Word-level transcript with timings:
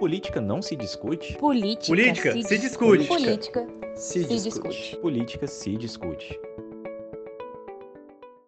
Política 0.00 0.40
não 0.40 0.62
se 0.62 0.74
discute? 0.74 1.36
Política, 1.36 1.88
Política 1.88 2.32
se, 2.32 2.42
se 2.44 2.58
discute. 2.58 3.06
Política 3.06 3.66
Se, 3.94 4.24
Se 4.24 4.40
discute. 4.42 4.96
Política 4.96 5.46
se 5.46 5.76
discute. 5.76 6.40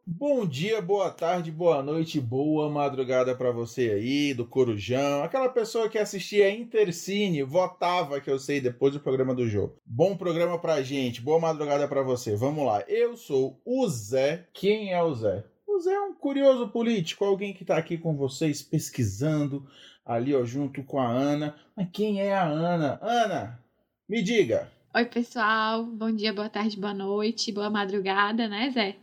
Bom 0.06 0.46
dia, 0.46 0.80
boa 0.80 1.10
tarde, 1.10 1.50
boa 1.50 1.82
noite, 1.82 2.18
boa 2.18 2.70
madrugada 2.70 3.36
pra 3.36 3.50
você 3.50 3.90
aí, 3.90 4.32
do 4.32 4.46
Corujão, 4.46 5.24
aquela 5.24 5.50
pessoa 5.50 5.90
que 5.90 5.98
assistia 5.98 6.48
Intercine, 6.48 7.42
votava, 7.42 8.18
que 8.18 8.30
eu 8.30 8.38
sei, 8.38 8.58
depois 8.58 8.94
do 8.94 9.00
programa 9.00 9.34
do 9.34 9.46
jogo. 9.46 9.76
Bom 9.84 10.16
programa 10.16 10.58
pra 10.58 10.80
gente, 10.80 11.20
boa 11.20 11.38
madrugada 11.38 11.86
pra 11.86 12.00
você. 12.02 12.34
Vamos 12.34 12.64
lá, 12.64 12.82
eu 12.88 13.14
sou 13.14 13.60
o 13.62 13.86
Zé. 13.88 14.46
Quem 14.54 14.94
é 14.94 15.02
o 15.02 15.14
Zé? 15.14 15.44
Zé 15.82 15.92
é 15.92 16.00
um 16.00 16.14
curioso 16.14 16.68
político, 16.68 17.24
alguém 17.24 17.52
que 17.52 17.64
tá 17.64 17.76
aqui 17.76 17.98
com 17.98 18.16
vocês 18.16 18.62
pesquisando, 18.62 19.66
ali 20.06 20.32
ó, 20.32 20.44
junto 20.44 20.84
com 20.84 21.00
a 21.00 21.08
Ana. 21.08 21.56
Mas 21.76 21.88
quem 21.92 22.20
é 22.20 22.32
a 22.32 22.46
Ana? 22.46 23.00
Ana, 23.02 23.60
me 24.08 24.22
diga. 24.22 24.70
Oi, 24.94 25.04
pessoal. 25.06 25.84
Bom 25.84 26.12
dia, 26.12 26.32
boa 26.32 26.48
tarde, 26.48 26.78
boa 26.78 26.94
noite, 26.94 27.50
boa 27.50 27.68
madrugada, 27.68 28.46
né, 28.46 28.70
Zé? 28.70 28.96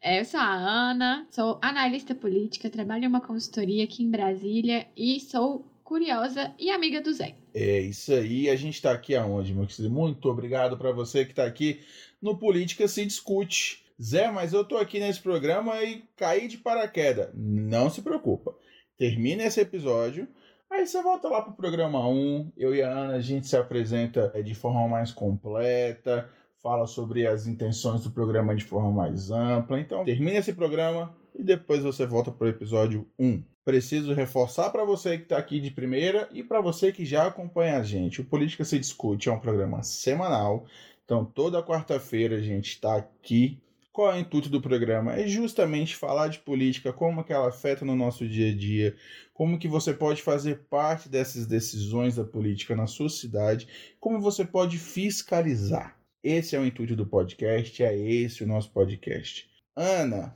É, 0.00 0.20
eu 0.20 0.24
sou 0.24 0.38
a 0.38 0.54
Ana, 0.54 1.26
sou 1.30 1.58
analista 1.60 2.14
política, 2.14 2.70
trabalho 2.70 3.04
em 3.04 3.08
uma 3.08 3.20
consultoria 3.20 3.82
aqui 3.82 4.04
em 4.04 4.10
Brasília 4.10 4.86
e 4.96 5.18
sou 5.18 5.66
curiosa 5.82 6.54
e 6.60 6.70
amiga 6.70 7.00
do 7.00 7.12
Zé. 7.12 7.34
É 7.52 7.80
isso 7.80 8.12
aí, 8.12 8.48
a 8.48 8.54
gente 8.54 8.80
tá 8.80 8.92
aqui 8.92 9.16
aonde, 9.16 9.52
meu 9.52 9.66
querido? 9.66 9.92
Muito 9.92 10.28
obrigado 10.28 10.78
pra 10.78 10.92
você 10.92 11.24
que 11.24 11.34
tá 11.34 11.44
aqui 11.44 11.80
no 12.20 12.38
Política 12.38 12.86
Se 12.86 13.04
Discute. 13.04 13.82
Zé, 14.02 14.30
mas 14.30 14.52
eu 14.52 14.64
tô 14.64 14.76
aqui 14.76 14.98
nesse 14.98 15.20
programa 15.20 15.80
e 15.82 16.02
caí 16.16 16.48
de 16.48 16.58
paraquedas. 16.58 17.30
Não 17.34 17.88
se 17.88 18.02
preocupa. 18.02 18.54
Termina 18.98 19.44
esse 19.44 19.60
episódio, 19.60 20.26
aí 20.68 20.86
você 20.86 21.00
volta 21.00 21.28
lá 21.28 21.40
pro 21.40 21.52
programa 21.52 22.08
1. 22.08 22.52
Eu 22.56 22.74
e 22.74 22.82
a 22.82 22.90
Ana, 22.90 23.14
a 23.14 23.20
gente 23.20 23.46
se 23.46 23.56
apresenta 23.56 24.32
é, 24.34 24.42
de 24.42 24.54
forma 24.54 24.88
mais 24.88 25.12
completa, 25.12 26.28
fala 26.60 26.86
sobre 26.86 27.26
as 27.26 27.46
intenções 27.46 28.02
do 28.02 28.10
programa 28.10 28.54
de 28.56 28.64
forma 28.64 28.90
mais 28.90 29.30
ampla. 29.30 29.78
Então, 29.78 30.04
termina 30.04 30.38
esse 30.38 30.52
programa 30.52 31.14
e 31.34 31.42
depois 31.42 31.84
você 31.84 32.04
volta 32.04 32.30
pro 32.30 32.48
episódio 32.48 33.08
1. 33.18 33.42
Preciso 33.64 34.12
reforçar 34.12 34.70
para 34.70 34.84
você 34.84 35.16
que 35.16 35.22
está 35.22 35.38
aqui 35.38 35.60
de 35.60 35.70
primeira 35.70 36.28
e 36.32 36.42
para 36.42 36.60
você 36.60 36.90
que 36.90 37.04
já 37.04 37.28
acompanha 37.28 37.78
a 37.78 37.82
gente. 37.84 38.20
O 38.20 38.24
Política 38.24 38.64
Se 38.64 38.76
Discute 38.78 39.28
é 39.28 39.32
um 39.32 39.38
programa 39.38 39.84
semanal. 39.84 40.66
Então, 41.04 41.24
toda 41.24 41.62
quarta-feira 41.62 42.36
a 42.36 42.40
gente 42.40 42.70
está 42.70 42.96
aqui. 42.96 43.61
Qual 43.92 44.10
é 44.10 44.16
o 44.16 44.20
intuito 44.20 44.48
do 44.48 44.60
programa? 44.60 45.14
É 45.14 45.28
justamente 45.28 45.94
falar 45.94 46.28
de 46.28 46.38
política, 46.38 46.94
como 46.94 47.22
que 47.22 47.32
ela 47.32 47.48
afeta 47.48 47.84
no 47.84 47.94
nosso 47.94 48.26
dia 48.26 48.50
a 48.50 48.56
dia, 48.56 48.96
como 49.34 49.58
que 49.58 49.68
você 49.68 49.92
pode 49.92 50.22
fazer 50.22 50.60
parte 50.70 51.10
dessas 51.10 51.46
decisões 51.46 52.16
da 52.16 52.24
política 52.24 52.74
na 52.74 52.86
sua 52.86 53.10
cidade, 53.10 53.68
como 54.00 54.18
você 54.18 54.46
pode 54.46 54.78
fiscalizar. 54.78 55.98
Esse 56.24 56.56
é 56.56 56.58
o 56.58 56.64
intuito 56.64 56.96
do 56.96 57.06
podcast, 57.06 57.82
é 57.82 57.94
esse 57.94 58.42
o 58.42 58.46
nosso 58.46 58.72
podcast. 58.72 59.46
Ana, 59.76 60.34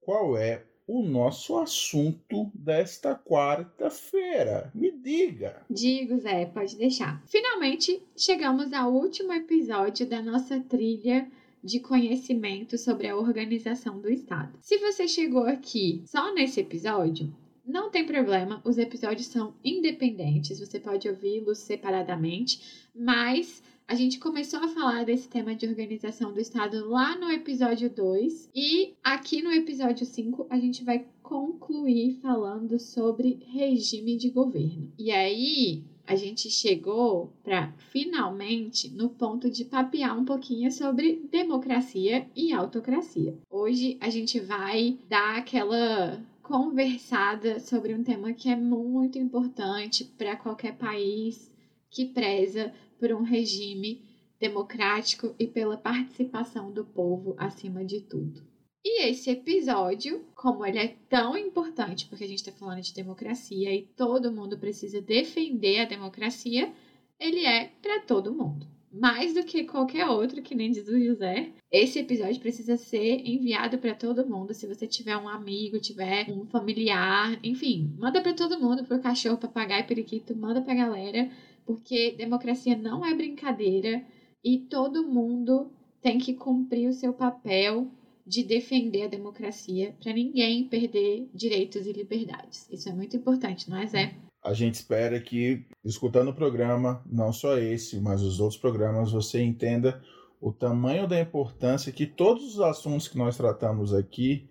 qual 0.00 0.36
é 0.36 0.64
o 0.86 1.02
nosso 1.02 1.56
assunto 1.58 2.50
desta 2.54 3.14
quarta-feira? 3.14 4.72
Me 4.74 4.90
diga. 4.90 5.62
Digo, 5.70 6.18
Zé, 6.18 6.46
pode 6.46 6.76
deixar. 6.76 7.22
Finalmente, 7.26 8.02
chegamos 8.16 8.72
ao 8.72 8.92
último 8.92 9.32
episódio 9.32 10.06
da 10.06 10.20
nossa 10.20 10.58
trilha 10.60 11.30
de 11.64 11.80
conhecimento 11.80 12.76
sobre 12.76 13.08
a 13.08 13.16
organização 13.16 14.00
do 14.00 14.10
Estado. 14.10 14.58
Se 14.60 14.76
você 14.76 15.08
chegou 15.08 15.44
aqui 15.44 16.02
só 16.06 16.34
nesse 16.34 16.60
episódio, 16.60 17.34
não 17.66 17.90
tem 17.90 18.04
problema, 18.04 18.60
os 18.62 18.76
episódios 18.76 19.26
são 19.26 19.54
independentes, 19.64 20.60
você 20.60 20.78
pode 20.78 21.08
ouvi-los 21.08 21.58
separadamente, 21.58 22.60
mas 22.94 23.62
a 23.88 23.94
gente 23.94 24.18
começou 24.18 24.60
a 24.60 24.68
falar 24.68 25.04
desse 25.04 25.28
tema 25.28 25.54
de 25.54 25.66
organização 25.66 26.32
do 26.32 26.40
Estado 26.40 26.88
lá 26.88 27.16
no 27.18 27.30
episódio 27.30 27.88
2 27.88 28.50
e 28.54 28.94
aqui 29.02 29.42
no 29.42 29.50
episódio 29.50 30.04
5 30.04 30.46
a 30.50 30.58
gente 30.58 30.84
vai 30.84 31.06
concluir 31.22 32.18
falando 32.20 32.78
sobre 32.78 33.40
regime 33.46 34.16
de 34.16 34.28
governo. 34.28 34.92
E 34.98 35.10
aí 35.10 35.84
a 36.06 36.16
gente 36.16 36.50
chegou 36.50 37.32
para 37.42 37.72
finalmente 37.90 38.90
no 38.90 39.08
ponto 39.08 39.50
de 39.50 39.64
papear 39.64 40.18
um 40.18 40.24
pouquinho 40.24 40.70
sobre 40.70 41.22
democracia 41.30 42.28
e 42.36 42.52
autocracia. 42.52 43.38
Hoje 43.50 43.96
a 44.00 44.10
gente 44.10 44.38
vai 44.38 44.98
dar 45.08 45.38
aquela 45.38 46.22
conversada 46.42 47.58
sobre 47.58 47.94
um 47.94 48.04
tema 48.04 48.34
que 48.34 48.50
é 48.50 48.56
muito 48.56 49.18
importante 49.18 50.04
para 50.04 50.36
qualquer 50.36 50.76
país 50.76 51.50
que 51.90 52.04
preza 52.04 52.72
por 52.98 53.12
um 53.12 53.22
regime 53.22 54.02
democrático 54.38 55.34
e 55.38 55.46
pela 55.46 55.76
participação 55.76 56.70
do 56.70 56.84
povo 56.84 57.34
acima 57.38 57.82
de 57.84 58.00
tudo. 58.02 58.53
E 58.86 59.08
esse 59.08 59.30
episódio, 59.30 60.22
como 60.34 60.66
ele 60.66 60.78
é 60.78 60.94
tão 61.08 61.38
importante, 61.38 62.06
porque 62.06 62.24
a 62.24 62.28
gente 62.28 62.40
está 62.40 62.52
falando 62.52 62.82
de 62.82 62.92
democracia 62.92 63.74
e 63.74 63.86
todo 63.96 64.30
mundo 64.30 64.58
precisa 64.58 65.00
defender 65.00 65.80
a 65.80 65.86
democracia, 65.86 66.70
ele 67.18 67.46
é 67.46 67.70
para 67.80 68.00
todo 68.00 68.34
mundo. 68.34 68.66
Mais 68.92 69.32
do 69.32 69.42
que 69.42 69.64
qualquer 69.64 70.06
outro, 70.06 70.42
que 70.42 70.54
nem 70.54 70.70
diz 70.70 70.86
o 70.86 71.02
José, 71.02 71.50
esse 71.72 71.98
episódio 71.98 72.38
precisa 72.40 72.76
ser 72.76 73.26
enviado 73.26 73.78
para 73.78 73.94
todo 73.94 74.28
mundo. 74.28 74.52
Se 74.52 74.66
você 74.66 74.86
tiver 74.86 75.16
um 75.16 75.28
amigo, 75.28 75.80
tiver 75.80 76.30
um 76.30 76.44
familiar, 76.46 77.40
enfim, 77.42 77.90
manda 77.98 78.20
para 78.20 78.34
todo 78.34 78.60
mundo, 78.60 78.84
pro 78.84 79.00
cachorro, 79.00 79.38
papagaio, 79.38 79.86
periquito, 79.86 80.36
manda 80.36 80.60
pra 80.60 80.74
galera, 80.74 81.30
porque 81.64 82.12
democracia 82.12 82.76
não 82.76 83.04
é 83.04 83.14
brincadeira 83.14 84.04
e 84.44 84.58
todo 84.58 85.08
mundo 85.08 85.72
tem 86.02 86.18
que 86.18 86.34
cumprir 86.34 86.86
o 86.86 86.92
seu 86.92 87.14
papel 87.14 87.90
de 88.26 88.42
defender 88.42 89.02
a 89.02 89.08
democracia 89.08 89.94
para 90.02 90.12
ninguém 90.12 90.68
perder 90.68 91.28
direitos 91.34 91.86
e 91.86 91.92
liberdades. 91.92 92.66
Isso 92.70 92.88
é 92.88 92.92
muito 92.92 93.16
importante, 93.16 93.68
não 93.68 93.76
é, 93.76 93.86
Zé? 93.86 94.14
A 94.42 94.52
gente 94.52 94.74
espera 94.74 95.20
que, 95.20 95.64
escutando 95.84 96.28
o 96.28 96.34
programa, 96.34 97.02
não 97.10 97.32
só 97.32 97.56
esse, 97.58 98.00
mas 98.00 98.22
os 98.22 98.40
outros 98.40 98.60
programas, 98.60 99.12
você 99.12 99.42
entenda 99.42 100.02
o 100.40 100.52
tamanho 100.52 101.08
da 101.08 101.18
importância 101.18 101.92
que 101.92 102.06
todos 102.06 102.54
os 102.54 102.60
assuntos 102.60 103.08
que 103.08 103.16
nós 103.16 103.36
tratamos 103.36 103.94
aqui 103.94 104.48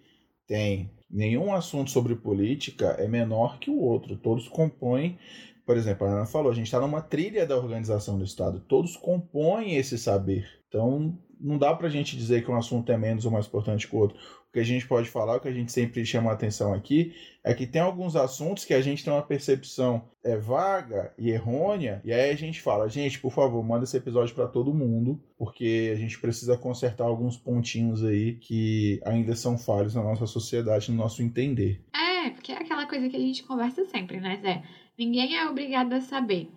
têm. 0.48 0.90
Nenhum 1.10 1.54
assunto 1.54 1.92
sobre 1.92 2.16
política 2.16 2.96
é 2.98 3.08
menor 3.08 3.60
que 3.60 3.70
o 3.70 3.80
outro. 3.80 4.18
Todos 4.18 4.48
compõem 4.48 5.20
por 5.66 5.78
exemplo, 5.78 6.06
a 6.06 6.12
Ana 6.12 6.26
falou, 6.26 6.52
a 6.52 6.56
gente 6.56 6.66
está 6.66 6.80
numa 6.80 7.02
trilha 7.02 7.46
da 7.46 7.56
organização 7.56 8.18
do 8.18 8.24
Estado, 8.24 8.60
todos 8.68 8.98
compõem 8.98 9.76
esse 9.76 9.98
saber. 9.98 10.46
Então, 10.68 11.18
não 11.44 11.58
dá 11.58 11.76
para 11.76 11.88
a 11.88 11.90
gente 11.90 12.16
dizer 12.16 12.44
que 12.44 12.50
um 12.50 12.56
assunto 12.56 12.90
é 12.92 12.98
menos 12.98 13.26
ou 13.26 13.32
mais 13.32 13.46
importante 13.46 13.88
que 13.88 13.96
o 13.96 14.00
outro. 14.00 14.18
O 14.50 14.54
que 14.54 14.60
a 14.60 14.64
gente 14.64 14.88
pode 14.88 15.10
falar, 15.10 15.36
o 15.36 15.40
que 15.40 15.48
a 15.48 15.54
gente 15.54 15.72
sempre 15.72 16.06
chama 16.06 16.30
a 16.30 16.34
atenção 16.34 16.74
aqui, 16.74 17.14
é 17.44 17.54
que 17.54 17.68
tem 17.68 17.82
alguns 17.82 18.16
assuntos 18.16 18.64
que 18.64 18.74
a 18.74 18.82
gente 18.82 19.04
tem 19.04 19.12
uma 19.12 19.22
percepção 19.22 20.08
é, 20.24 20.38
vaga 20.38 21.14
e 21.18 21.32
errônea, 21.32 22.02
e 22.06 22.14
aí 22.14 22.30
a 22.30 22.36
gente 22.36 22.62
fala, 22.62 22.88
gente, 22.88 23.20
por 23.20 23.32
favor, 23.32 23.64
manda 23.64 23.84
esse 23.84 23.98
episódio 23.98 24.34
para 24.34 24.48
todo 24.48 24.74
mundo, 24.74 25.22
porque 25.38 25.92
a 25.94 25.98
gente 25.98 26.20
precisa 26.20 26.56
consertar 26.56 27.06
alguns 27.06 27.36
pontinhos 27.36 28.04
aí 28.04 28.36
que 28.36 29.02
ainda 29.06 29.36
são 29.36 29.58
falhos 29.58 29.96
na 29.96 30.04
nossa 30.04 30.26
sociedade, 30.26 30.92
no 30.92 30.98
nosso 30.98 31.22
entender. 31.22 31.84
É, 31.94 32.30
porque 32.30 32.52
é 32.52 32.58
aquela 32.58 32.86
coisa 32.86 33.10
que 33.10 33.18
a 33.18 33.20
gente 33.20 33.44
conversa 33.44 33.84
sempre, 33.86 34.20
né, 34.20 34.40
Zé? 34.42 34.64
Ninguém 34.98 35.36
é 35.36 35.50
obrigado 35.50 35.94
a 35.94 36.02
saber, 36.02 36.50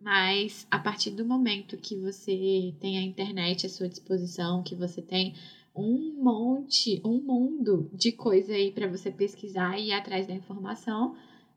mas 0.00 0.66
a 0.70 0.78
partir 0.78 1.10
do 1.10 1.24
momento 1.24 1.76
que 1.76 1.96
você 1.96 2.74
tem 2.80 2.98
a 2.98 3.02
internet 3.02 3.66
à 3.66 3.68
sua 3.68 3.88
disposição, 3.88 4.62
que 4.62 4.74
você 4.74 5.02
tem 5.02 5.34
um 5.74 6.14
monte, 6.22 7.00
um 7.04 7.20
mundo 7.20 7.90
de 7.92 8.12
coisa 8.12 8.54
aí 8.54 8.72
para 8.72 8.88
você 8.88 9.10
pesquisar 9.10 9.78
e 9.78 9.88
ir 9.88 9.92
atrás 9.92 10.26
da 10.26 10.34
informação, 10.34 11.14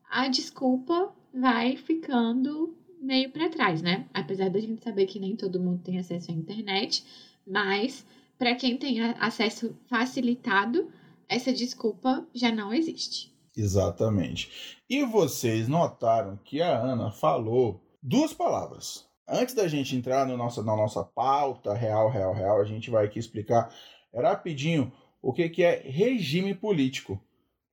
a 0.10 0.28
desculpa 0.28 1.14
vai 1.34 1.76
ficando 1.76 2.76
meio 3.02 3.32
para 3.32 3.50
trás, 3.50 3.82
né? 3.82 4.08
Apesar 4.14 4.50
da 4.50 4.60
gente 4.60 4.84
saber 4.84 5.06
que 5.06 5.20
nem 5.20 5.36
todo 5.36 5.60
mundo 5.60 5.82
tem 5.84 5.98
acesso 5.98 6.32
à 6.32 6.34
internet, 6.34 7.04
mas 7.46 8.06
para 8.38 8.56
quem 8.56 8.78
tem 8.78 9.02
acesso 9.02 9.76
facilitado, 9.88 10.90
essa 11.28 11.52
desculpa 11.52 12.28
já 12.34 12.52
não 12.52 12.74
existe. 12.74 13.34
Exatamente. 13.56 14.80
E 14.90 15.04
vocês 15.06 15.68
notaram 15.68 16.38
que 16.44 16.62
a 16.62 16.78
Ana 16.78 17.12
falou 17.12 17.82
duas 18.04 18.34
palavras. 18.34 19.08
Antes 19.26 19.56
da 19.56 19.68
gente 19.70 19.96
entrar 19.96 20.28
no 20.28 20.36
nossa, 20.36 20.62
na 20.62 20.76
nossa 20.76 21.02
pauta 21.02 21.74
real, 21.74 22.10
real, 22.10 22.34
real, 22.34 22.60
a 22.60 22.66
gente 22.66 22.92
vai 22.92 23.06
aqui 23.06 23.18
explicar 23.18 23.74
rapidinho 24.14 24.92
o 25.22 25.32
que, 25.32 25.48
que 25.48 25.64
é 25.64 25.82
regime 25.86 26.54
político. 26.54 27.20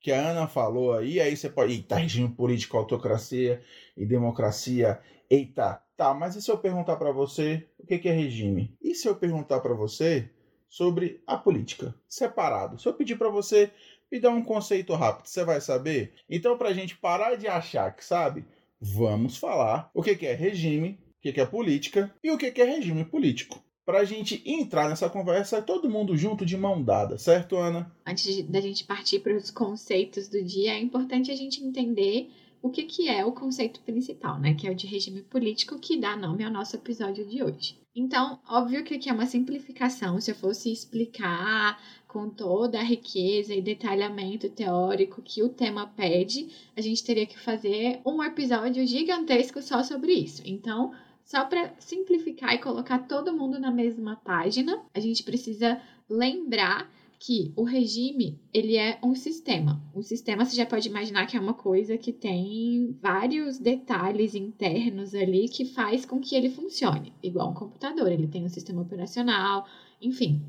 Que 0.00 0.12
a 0.12 0.30
Ana 0.30 0.46
falou 0.46 0.94
aí, 0.94 1.20
aí 1.20 1.36
você 1.36 1.50
pode. 1.50 1.72
Eita, 1.72 1.96
regime 1.96 2.28
político, 2.28 2.78
autocracia 2.78 3.60
e 3.96 4.06
democracia. 4.06 5.00
Eita, 5.28 5.82
tá, 5.96 6.14
mas 6.14 6.36
e 6.36 6.40
se 6.40 6.50
eu 6.50 6.56
perguntar 6.56 6.96
para 6.96 7.12
você 7.12 7.68
o 7.78 7.86
que, 7.86 7.98
que 7.98 8.08
é 8.08 8.12
regime? 8.12 8.74
E 8.80 8.94
se 8.94 9.08
eu 9.08 9.16
perguntar 9.16 9.60
para 9.60 9.74
você 9.74 10.30
sobre 10.68 11.20
a 11.26 11.36
política, 11.36 11.94
separado? 12.08 12.78
Se 12.78 12.88
eu 12.88 12.94
pedir 12.94 13.16
para 13.16 13.28
você 13.28 13.70
me 14.10 14.18
dá 14.18 14.30
um 14.30 14.42
conceito 14.42 14.94
rápido, 14.94 15.26
você 15.26 15.44
vai 15.44 15.60
saber? 15.60 16.14
Então, 16.28 16.56
para 16.56 16.70
a 16.70 16.72
gente 16.72 16.96
parar 16.96 17.36
de 17.36 17.46
achar 17.46 17.94
que 17.94 18.04
sabe, 18.04 18.44
vamos 18.80 19.36
falar 19.36 19.90
o 19.92 20.02
que 20.02 20.26
é 20.26 20.34
regime, 20.34 20.98
o 21.18 21.20
que 21.20 21.40
é 21.40 21.44
política 21.44 22.14
e 22.22 22.30
o 22.30 22.38
que 22.38 22.46
é 22.46 22.64
regime 22.64 23.04
político. 23.04 23.62
Para 23.84 24.00
a 24.00 24.04
gente 24.04 24.40
entrar 24.46 24.88
nessa 24.88 25.10
conversa, 25.10 25.60
todo 25.60 25.90
mundo 25.90 26.16
junto 26.16 26.46
de 26.46 26.56
mão 26.56 26.82
dada, 26.82 27.18
certo, 27.18 27.56
Ana? 27.56 27.90
Antes 28.06 28.42
da 28.44 28.60
gente 28.60 28.84
partir 28.84 29.18
para 29.18 29.36
os 29.36 29.50
conceitos 29.50 30.28
do 30.28 30.42
dia, 30.42 30.74
é 30.74 30.78
importante 30.78 31.30
a 31.30 31.36
gente 31.36 31.62
entender 31.62 32.30
o 32.62 32.70
que, 32.70 32.84
que 32.84 33.08
é 33.08 33.24
o 33.24 33.32
conceito 33.32 33.80
principal, 33.80 34.38
né? 34.38 34.54
Que 34.54 34.68
é 34.68 34.70
o 34.70 34.74
de 34.74 34.86
regime 34.86 35.22
político, 35.22 35.78
que 35.78 35.98
dá 35.98 36.16
nome 36.16 36.44
ao 36.44 36.52
nosso 36.52 36.76
episódio 36.76 37.26
de 37.26 37.42
hoje. 37.42 37.79
Então, 37.94 38.38
óbvio 38.48 38.84
que 38.84 38.94
aqui 38.94 39.08
é 39.10 39.12
uma 39.12 39.26
simplificação. 39.26 40.20
Se 40.20 40.30
eu 40.30 40.34
fosse 40.34 40.72
explicar 40.72 41.80
com 42.06 42.30
toda 42.30 42.78
a 42.78 42.84
riqueza 42.84 43.52
e 43.52 43.60
detalhamento 43.60 44.48
teórico 44.48 45.20
que 45.22 45.42
o 45.42 45.48
tema 45.48 45.88
pede, 45.88 46.48
a 46.76 46.80
gente 46.80 47.02
teria 47.02 47.26
que 47.26 47.38
fazer 47.38 48.00
um 48.06 48.22
episódio 48.22 48.86
gigantesco 48.86 49.60
só 49.60 49.82
sobre 49.82 50.12
isso. 50.12 50.42
Então, 50.44 50.92
só 51.24 51.44
para 51.44 51.74
simplificar 51.78 52.54
e 52.54 52.58
colocar 52.58 53.00
todo 53.00 53.36
mundo 53.36 53.58
na 53.58 53.70
mesma 53.70 54.16
página, 54.16 54.82
a 54.94 55.00
gente 55.00 55.22
precisa 55.24 55.80
lembrar 56.08 56.88
que 57.20 57.52
o 57.54 57.64
regime 57.64 58.40
ele 58.52 58.78
é 58.78 58.98
um 59.04 59.14
sistema. 59.14 59.78
Um 59.94 60.00
sistema 60.00 60.42
você 60.42 60.56
já 60.56 60.64
pode 60.64 60.88
imaginar 60.88 61.26
que 61.26 61.36
é 61.36 61.40
uma 61.40 61.52
coisa 61.52 61.98
que 61.98 62.14
tem 62.14 62.96
vários 63.00 63.58
detalhes 63.58 64.34
internos 64.34 65.14
ali 65.14 65.46
que 65.46 65.66
faz 65.66 66.06
com 66.06 66.18
que 66.18 66.34
ele 66.34 66.48
funcione, 66.48 67.12
igual 67.22 67.50
um 67.50 67.54
computador. 67.54 68.10
Ele 68.10 68.26
tem 68.26 68.42
um 68.42 68.48
sistema 68.48 68.80
operacional, 68.80 69.66
enfim, 70.00 70.40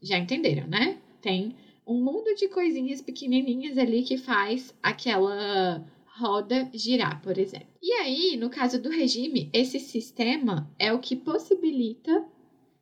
já 0.00 0.18
entenderam, 0.18 0.66
né? 0.66 0.98
Tem 1.20 1.54
um 1.86 2.02
mundo 2.02 2.34
de 2.34 2.48
coisinhas 2.48 3.02
pequenininhas 3.02 3.76
ali 3.76 4.02
que 4.02 4.16
faz 4.16 4.74
aquela 4.82 5.86
roda 6.06 6.70
girar, 6.72 7.20
por 7.20 7.36
exemplo. 7.36 7.68
E 7.82 7.92
aí, 7.92 8.36
no 8.38 8.48
caso 8.48 8.80
do 8.80 8.88
regime, 8.88 9.50
esse 9.52 9.78
sistema 9.78 10.70
é 10.78 10.90
o 10.90 11.00
que 11.00 11.16
possibilita 11.16 12.24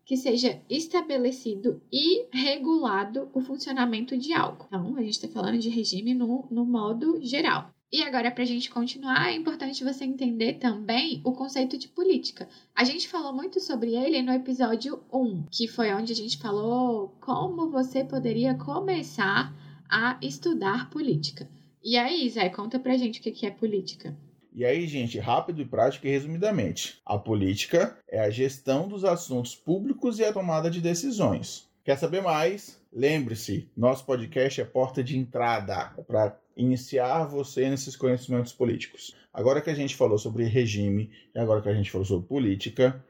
que 0.05 0.17
seja 0.17 0.61
estabelecido 0.69 1.81
e 1.93 2.27
regulado 2.33 3.31
o 3.33 3.41
funcionamento 3.41 4.17
de 4.17 4.33
algo. 4.33 4.67
Então, 4.67 4.97
a 4.97 5.03
gente 5.03 5.15
está 5.15 5.29
falando 5.29 5.59
de 5.59 5.69
regime 5.69 6.15
no, 6.15 6.47
no 6.51 6.65
modo 6.65 7.21
geral. 7.23 7.71
E 7.93 8.03
agora, 8.03 8.31
para 8.31 8.43
a 8.43 8.47
gente 8.47 8.71
continuar, 8.71 9.29
é 9.29 9.35
importante 9.35 9.85
você 9.85 10.05
entender 10.05 10.55
também 10.55 11.21
o 11.25 11.33
conceito 11.33 11.77
de 11.77 11.89
política. 11.89 12.49
A 12.75 12.85
gente 12.85 13.07
falou 13.07 13.35
muito 13.35 13.61
sobre 13.61 13.95
ele 13.95 14.23
no 14.23 14.33
episódio 14.33 15.03
1, 15.13 15.45
que 15.51 15.69
foi 15.69 15.93
onde 15.93 16.11
a 16.11 16.17
gente 16.17 16.39
falou 16.39 17.15
como 17.21 17.69
você 17.69 18.03
poderia 18.03 18.55
começar 18.55 19.55
a 19.91 20.19
estudar 20.23 20.89
política. 20.89 21.47
E 21.85 21.99
aí, 21.99 22.27
Zé, 22.31 22.49
conta 22.49 22.79
pra 22.79 22.97
gente 22.97 23.21
o 23.21 23.23
que 23.23 23.31
que 23.31 23.45
é 23.45 23.51
política. 23.51 24.17
E 24.55 24.65
aí, 24.67 24.87
gente, 24.87 25.19
rápido 25.19 25.63
e 25.63 25.65
prático 25.65 26.07
e 26.07 26.11
resumidamente. 26.11 27.01
A 27.07 27.19
política 27.19 27.97
é 28.07 28.21
a 28.21 28.29
gestão 28.29 28.87
dos 28.87 29.03
assuntos 29.03 29.57
públicos 29.57 30.19
e 30.19 30.25
a 30.25 30.33
tomada 30.33 30.71
de 30.71 30.81
decisões. 30.81 31.71
Quer 31.85 31.97
saber 31.97 32.23
mais? 32.23 32.81
Lembre-se, 32.93 33.71
nosso 33.75 34.05
podcast 34.05 34.61
é 34.61 34.65
porta 34.65 35.03
de 35.03 35.17
entrada 35.17 35.95
para 36.07 36.39
iniciar 36.55 37.25
você 37.25 37.71
nesses 37.71 37.97
conhecimentos 37.97 38.53
políticos. 38.53 39.17
Agora 39.33 39.63
que 39.63 39.71
a 39.71 39.75
gente 39.75 39.97
falou 39.97 40.19
sobre 40.19 40.45
regime 40.45 41.11
e 41.35 41.39
agora 41.39 41.63
que 41.63 41.71
a 41.71 41.75
gente 41.75 41.91
falou 41.91 42.05
sobre 42.05 42.29
política, 42.29 43.03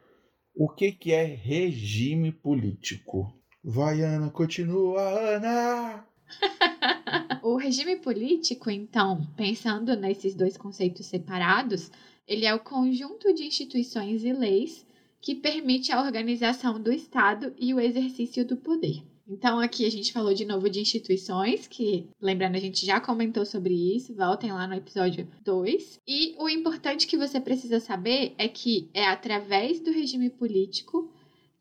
o 0.54 0.68
que, 0.68 0.92
que 0.92 1.12
é 1.12 1.24
regime 1.24 2.30
político? 2.30 3.36
Vai, 3.64 4.02
Ana, 4.02 4.30
continua, 4.30 5.02
Ana! 5.02 6.11
o 7.42 7.56
regime 7.56 7.96
político, 7.96 8.70
então, 8.70 9.26
pensando 9.36 9.96
nesses 9.96 10.34
dois 10.34 10.56
conceitos 10.56 11.06
separados, 11.06 11.90
ele 12.26 12.46
é 12.46 12.54
o 12.54 12.60
conjunto 12.60 13.32
de 13.34 13.44
instituições 13.44 14.24
e 14.24 14.32
leis 14.32 14.86
que 15.20 15.34
permite 15.34 15.92
a 15.92 16.02
organização 16.02 16.80
do 16.80 16.92
Estado 16.92 17.54
e 17.58 17.72
o 17.72 17.80
exercício 17.80 18.44
do 18.44 18.56
poder. 18.56 19.02
Então, 19.28 19.60
aqui 19.60 19.86
a 19.86 19.90
gente 19.90 20.12
falou 20.12 20.34
de 20.34 20.44
novo 20.44 20.68
de 20.68 20.80
instituições, 20.80 21.68
que, 21.68 22.08
lembrando, 22.20 22.56
a 22.56 22.60
gente 22.60 22.84
já 22.84 23.00
comentou 23.00 23.46
sobre 23.46 23.72
isso, 23.96 24.14
voltem 24.14 24.52
lá 24.52 24.66
no 24.66 24.74
episódio 24.74 25.28
2. 25.44 26.00
E 26.06 26.34
o 26.38 26.48
importante 26.48 27.06
que 27.06 27.16
você 27.16 27.40
precisa 27.40 27.78
saber 27.78 28.34
é 28.36 28.48
que 28.48 28.90
é 28.92 29.06
através 29.06 29.80
do 29.80 29.92
regime 29.92 30.28
político 30.28 31.08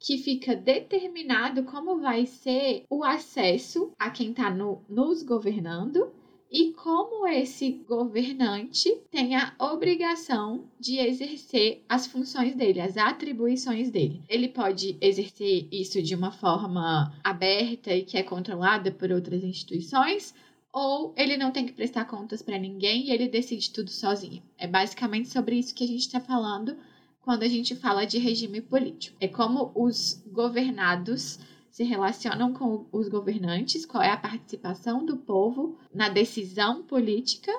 que 0.02 0.18
fica 0.18 0.56
determinado 0.56 1.64
como 1.64 2.00
vai 2.00 2.26
ser 2.26 2.86
o 2.90 3.04
acesso 3.04 3.92
a 4.00 4.10
quem 4.10 4.32
está 4.32 4.50
no, 4.50 4.82
nos 4.90 5.22
governando 5.22 6.12
e 6.52 6.74
como 6.74 7.26
esse 7.28 7.84
governante 7.88 9.00
tem 9.12 9.36
a 9.36 9.54
obrigação 9.60 10.66
de 10.78 10.98
exercer 10.98 11.84
as 11.88 12.08
funções 12.08 12.56
dele, 12.56 12.82
as 12.82 12.98
atribuições 12.98 13.92
dele. 13.92 14.22
Ele 14.28 14.50
pode 14.50 14.98
exercer 15.00 15.68
isso 15.72 16.02
de 16.02 16.16
uma 16.16 16.32
forma 16.32 17.14
aberta 17.24 17.96
e 17.96 18.04
que 18.04 18.18
é 18.18 18.24
controlada 18.24 18.92
por 18.92 19.12
outras 19.12 19.44
instituições, 19.44 20.34
ou 20.74 21.14
ele 21.16 21.38
não 21.38 21.52
tem 21.52 21.66
que 21.66 21.74
prestar 21.74 22.06
contas 22.06 22.42
para 22.42 22.58
ninguém 22.58 23.06
e 23.06 23.12
ele 23.12 23.30
decide 23.30 23.72
tudo 23.72 23.92
sozinho. 23.92 24.42
É 24.58 24.68
basicamente 24.68 25.30
sobre 25.30 25.58
isso 25.58 25.76
que 25.76 25.84
a 25.84 25.88
gente 25.88 26.02
está 26.02 26.20
falando 26.20 26.76
quando 27.22 27.44
a 27.44 27.48
gente 27.48 27.76
fala 27.76 28.06
de 28.06 28.18
regime 28.18 28.62
político. 28.62 29.16
É 29.20 29.28
como 29.28 29.72
os 29.76 30.24
governados 30.28 31.40
se 31.70 31.84
relacionam 31.84 32.54
com 32.54 32.86
os 32.92 33.08
governantes, 33.08 33.86
qual 33.86 34.04
é 34.04 34.10
a 34.10 34.18
participação 34.18 35.06
do 35.06 35.18
povo 35.18 35.78
na 35.94 36.10
decisão 36.10 36.84
política 36.84 37.52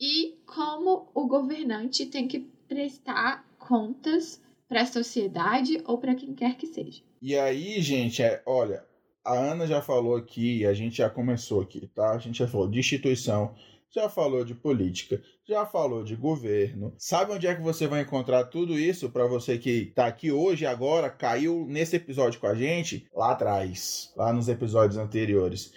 e 0.00 0.38
como 0.46 1.10
o 1.14 1.26
governante 1.26 2.06
tem 2.06 2.28
que 2.28 2.40
prestar 2.68 3.44
contas 3.58 4.40
para 4.68 4.82
a 4.82 4.86
sociedade 4.86 5.82
ou 5.84 5.98
para 5.98 6.14
quem 6.14 6.32
quer 6.32 6.56
que 6.56 6.66
seja. 6.66 7.02
E 7.20 7.36
aí, 7.36 7.82
gente, 7.82 8.22
é, 8.22 8.40
olha, 8.46 8.84
a 9.24 9.34
Ana 9.34 9.66
já 9.66 9.82
falou 9.82 10.16
aqui, 10.16 10.64
a 10.64 10.72
gente 10.72 10.98
já 10.98 11.10
começou 11.10 11.60
aqui, 11.60 11.88
tá? 11.88 12.12
A 12.12 12.18
gente 12.18 12.38
já 12.38 12.46
falou 12.46 12.68
de 12.68 12.78
instituição, 12.78 13.54
já 13.92 14.08
falou 14.08 14.44
de 14.44 14.54
política, 14.54 15.20
já 15.46 15.66
falou 15.66 16.04
de 16.04 16.14
governo. 16.14 16.94
Sabe 16.96 17.32
onde 17.32 17.46
é 17.46 17.54
que 17.54 17.62
você 17.62 17.86
vai 17.86 18.02
encontrar 18.02 18.44
tudo 18.44 18.78
isso 18.78 19.10
para 19.10 19.26
você 19.26 19.58
que 19.58 19.86
tá 19.86 20.06
aqui 20.06 20.30
hoje 20.30 20.64
agora 20.64 21.10
caiu 21.10 21.66
nesse 21.68 21.96
episódio 21.96 22.40
com 22.40 22.46
a 22.46 22.54
gente? 22.54 23.06
Lá 23.14 23.32
atrás, 23.32 24.12
lá 24.16 24.32
nos 24.32 24.48
episódios 24.48 24.96
anteriores. 24.96 25.72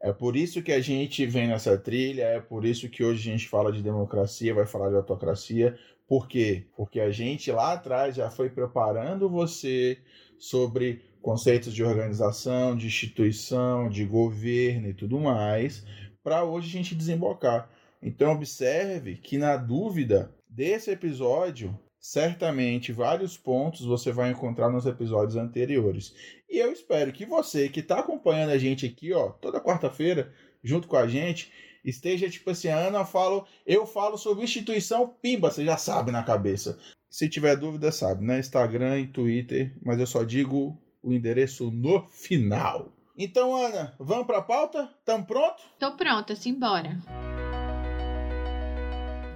É 0.00 0.12
por 0.12 0.36
isso 0.36 0.62
que 0.62 0.72
a 0.72 0.80
gente 0.80 1.26
vem 1.26 1.48
nessa 1.48 1.76
trilha, 1.76 2.22
é 2.22 2.40
por 2.40 2.64
isso 2.64 2.88
que 2.88 3.04
hoje 3.04 3.28
a 3.28 3.32
gente 3.32 3.48
fala 3.48 3.72
de 3.72 3.82
democracia, 3.82 4.54
vai 4.54 4.66
falar 4.66 4.90
de 4.90 4.96
autocracia. 4.96 5.76
Por 6.06 6.26
quê? 6.26 6.66
Porque 6.76 7.00
a 7.00 7.10
gente 7.10 7.50
lá 7.50 7.72
atrás 7.72 8.14
já 8.14 8.30
foi 8.30 8.48
preparando 8.48 9.28
você 9.28 9.98
sobre 10.38 11.02
conceitos 11.20 11.74
de 11.74 11.82
organização, 11.82 12.76
de 12.76 12.86
instituição, 12.86 13.88
de 13.90 14.04
governo 14.04 14.88
e 14.88 14.94
tudo 14.94 15.18
mais, 15.18 15.84
para 16.28 16.44
hoje 16.44 16.68
a 16.68 16.72
gente 16.72 16.94
desembocar. 16.94 17.70
Então 18.02 18.32
observe 18.32 19.16
que 19.16 19.38
na 19.38 19.56
dúvida 19.56 20.30
desse 20.46 20.90
episódio, 20.90 21.74
certamente 21.98 22.92
vários 22.92 23.38
pontos 23.38 23.86
você 23.86 24.12
vai 24.12 24.30
encontrar 24.30 24.68
nos 24.68 24.84
episódios 24.84 25.36
anteriores. 25.36 26.14
E 26.46 26.58
eu 26.58 26.70
espero 26.70 27.12
que 27.12 27.24
você 27.24 27.70
que 27.70 27.80
está 27.80 28.00
acompanhando 28.00 28.50
a 28.50 28.58
gente 28.58 28.84
aqui, 28.84 29.10
ó, 29.14 29.30
toda 29.30 29.58
quarta-feira, 29.58 30.30
junto 30.62 30.86
com 30.86 30.96
a 30.96 31.08
gente, 31.08 31.50
esteja 31.82 32.28
tipo 32.28 32.50
assim, 32.50 32.68
Ana, 32.68 32.98
eu 32.98 33.06
falo, 33.06 33.46
eu 33.66 33.86
falo 33.86 34.18
sobre 34.18 34.44
instituição, 34.44 35.08
pimba, 35.22 35.50
você 35.50 35.64
já 35.64 35.78
sabe 35.78 36.12
na 36.12 36.22
cabeça. 36.22 36.78
Se 37.08 37.26
tiver 37.26 37.56
dúvida, 37.56 37.90
sabe, 37.90 38.22
né? 38.22 38.38
Instagram 38.38 39.00
e 39.00 39.06
Twitter, 39.06 39.74
mas 39.82 39.98
eu 39.98 40.06
só 40.06 40.24
digo 40.24 40.78
o 41.02 41.10
endereço 41.10 41.70
no 41.70 42.06
final. 42.06 42.92
Então, 43.20 43.56
Ana, 43.56 43.92
vamos 43.98 44.28
para 44.28 44.38
a 44.38 44.42
pauta? 44.42 44.88
Tamo 45.04 45.26
pronto? 45.26 45.60
Tô 45.76 45.96
pronta, 45.96 46.36
simbora. 46.36 47.02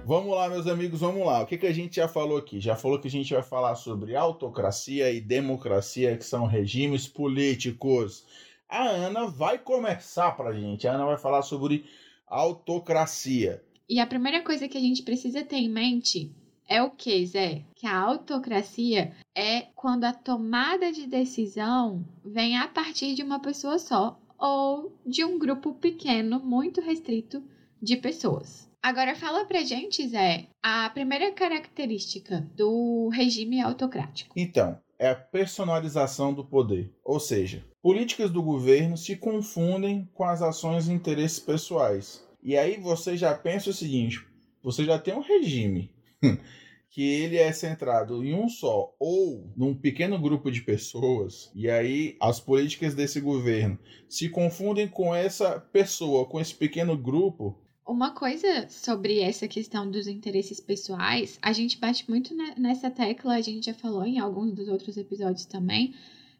Vamos 0.05 0.33
lá, 0.33 0.47
meus 0.47 0.67
amigos, 0.67 1.01
vamos 1.01 1.25
lá. 1.25 1.41
O 1.41 1.45
que, 1.45 1.57
que 1.57 1.67
a 1.67 1.73
gente 1.73 1.97
já 1.97 2.07
falou 2.07 2.37
aqui? 2.37 2.61
Já 2.61 2.77
falou 2.77 2.97
que 2.97 3.09
a 3.09 3.11
gente 3.11 3.33
vai 3.33 3.43
falar 3.43 3.75
sobre 3.75 4.15
autocracia 4.15 5.11
e 5.11 5.19
democracia, 5.19 6.15
que 6.15 6.23
são 6.23 6.45
regimes 6.45 7.09
políticos. 7.09 8.25
A 8.69 8.87
Ana 8.87 9.27
vai 9.27 9.57
começar 9.57 10.31
pra 10.31 10.53
gente. 10.53 10.87
A 10.87 10.93
Ana 10.93 11.05
vai 11.05 11.17
falar 11.17 11.41
sobre 11.41 11.83
autocracia. 12.25 13.61
E 13.89 13.99
a 13.99 14.07
primeira 14.07 14.41
coisa 14.45 14.65
que 14.69 14.77
a 14.77 14.81
gente 14.81 15.03
precisa 15.03 15.43
ter 15.43 15.57
em 15.57 15.69
mente 15.69 16.33
é 16.67 16.81
o 16.81 16.89
que, 16.89 17.25
Zé? 17.25 17.63
Que 17.75 17.87
a 17.87 17.97
autocracia 17.97 19.13
é 19.35 19.67
quando 19.75 20.05
a 20.05 20.13
tomada 20.13 20.91
de 20.91 21.07
decisão 21.07 22.05
vem 22.23 22.57
a 22.57 22.67
partir 22.67 23.15
de 23.15 23.23
uma 23.23 23.39
pessoa 23.39 23.77
só 23.79 24.19
ou 24.37 24.91
de 25.05 25.23
um 25.23 25.39
grupo 25.39 25.73
pequeno, 25.73 26.39
muito 26.39 26.81
restrito 26.81 27.41
de 27.81 27.95
pessoas. 27.95 28.69
Agora 28.81 29.15
fala 29.15 29.45
pra 29.45 29.63
gente, 29.63 30.05
Zé, 30.07 30.47
a 30.61 30.89
primeira 30.89 31.31
característica 31.31 32.45
do 32.53 33.07
regime 33.07 33.61
autocrático. 33.61 34.33
Então, 34.35 34.77
é 34.99 35.09
a 35.09 35.15
personalização 35.15 36.33
do 36.33 36.43
poder. 36.43 36.91
Ou 37.03 37.19
seja, 37.19 37.63
políticas 37.81 38.29
do 38.29 38.43
governo 38.43 38.97
se 38.97 39.15
confundem 39.15 40.09
com 40.13 40.23
as 40.23 40.41
ações 40.41 40.87
e 40.87 40.93
interesses 40.93 41.39
pessoais. 41.39 42.25
E 42.41 42.57
aí 42.57 42.77
você 42.77 43.15
já 43.15 43.33
pensa 43.33 43.69
o 43.69 43.73
seguinte: 43.73 44.25
você 44.61 44.83
já 44.85 44.99
tem 44.99 45.13
um 45.13 45.21
regime, 45.21 45.89
que 46.93 47.01
ele 47.01 47.37
é 47.37 47.51
centrado 47.51 48.23
em 48.23 48.35
um 48.35 48.47
só 48.47 48.95
ou 48.99 49.51
num 49.57 49.73
pequeno 49.73 50.19
grupo 50.19 50.51
de 50.51 50.61
pessoas, 50.61 51.51
e 51.55 51.67
aí 51.67 52.15
as 52.21 52.39
políticas 52.39 52.93
desse 52.93 53.19
governo 53.19 53.79
se 54.07 54.29
confundem 54.29 54.87
com 54.87 55.13
essa 55.13 55.59
pessoa, 55.59 56.27
com 56.27 56.39
esse 56.39 56.53
pequeno 56.53 56.95
grupo. 56.95 57.57
Uma 57.83 58.11
coisa 58.11 58.69
sobre 58.69 59.21
essa 59.21 59.47
questão 59.47 59.89
dos 59.89 60.07
interesses 60.07 60.59
pessoais, 60.59 61.39
a 61.41 61.51
gente 61.51 61.79
bate 61.79 62.07
muito 62.07 62.35
nessa 62.55 62.91
tecla, 62.91 63.33
a 63.33 63.41
gente 63.41 63.65
já 63.65 63.73
falou 63.73 64.05
em 64.05 64.19
alguns 64.19 64.53
dos 64.53 64.69
outros 64.69 64.95
episódios 64.95 65.45
também, 65.45 65.95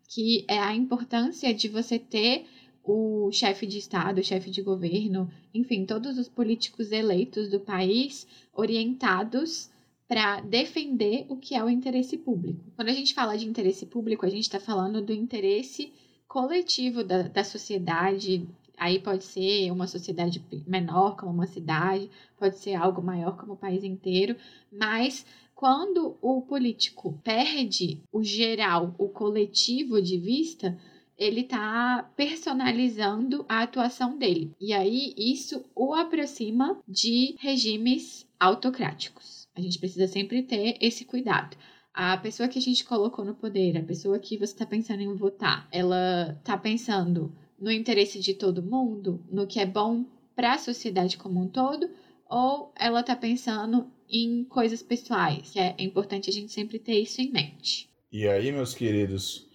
que 0.07 0.45
é 0.47 0.59
a 0.59 0.75
importância 0.75 1.51
de 1.51 1.67
você 1.67 1.97
ter 1.97 2.45
o 2.83 3.31
chefe 3.31 3.65
de 3.65 3.79
Estado, 3.79 4.19
o 4.19 4.23
chefe 4.23 4.51
de 4.51 4.61
governo, 4.61 5.31
enfim, 5.51 5.83
todos 5.83 6.17
os 6.19 6.27
políticos 6.27 6.91
eleitos 6.91 7.49
do 7.49 7.59
país 7.59 8.27
orientados 8.53 9.72
para 10.13 10.41
defender 10.41 11.25
o 11.27 11.35
que 11.35 11.55
é 11.55 11.63
o 11.63 11.67
interesse 11.67 12.19
público. 12.19 12.63
Quando 12.75 12.89
a 12.89 12.93
gente 12.93 13.15
fala 13.15 13.35
de 13.35 13.47
interesse 13.47 13.87
público, 13.87 14.27
a 14.27 14.29
gente 14.29 14.43
está 14.43 14.59
falando 14.59 15.01
do 15.01 15.11
interesse 15.11 15.91
coletivo 16.27 17.03
da, 17.03 17.23
da 17.23 17.43
sociedade. 17.43 18.47
Aí 18.77 18.99
pode 18.99 19.23
ser 19.23 19.71
uma 19.71 19.87
sociedade 19.87 20.39
menor, 20.67 21.15
como 21.15 21.31
uma 21.31 21.47
cidade, 21.47 22.11
pode 22.37 22.59
ser 22.59 22.75
algo 22.75 23.01
maior, 23.01 23.35
como 23.37 23.53
o 23.53 23.57
país 23.57 23.83
inteiro, 23.83 24.35
mas 24.71 25.25
quando 25.55 26.15
o 26.21 26.43
político 26.43 27.19
perde 27.23 27.99
o 28.11 28.21
geral, 28.21 28.93
o 28.99 29.09
coletivo 29.09 29.99
de 29.99 30.19
vista, 30.19 30.77
ele 31.17 31.41
está 31.41 32.07
personalizando 32.15 33.47
a 33.49 33.63
atuação 33.63 34.15
dele. 34.15 34.53
E 34.61 34.73
aí 34.73 35.11
isso 35.17 35.65
o 35.75 35.95
aproxima 35.95 36.79
de 36.87 37.35
regimes 37.39 38.27
autocráticos. 38.39 39.42
A 39.55 39.61
gente 39.61 39.79
precisa 39.79 40.07
sempre 40.07 40.43
ter 40.43 40.77
esse 40.81 41.05
cuidado. 41.05 41.55
A 41.93 42.17
pessoa 42.17 42.49
que 42.49 42.57
a 42.57 42.61
gente 42.61 42.83
colocou 42.83 43.23
no 43.23 43.35
poder, 43.35 43.77
a 43.77 43.83
pessoa 43.83 44.17
que 44.17 44.37
você 44.37 44.53
está 44.53 44.65
pensando 44.65 45.01
em 45.01 45.15
votar, 45.15 45.67
ela 45.71 46.35
está 46.39 46.57
pensando 46.57 47.31
no 47.59 47.71
interesse 47.71 48.19
de 48.19 48.33
todo 48.33 48.63
mundo, 48.63 49.23
no 49.31 49.45
que 49.45 49.59
é 49.59 49.65
bom 49.65 50.05
para 50.35 50.53
a 50.53 50.57
sociedade 50.57 51.17
como 51.17 51.39
um 51.39 51.47
todo, 51.47 51.87
ou 52.27 52.73
ela 52.75 53.01
está 53.01 53.15
pensando 53.15 53.91
em 54.09 54.43
coisas 54.45 54.81
pessoais, 54.81 55.51
que 55.51 55.59
é 55.59 55.75
importante 55.79 56.29
a 56.29 56.33
gente 56.33 56.51
sempre 56.51 56.79
ter 56.79 56.99
isso 56.99 57.21
em 57.21 57.31
mente. 57.31 57.89
E 58.11 58.27
aí, 58.27 58.51
meus 58.51 58.73
queridos, 58.73 59.47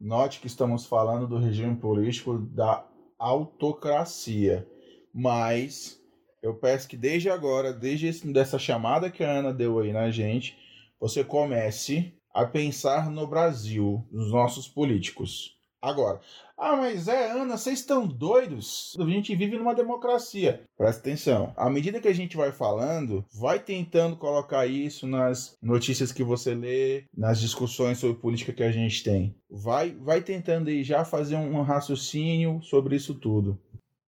note 0.00 0.40
que 0.40 0.48
estamos 0.48 0.84
falando 0.84 1.28
do 1.28 1.38
regime 1.38 1.76
político 1.76 2.38
da 2.38 2.88
autocracia, 3.18 4.68
mas 5.12 6.00
eu 6.44 6.52
peço 6.52 6.86
que 6.86 6.96
desde 6.96 7.30
agora, 7.30 7.72
desde 7.72 8.06
esse, 8.06 8.30
dessa 8.30 8.58
chamada 8.58 9.10
que 9.10 9.24
a 9.24 9.30
Ana 9.30 9.50
deu 9.50 9.78
aí 9.78 9.94
na 9.94 10.10
gente, 10.10 10.54
você 11.00 11.24
comece 11.24 12.12
a 12.34 12.44
pensar 12.44 13.10
no 13.10 13.26
Brasil, 13.26 14.06
nos 14.12 14.30
nossos 14.30 14.68
políticos. 14.68 15.54
Agora, 15.80 16.20
ah, 16.58 16.76
mas 16.76 17.08
é, 17.08 17.30
Ana, 17.30 17.56
vocês 17.56 17.78
estão 17.78 18.06
doidos? 18.06 18.94
A 18.98 19.04
gente 19.04 19.34
vive 19.34 19.56
numa 19.56 19.74
democracia. 19.74 20.62
Presta 20.76 21.00
atenção. 21.00 21.52
À 21.56 21.70
medida 21.70 22.00
que 22.00 22.08
a 22.08 22.14
gente 22.14 22.36
vai 22.36 22.52
falando, 22.52 23.24
vai 23.32 23.58
tentando 23.58 24.14
colocar 24.16 24.66
isso 24.66 25.06
nas 25.06 25.56
notícias 25.62 26.12
que 26.12 26.22
você 26.22 26.54
lê, 26.54 27.04
nas 27.16 27.40
discussões 27.40 27.98
sobre 27.98 28.20
política 28.20 28.52
que 28.52 28.62
a 28.62 28.72
gente 28.72 29.02
tem. 29.02 29.34
Vai, 29.50 29.92
vai 29.92 30.20
tentando 30.20 30.68
aí 30.68 30.84
já 30.84 31.06
fazer 31.06 31.36
um 31.36 31.62
raciocínio 31.62 32.60
sobre 32.62 32.96
isso 32.96 33.14
tudo. 33.14 33.58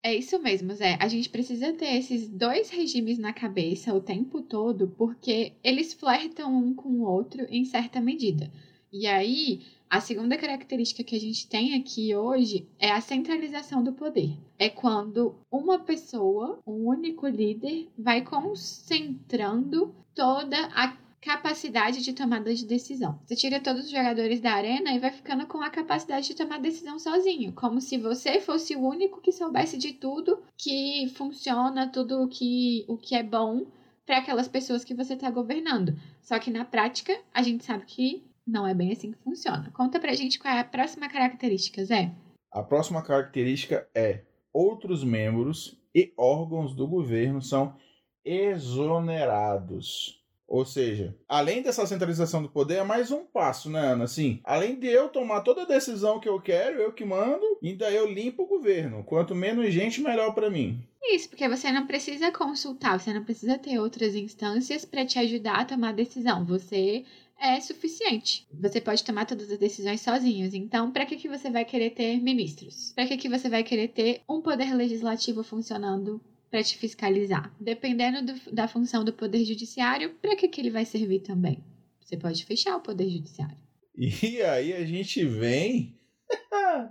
É 0.07 0.15
isso 0.15 0.39
mesmo, 0.39 0.73
Zé. 0.73 0.97
A 1.01 1.09
gente 1.09 1.29
precisa 1.29 1.73
ter 1.73 1.97
esses 1.97 2.29
dois 2.29 2.69
regimes 2.69 3.17
na 3.17 3.33
cabeça 3.33 3.93
o 3.93 3.99
tempo 3.99 4.41
todo, 4.41 4.87
porque 4.97 5.51
eles 5.61 5.93
flertam 5.93 6.49
um 6.49 6.73
com 6.73 6.87
o 6.87 7.01
outro 7.01 7.45
em 7.49 7.65
certa 7.65 7.99
medida. 7.99 8.49
E 8.89 9.05
aí, 9.05 9.63
a 9.89 9.99
segunda 9.99 10.37
característica 10.37 11.03
que 11.03 11.13
a 11.13 11.19
gente 11.19 11.45
tem 11.49 11.75
aqui 11.75 12.15
hoje 12.15 12.65
é 12.79 12.89
a 12.89 13.01
centralização 13.01 13.83
do 13.83 13.91
poder. 13.91 14.31
É 14.57 14.69
quando 14.69 15.35
uma 15.51 15.77
pessoa, 15.77 16.57
um 16.65 16.87
único 16.87 17.27
líder, 17.27 17.89
vai 17.97 18.21
concentrando 18.21 19.93
toda 20.15 20.67
a 20.67 20.95
capacidade 21.21 22.03
de 22.03 22.13
tomada 22.13 22.53
de 22.53 22.65
decisão. 22.65 23.19
Você 23.25 23.35
tira 23.35 23.59
todos 23.59 23.85
os 23.85 23.91
jogadores 23.91 24.39
da 24.39 24.53
arena 24.53 24.93
e 24.93 24.99
vai 24.99 25.11
ficando 25.11 25.45
com 25.47 25.61
a 25.61 25.69
capacidade 25.69 26.27
de 26.27 26.35
tomar 26.35 26.59
decisão 26.59 26.99
sozinho, 26.99 27.51
como 27.53 27.81
se 27.81 27.97
você 27.97 28.39
fosse 28.39 28.75
o 28.75 28.81
único 28.81 29.21
que 29.21 29.31
soubesse 29.31 29.77
de 29.77 29.93
tudo 29.93 30.41
que 30.57 31.11
funciona, 31.15 31.91
tudo 31.91 32.23
o 32.23 32.27
que, 32.27 32.85
o 32.87 32.97
que 32.97 33.15
é 33.15 33.23
bom 33.23 33.65
para 34.05 34.19
aquelas 34.19 34.47
pessoas 34.47 34.83
que 34.83 34.93
você 34.93 35.13
está 35.13 35.29
governando. 35.29 35.97
Só 36.21 36.39
que 36.39 36.49
na 36.49 36.63
prática, 36.63 37.17
a 37.33 37.41
gente 37.41 37.65
sabe 37.65 37.85
que 37.85 38.23
não 38.45 38.65
é 38.65 38.73
bem 38.73 38.93
assim 38.93 39.11
que 39.11 39.23
funciona. 39.23 39.69
Conta 39.71 39.99
pra 39.99 40.13
gente 40.13 40.39
qual 40.39 40.53
é 40.53 40.59
a 40.59 40.63
próxima 40.63 41.09
característica, 41.09 41.83
Zé. 41.83 42.11
A 42.49 42.63
próxima 42.63 43.01
característica 43.01 43.87
é 43.93 44.21
outros 44.53 45.03
membros 45.03 45.77
e 45.93 46.13
órgãos 46.17 46.73
do 46.73 46.87
governo 46.87 47.41
são 47.41 47.75
exonerados. 48.23 50.17
Ou 50.47 50.63
seja, 50.65 51.13
além 51.27 51.61
dessa 51.61 51.85
centralização 51.85 52.41
do 52.41 52.49
poder, 52.49 52.75
é 52.75 52.83
mais 52.83 53.11
um 53.11 53.25
passo, 53.25 53.69
né, 53.69 53.79
Ana? 53.79 54.05
Assim, 54.05 54.39
além 54.43 54.79
de 54.79 54.87
eu 54.87 55.09
tomar 55.09 55.41
toda 55.41 55.63
a 55.63 55.67
decisão 55.67 56.19
que 56.19 56.29
eu 56.29 56.39
quero, 56.39 56.79
eu 56.79 56.93
que 56.93 57.03
mando, 57.03 57.43
ainda 57.61 57.91
eu 57.91 58.09
limpo 58.09 58.43
o 58.43 58.47
governo. 58.47 59.03
Quanto 59.03 59.35
menos 59.35 59.73
gente, 59.73 60.01
melhor 60.01 60.33
para 60.33 60.49
mim. 60.49 60.81
Isso, 61.03 61.29
porque 61.29 61.47
você 61.49 61.71
não 61.71 61.85
precisa 61.85 62.31
consultar, 62.31 62.99
você 62.99 63.13
não 63.13 63.23
precisa 63.23 63.57
ter 63.57 63.77
outras 63.79 64.15
instâncias 64.15 64.85
para 64.85 65.05
te 65.05 65.19
ajudar 65.19 65.59
a 65.59 65.65
tomar 65.65 65.93
decisão. 65.93 66.45
Você 66.45 67.03
é 67.39 67.59
suficiente. 67.59 68.47
Você 68.51 68.81
pode 68.81 69.03
tomar 69.03 69.25
todas 69.25 69.51
as 69.51 69.57
decisões 69.57 70.01
sozinhos. 70.01 70.53
Então, 70.53 70.91
para 70.91 71.05
que, 71.05 71.17
que 71.17 71.29
você 71.29 71.49
vai 71.49 71.65
querer 71.65 71.91
ter 71.91 72.19
ministros? 72.21 72.93
Para 72.93 73.05
que, 73.05 73.17
que 73.17 73.29
você 73.29 73.49
vai 73.49 73.63
querer 73.63 73.89
ter 73.89 74.21
um 74.27 74.41
poder 74.41 74.73
legislativo 74.73 75.43
funcionando 75.43 76.21
para 76.49 76.63
te 76.63 76.77
fiscalizar. 76.77 77.53
Dependendo 77.59 78.33
do, 78.33 78.51
da 78.53 78.67
função 78.67 79.03
do 79.03 79.13
Poder 79.13 79.43
Judiciário, 79.43 80.15
para 80.21 80.35
que, 80.35 80.47
que 80.47 80.61
ele 80.61 80.69
vai 80.69 80.85
servir 80.85 81.19
também? 81.19 81.63
Você 82.01 82.15
pode 82.15 82.45
fechar 82.45 82.75
o 82.75 82.81
Poder 82.81 83.09
Judiciário. 83.09 83.57
E 83.99 84.41
aí 84.43 84.73
a 84.73 84.85
gente 84.85 85.25
vem. 85.25 85.97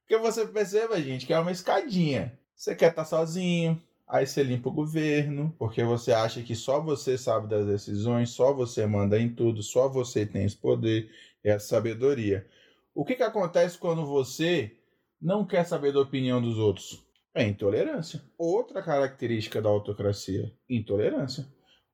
Porque 0.00 0.18
você 0.18 0.44
perceba, 0.44 1.00
gente, 1.00 1.24
que 1.24 1.32
é 1.32 1.38
uma 1.38 1.52
escadinha. 1.52 2.36
Você 2.52 2.74
quer 2.74 2.90
estar 2.90 3.04
tá 3.04 3.08
sozinho, 3.08 3.80
aí 4.08 4.26
você 4.26 4.42
limpa 4.42 4.68
o 4.68 4.72
governo, 4.72 5.54
porque 5.56 5.82
você 5.84 6.12
acha 6.12 6.42
que 6.42 6.54
só 6.54 6.78
você 6.78 7.16
sabe 7.16 7.48
das 7.48 7.64
decisões, 7.64 8.30
só 8.30 8.52
você 8.52 8.84
manda 8.86 9.18
em 9.18 9.30
tudo, 9.32 9.62
só 9.62 9.88
você 9.88 10.26
tem 10.26 10.44
esse 10.44 10.56
poder 10.56 11.08
e 11.42 11.48
essa 11.48 11.68
sabedoria. 11.68 12.46
O 12.94 13.02
que, 13.04 13.14
que 13.14 13.22
acontece 13.22 13.78
quando 13.78 14.04
você 14.04 14.76
não 15.22 15.46
quer 15.46 15.64
saber 15.64 15.92
da 15.92 16.00
opinião 16.00 16.42
dos 16.42 16.58
outros? 16.58 17.02
É 17.34 17.46
intolerância. 17.46 18.22
Outra 18.36 18.82
característica 18.82 19.60
da 19.62 19.68
autocracia: 19.68 20.52
intolerância. 20.68 21.46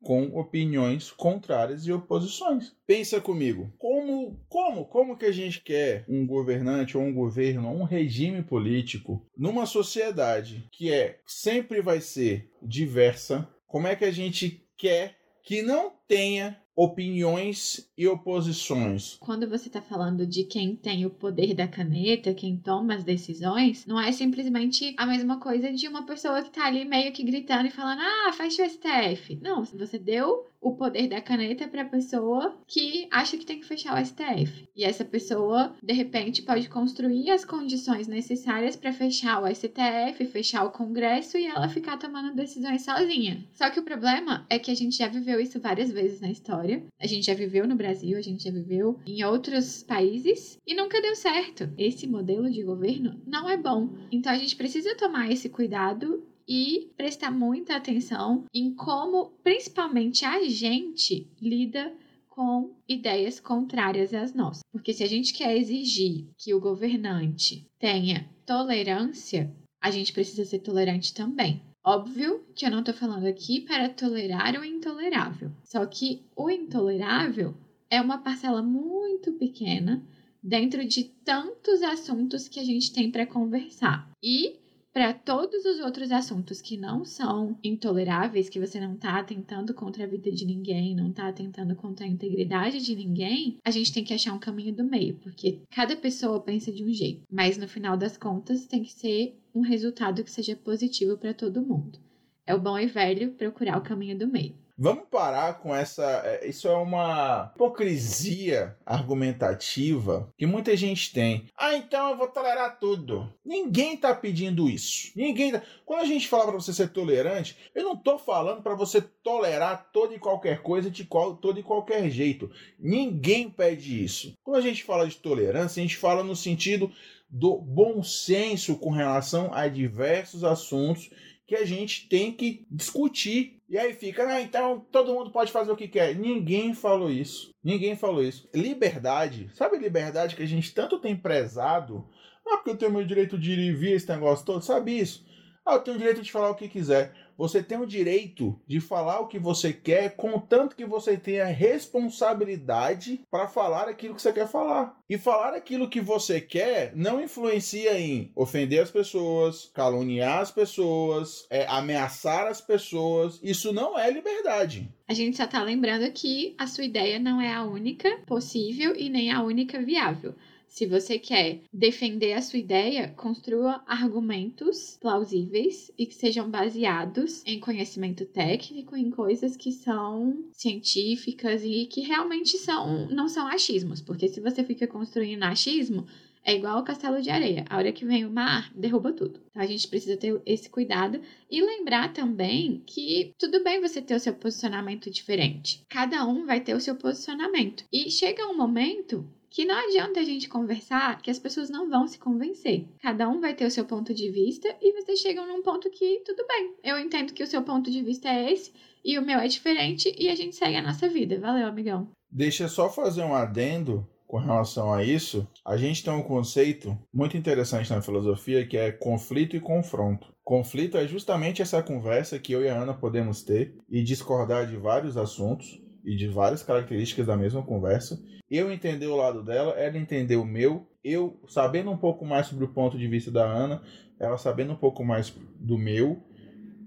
Com 0.02 0.38
opiniões 0.38 1.10
contrárias 1.10 1.86
e 1.86 1.92
oposições. 1.92 2.76
Pensa 2.86 3.20
comigo, 3.20 3.72
como, 3.78 4.38
como, 4.48 4.84
como 4.84 5.16
que 5.16 5.24
a 5.24 5.32
gente 5.32 5.60
quer 5.62 6.04
um 6.06 6.26
governante 6.26 6.96
ou 6.96 7.02
um 7.02 7.12
governo, 7.12 7.70
um 7.70 7.82
regime 7.82 8.42
político 8.42 9.26
numa 9.36 9.66
sociedade 9.66 10.68
que 10.70 10.92
é 10.92 11.18
sempre 11.26 11.80
vai 11.80 12.00
ser 12.00 12.50
diversa? 12.62 13.48
Como 13.66 13.86
é 13.86 13.96
que 13.96 14.04
a 14.04 14.12
gente 14.12 14.64
quer 14.76 15.16
que 15.42 15.62
não 15.62 15.92
tenha 16.06 16.60
opiniões 16.76 17.90
e 17.96 18.06
oposições. 18.06 19.16
Quando 19.18 19.48
você 19.48 19.68
está 19.68 19.80
falando 19.80 20.26
de 20.26 20.44
quem 20.44 20.76
tem 20.76 21.06
o 21.06 21.10
poder 21.10 21.54
da 21.54 21.66
caneta, 21.66 22.34
quem 22.34 22.58
toma 22.58 22.94
as 22.94 23.02
decisões, 23.02 23.86
não 23.86 23.98
é 23.98 24.12
simplesmente 24.12 24.94
a 24.98 25.06
mesma 25.06 25.40
coisa 25.40 25.72
de 25.72 25.88
uma 25.88 26.04
pessoa 26.04 26.42
que 26.42 26.48
está 26.48 26.66
ali 26.66 26.84
meio 26.84 27.12
que 27.12 27.24
gritando 27.24 27.66
e 27.66 27.70
falando: 27.70 28.02
ah, 28.02 28.32
fecha 28.34 28.62
o 28.62 28.68
STF. 28.68 29.38
Não, 29.40 29.64
você 29.64 29.98
deu 29.98 30.46
o 30.66 30.74
poder 30.74 31.08
da 31.08 31.20
caneta 31.20 31.68
para 31.68 31.82
a 31.82 31.88
pessoa 31.88 32.56
que 32.66 33.06
acha 33.10 33.36
que 33.36 33.46
tem 33.46 33.60
que 33.60 33.66
fechar 33.66 33.94
o 33.94 34.04
STF. 34.04 34.68
E 34.74 34.84
essa 34.84 35.04
pessoa, 35.04 35.72
de 35.80 35.92
repente, 35.92 36.42
pode 36.42 36.68
construir 36.68 37.30
as 37.30 37.44
condições 37.44 38.08
necessárias 38.08 38.74
para 38.74 38.92
fechar 38.92 39.40
o 39.40 39.54
STF, 39.54 40.26
fechar 40.26 40.64
o 40.64 40.70
Congresso 40.70 41.38
e 41.38 41.46
ela 41.46 41.68
ficar 41.68 41.96
tomando 41.98 42.34
decisões 42.34 42.84
sozinha. 42.84 43.44
Só 43.52 43.70
que 43.70 43.78
o 43.78 43.84
problema 43.84 44.44
é 44.50 44.58
que 44.58 44.70
a 44.70 44.74
gente 44.74 44.96
já 44.96 45.06
viveu 45.06 45.38
isso 45.38 45.60
várias 45.60 45.90
vezes 45.90 46.20
na 46.20 46.30
história. 46.30 46.82
A 47.00 47.06
gente 47.06 47.26
já 47.26 47.34
viveu 47.34 47.66
no 47.66 47.76
Brasil, 47.76 48.18
a 48.18 48.22
gente 48.22 48.42
já 48.42 48.50
viveu 48.50 48.98
em 49.06 49.22
outros 49.24 49.84
países 49.84 50.58
e 50.66 50.74
nunca 50.74 51.00
deu 51.00 51.14
certo. 51.14 51.70
Esse 51.78 52.08
modelo 52.08 52.50
de 52.50 52.64
governo 52.64 53.20
não 53.24 53.48
é 53.48 53.56
bom. 53.56 53.90
Então 54.10 54.32
a 54.32 54.38
gente 54.38 54.56
precisa 54.56 54.96
tomar 54.96 55.30
esse 55.30 55.48
cuidado 55.48 56.26
e 56.46 56.90
prestar 56.96 57.30
muita 57.30 57.76
atenção 57.76 58.44
em 58.52 58.72
como, 58.74 59.32
principalmente, 59.42 60.24
a 60.24 60.42
gente 60.48 61.28
lida 61.40 61.92
com 62.28 62.70
ideias 62.86 63.40
contrárias 63.40 64.12
às 64.12 64.34
nossas. 64.34 64.62
Porque 64.70 64.92
se 64.92 65.02
a 65.02 65.08
gente 65.08 65.32
quer 65.32 65.56
exigir 65.56 66.26
que 66.36 66.52
o 66.52 66.60
governante 66.60 67.66
tenha 67.78 68.28
tolerância, 68.44 69.50
a 69.80 69.90
gente 69.90 70.12
precisa 70.12 70.44
ser 70.44 70.58
tolerante 70.58 71.14
também. 71.14 71.62
Óbvio 71.82 72.44
que 72.54 72.66
eu 72.66 72.70
não 72.70 72.82
tô 72.82 72.92
falando 72.92 73.26
aqui 73.26 73.60
para 73.60 73.88
tolerar 73.88 74.54
o 74.60 74.64
intolerável. 74.64 75.50
Só 75.64 75.86
que 75.86 76.22
o 76.34 76.50
intolerável 76.50 77.54
é 77.88 78.00
uma 78.00 78.18
parcela 78.18 78.62
muito 78.62 79.32
pequena 79.32 80.02
dentro 80.42 80.86
de 80.86 81.04
tantos 81.24 81.82
assuntos 81.82 82.48
que 82.48 82.60
a 82.60 82.64
gente 82.64 82.92
tem 82.92 83.10
para 83.10 83.26
conversar. 83.26 84.10
E 84.22 84.56
para 84.96 85.12
todos 85.12 85.66
os 85.66 85.78
outros 85.78 86.10
assuntos 86.10 86.62
que 86.62 86.78
não 86.78 87.04
são 87.04 87.58
intoleráveis, 87.62 88.48
que 88.48 88.58
você 88.58 88.80
não 88.80 88.94
está 88.94 89.18
atentando 89.18 89.74
contra 89.74 90.04
a 90.04 90.06
vida 90.06 90.32
de 90.32 90.46
ninguém, 90.46 90.96
não 90.96 91.10
está 91.10 91.28
atentando 91.28 91.76
contra 91.76 92.06
a 92.06 92.08
integridade 92.08 92.82
de 92.82 92.96
ninguém, 92.96 93.58
a 93.62 93.70
gente 93.70 93.92
tem 93.92 94.02
que 94.02 94.14
achar 94.14 94.32
um 94.32 94.38
caminho 94.38 94.74
do 94.74 94.82
meio, 94.82 95.16
porque 95.16 95.60
cada 95.70 95.94
pessoa 95.94 96.40
pensa 96.40 96.72
de 96.72 96.82
um 96.82 96.90
jeito, 96.90 97.20
mas 97.30 97.58
no 97.58 97.68
final 97.68 97.94
das 97.94 98.16
contas 98.16 98.66
tem 98.66 98.82
que 98.82 98.90
ser 98.94 99.38
um 99.54 99.60
resultado 99.60 100.24
que 100.24 100.30
seja 100.30 100.56
positivo 100.56 101.18
para 101.18 101.34
todo 101.34 101.60
mundo. 101.60 101.98
É 102.46 102.54
o 102.54 102.60
bom 102.60 102.78
e 102.78 102.86
velho 102.86 103.32
procurar 103.32 103.76
o 103.76 103.82
caminho 103.82 104.16
do 104.16 104.28
meio. 104.28 104.54
Vamos 104.78 105.04
parar 105.10 105.54
com 105.54 105.74
essa. 105.74 106.04
É, 106.22 106.46
isso 106.46 106.68
é 106.68 106.76
uma 106.76 107.50
hipocrisia 107.54 108.76
argumentativa 108.84 110.30
que 110.36 110.44
muita 110.44 110.76
gente 110.76 111.14
tem. 111.14 111.46
Ah, 111.56 111.74
então 111.74 112.10
eu 112.10 112.16
vou 112.18 112.28
tolerar 112.28 112.78
tudo. 112.78 113.32
Ninguém 113.42 113.96
tá 113.96 114.14
pedindo 114.14 114.68
isso. 114.68 115.12
Ninguém. 115.16 115.52
Tá... 115.52 115.62
Quando 115.86 116.02
a 116.02 116.06
gente 116.06 116.28
fala 116.28 116.44
para 116.44 116.60
você 116.60 116.74
ser 116.74 116.90
tolerante, 116.90 117.56
eu 117.74 117.84
não 117.84 117.96
tô 117.96 118.18
falando 118.18 118.62
para 118.62 118.74
você 118.74 119.00
tolerar 119.00 119.88
toda 119.90 120.14
e 120.14 120.18
qualquer 120.18 120.60
coisa 120.62 120.90
de 120.90 121.04
qual, 121.04 121.34
todo 121.38 121.58
e 121.58 121.62
qualquer 121.62 122.10
jeito. 122.10 122.50
Ninguém 122.78 123.48
pede 123.48 124.04
isso. 124.04 124.34
Quando 124.44 124.58
a 124.58 124.62
gente 124.62 124.84
fala 124.84 125.08
de 125.08 125.16
tolerância, 125.16 125.80
a 125.80 125.82
gente 125.82 125.96
fala 125.96 126.22
no 126.22 126.36
sentido 126.36 126.92
do 127.30 127.56
bom 127.56 128.02
senso 128.02 128.76
com 128.76 128.90
relação 128.90 129.52
a 129.54 129.66
diversos 129.68 130.44
assuntos 130.44 131.10
que 131.46 131.54
a 131.54 131.64
gente 131.64 132.08
tem 132.08 132.32
que 132.32 132.66
discutir. 132.70 133.60
E 133.68 133.78
aí 133.78 133.92
fica, 133.94 134.26
ah, 134.26 134.40
então 134.40 134.84
todo 134.90 135.12
mundo 135.12 135.30
pode 135.30 135.52
fazer 135.52 135.70
o 135.70 135.76
que 135.76 135.88
quer. 135.88 136.14
Ninguém 136.14 136.74
falou 136.74 137.10
isso. 137.10 137.50
Ninguém 137.62 137.96
falou 137.96 138.22
isso. 138.22 138.48
Liberdade, 138.54 139.50
sabe 139.54 139.78
liberdade 139.78 140.36
que 140.36 140.42
a 140.42 140.46
gente 140.46 140.74
tanto 140.74 140.98
tem 140.98 141.16
prezado? 141.16 142.08
Ah, 142.46 142.56
porque 142.56 142.70
eu 142.70 142.76
tenho 142.76 142.92
meu 142.92 143.04
direito 143.04 143.38
de 143.38 143.52
ir 143.52 143.58
e 143.58 143.72
vir 143.72 143.92
esse 143.92 144.08
negócio 144.08 144.44
todo, 144.44 144.62
sabe 144.62 144.98
isso? 144.98 145.24
Ah, 145.64 145.74
eu 145.74 145.80
tenho 145.80 145.96
o 145.96 145.98
direito 145.98 146.22
de 146.22 146.30
falar 146.30 146.50
o 146.50 146.54
que 146.54 146.68
quiser. 146.68 147.12
Você 147.36 147.62
tem 147.62 147.78
o 147.78 147.86
direito 147.86 148.58
de 148.66 148.80
falar 148.80 149.20
o 149.20 149.26
que 149.26 149.38
você 149.38 149.72
quer, 149.72 150.16
contanto 150.16 150.74
que 150.74 150.86
você 150.86 151.16
tenha 151.16 151.46
responsabilidade 151.46 153.20
para 153.30 153.46
falar 153.46 153.88
aquilo 153.88 154.14
que 154.14 154.22
você 154.22 154.32
quer 154.32 154.48
falar. 154.48 154.96
E 155.08 155.18
falar 155.18 155.54
aquilo 155.54 155.88
que 155.88 156.00
você 156.00 156.40
quer 156.40 156.92
não 156.96 157.20
influencia 157.20 157.98
em 157.98 158.32
ofender 158.34 158.82
as 158.82 158.90
pessoas, 158.90 159.70
caluniar 159.72 160.40
as 160.40 160.50
pessoas, 160.50 161.46
é, 161.50 161.66
ameaçar 161.66 162.46
as 162.46 162.60
pessoas. 162.60 163.38
Isso 163.42 163.72
não 163.72 163.98
é 163.98 164.10
liberdade. 164.10 164.88
A 165.06 165.14
gente 165.14 165.36
só 165.36 165.46
tá 165.46 165.62
lembrando 165.62 166.10
que 166.12 166.54
a 166.58 166.66
sua 166.66 166.84
ideia 166.84 167.18
não 167.18 167.40
é 167.40 167.52
a 167.52 167.62
única 167.62 168.18
possível 168.26 168.94
e 168.96 169.08
nem 169.08 169.30
a 169.30 169.42
única 169.42 169.80
viável. 169.80 170.34
Se 170.76 170.84
você 170.84 171.18
quer 171.18 171.62
defender 171.72 172.34
a 172.34 172.42
sua 172.42 172.58
ideia, 172.58 173.08
construa 173.08 173.82
argumentos 173.86 174.98
plausíveis 175.00 175.90
e 175.96 176.04
que 176.04 176.14
sejam 176.14 176.50
baseados 176.50 177.42
em 177.46 177.58
conhecimento 177.58 178.26
técnico, 178.26 178.94
em 178.94 179.10
coisas 179.10 179.56
que 179.56 179.72
são 179.72 180.44
científicas 180.52 181.62
e 181.64 181.86
que 181.86 182.02
realmente 182.02 182.58
são 182.58 183.08
não 183.08 183.26
são 183.26 183.46
achismos, 183.46 184.02
porque 184.02 184.28
se 184.28 184.38
você 184.38 184.62
fica 184.62 184.86
construindo 184.86 185.44
achismo, 185.44 186.06
é 186.44 186.54
igual 186.54 186.80
o 186.80 186.84
castelo 186.84 187.22
de 187.22 187.30
areia. 187.30 187.64
A 187.70 187.78
hora 187.78 187.90
que 187.90 188.04
vem 188.04 188.26
o 188.26 188.30
mar, 188.30 188.70
derruba 188.74 189.14
tudo. 189.14 189.40
Então 189.48 189.62
a 189.62 189.66
gente 189.66 189.88
precisa 189.88 190.18
ter 190.18 190.38
esse 190.44 190.68
cuidado 190.68 191.22
e 191.50 191.62
lembrar 191.62 192.12
também 192.12 192.82
que 192.86 193.32
tudo 193.38 193.64
bem 193.64 193.80
você 193.80 194.02
ter 194.02 194.14
o 194.14 194.20
seu 194.20 194.34
posicionamento 194.34 195.10
diferente. 195.10 195.86
Cada 195.88 196.26
um 196.26 196.44
vai 196.44 196.60
ter 196.60 196.76
o 196.76 196.80
seu 196.80 196.96
posicionamento. 196.96 197.82
E 197.90 198.10
chega 198.10 198.46
um 198.46 198.56
momento 198.56 199.26
que 199.50 199.64
não 199.64 199.74
adianta 199.74 200.20
a 200.20 200.24
gente 200.24 200.48
conversar 200.48 201.20
que 201.20 201.30
as 201.30 201.38
pessoas 201.38 201.70
não 201.70 201.88
vão 201.88 202.06
se 202.06 202.18
convencer. 202.18 202.86
Cada 203.02 203.28
um 203.28 203.40
vai 203.40 203.54
ter 203.54 203.66
o 203.66 203.70
seu 203.70 203.84
ponto 203.84 204.12
de 204.14 204.30
vista 204.30 204.74
e 204.80 204.92
vocês 204.92 205.20
chegam 205.20 205.46
num 205.46 205.62
ponto 205.62 205.90
que 205.90 206.22
tudo 206.24 206.46
bem. 206.46 206.74
Eu 206.82 206.98
entendo 206.98 207.32
que 207.32 207.42
o 207.42 207.46
seu 207.46 207.62
ponto 207.62 207.90
de 207.90 208.02
vista 208.02 208.28
é 208.28 208.52
esse 208.52 208.72
e 209.04 209.18
o 209.18 209.22
meu 209.22 209.38
é 209.38 209.48
diferente 209.48 210.14
e 210.18 210.28
a 210.28 210.34
gente 210.34 210.56
segue 210.56 210.76
a 210.76 210.82
nossa 210.82 211.08
vida. 211.08 211.38
Valeu, 211.38 211.66
amigão. 211.66 212.08
Deixa 212.30 212.64
eu 212.64 212.68
só 212.68 212.90
fazer 212.90 213.22
um 213.22 213.34
adendo 213.34 214.06
com 214.26 214.38
relação 214.38 214.92
a 214.92 215.04
isso. 215.04 215.46
A 215.64 215.76
gente 215.76 216.02
tem 216.02 216.12
um 216.12 216.22
conceito 216.22 216.98
muito 217.14 217.36
interessante 217.36 217.90
na 217.90 218.02
filosofia 218.02 218.66
que 218.66 218.76
é 218.76 218.90
conflito 218.90 219.56
e 219.56 219.60
confronto. 219.60 220.34
Conflito 220.44 220.96
é 220.96 221.06
justamente 221.06 221.62
essa 221.62 221.82
conversa 221.82 222.38
que 222.38 222.52
eu 222.52 222.62
e 222.62 222.68
a 222.68 222.80
Ana 222.80 222.94
podemos 222.94 223.42
ter 223.42 223.76
e 223.88 224.02
discordar 224.02 224.66
de 224.66 224.76
vários 224.76 225.16
assuntos 225.16 225.80
e 226.06 226.16
de 226.16 226.28
várias 226.28 226.62
características 226.62 227.26
da 227.26 227.36
mesma 227.36 227.62
conversa 227.62 228.18
eu 228.50 228.72
entender 228.72 229.06
o 229.06 229.16
lado 229.16 229.42
dela, 229.42 229.72
ela 229.72 229.98
entender 229.98 230.36
o 230.36 230.44
meu, 230.44 230.86
eu 231.02 231.40
sabendo 231.48 231.90
um 231.90 231.96
pouco 231.96 232.24
mais 232.24 232.46
sobre 232.46 232.64
o 232.64 232.72
ponto 232.72 232.96
de 232.96 233.08
vista 233.08 233.30
da 233.30 233.44
Ana, 233.44 233.82
ela 234.18 234.38
sabendo 234.38 234.72
um 234.72 234.76
pouco 234.76 235.04
mais 235.04 235.30
do 235.58 235.76
meu, 235.76 236.22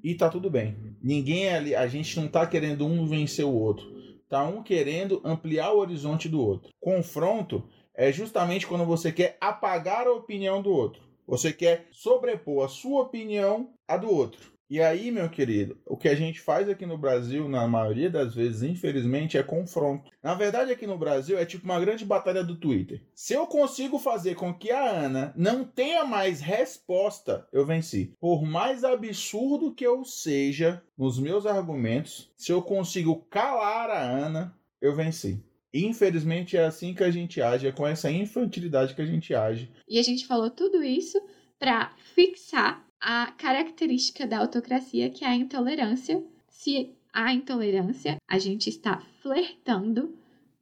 e 0.02 0.16
tá 0.16 0.30
tudo 0.30 0.50
bem. 0.50 0.76
Ninguém 1.02 1.48
é 1.48 1.56
ali, 1.56 1.76
a 1.76 1.88
gente 1.88 2.18
não 2.20 2.28
tá 2.28 2.46
querendo 2.48 2.86
um 2.86 3.06
vencer 3.06 3.46
o 3.46 3.54
outro. 3.54 3.86
Tá 4.30 4.44
um 4.44 4.64
querendo 4.64 5.22
ampliar 5.26 5.74
o 5.74 5.80
horizonte 5.80 6.30
do 6.30 6.40
outro. 6.40 6.72
Confronto 6.80 7.68
é 7.94 8.12
justamente 8.12 8.66
quando 8.66 8.86
você 8.86 9.12
quer 9.12 9.38
apagar 9.42 10.08
a 10.08 10.14
opinião 10.14 10.62
do 10.62 10.72
outro. 10.72 11.02
Você 11.28 11.52
quer 11.52 11.88
sobrepor 11.92 12.66
a 12.66 12.70
sua 12.70 13.02
opinião 13.02 13.74
à 13.88 13.98
do 13.98 14.10
outro. 14.10 14.54
E 14.70 14.80
aí, 14.80 15.10
meu 15.10 15.28
querido, 15.28 15.80
o 15.84 15.98
que 15.98 16.08
a 16.08 16.14
gente 16.14 16.40
faz 16.40 16.70
aqui 16.70 16.86
no 16.86 16.96
Brasil, 16.96 17.50
na 17.50 17.68
maioria 17.68 18.08
das 18.08 18.36
vezes, 18.36 18.62
infelizmente, 18.62 19.36
é 19.36 19.42
confronto. 19.42 20.12
Na 20.22 20.36
verdade, 20.36 20.72
aqui 20.72 20.86
no 20.86 20.96
Brasil 20.96 21.40
é 21.40 21.44
tipo 21.44 21.66
uma 21.66 21.80
grande 21.80 22.06
batalha 22.06 22.44
do 22.44 22.56
Twitter. 22.56 23.02
Se 23.16 23.34
eu 23.34 23.48
consigo 23.48 23.98
fazer 23.98 24.36
com 24.36 24.54
que 24.54 24.70
a 24.70 24.88
Ana 24.88 25.34
não 25.36 25.66
tenha 25.66 26.06
mais 26.06 26.40
resposta, 26.40 27.48
eu 27.52 27.66
venci. 27.66 28.14
Por 28.20 28.46
mais 28.46 28.84
absurdo 28.84 29.74
que 29.74 29.88
eu 29.88 30.06
seja 30.06 30.84
nos 30.96 31.18
meus 31.18 31.48
argumentos, 31.48 32.32
se 32.38 32.52
eu 32.52 32.62
consigo 32.62 33.26
calar 33.28 33.90
a 33.90 34.00
Ana, 34.00 34.56
eu 34.80 34.96
venci. 34.96 35.44
Infelizmente 35.74 36.56
é 36.56 36.66
assim 36.66 36.94
que 36.94 37.04
a 37.04 37.10
gente 37.10 37.42
age, 37.42 37.68
é 37.68 37.72
com 37.72 37.88
essa 37.88 38.12
infantilidade 38.12 38.94
que 38.94 39.02
a 39.02 39.06
gente 39.06 39.34
age. 39.34 39.72
E 39.88 39.98
a 39.98 40.04
gente 40.04 40.28
falou 40.28 40.52
tudo 40.52 40.84
isso 40.84 41.20
para 41.58 41.92
fixar 42.14 42.88
a 43.02 43.32
característica 43.32 44.28
da 44.28 44.40
autocracia, 44.40 45.10
que 45.10 45.24
é 45.24 45.28
a 45.28 45.36
intolerância. 45.36 46.24
Se 46.50 46.96
há 47.14 47.34
intolerância, 47.34 48.18
a 48.28 48.38
gente 48.38 48.70
está 48.70 49.00
flertando 49.22 50.16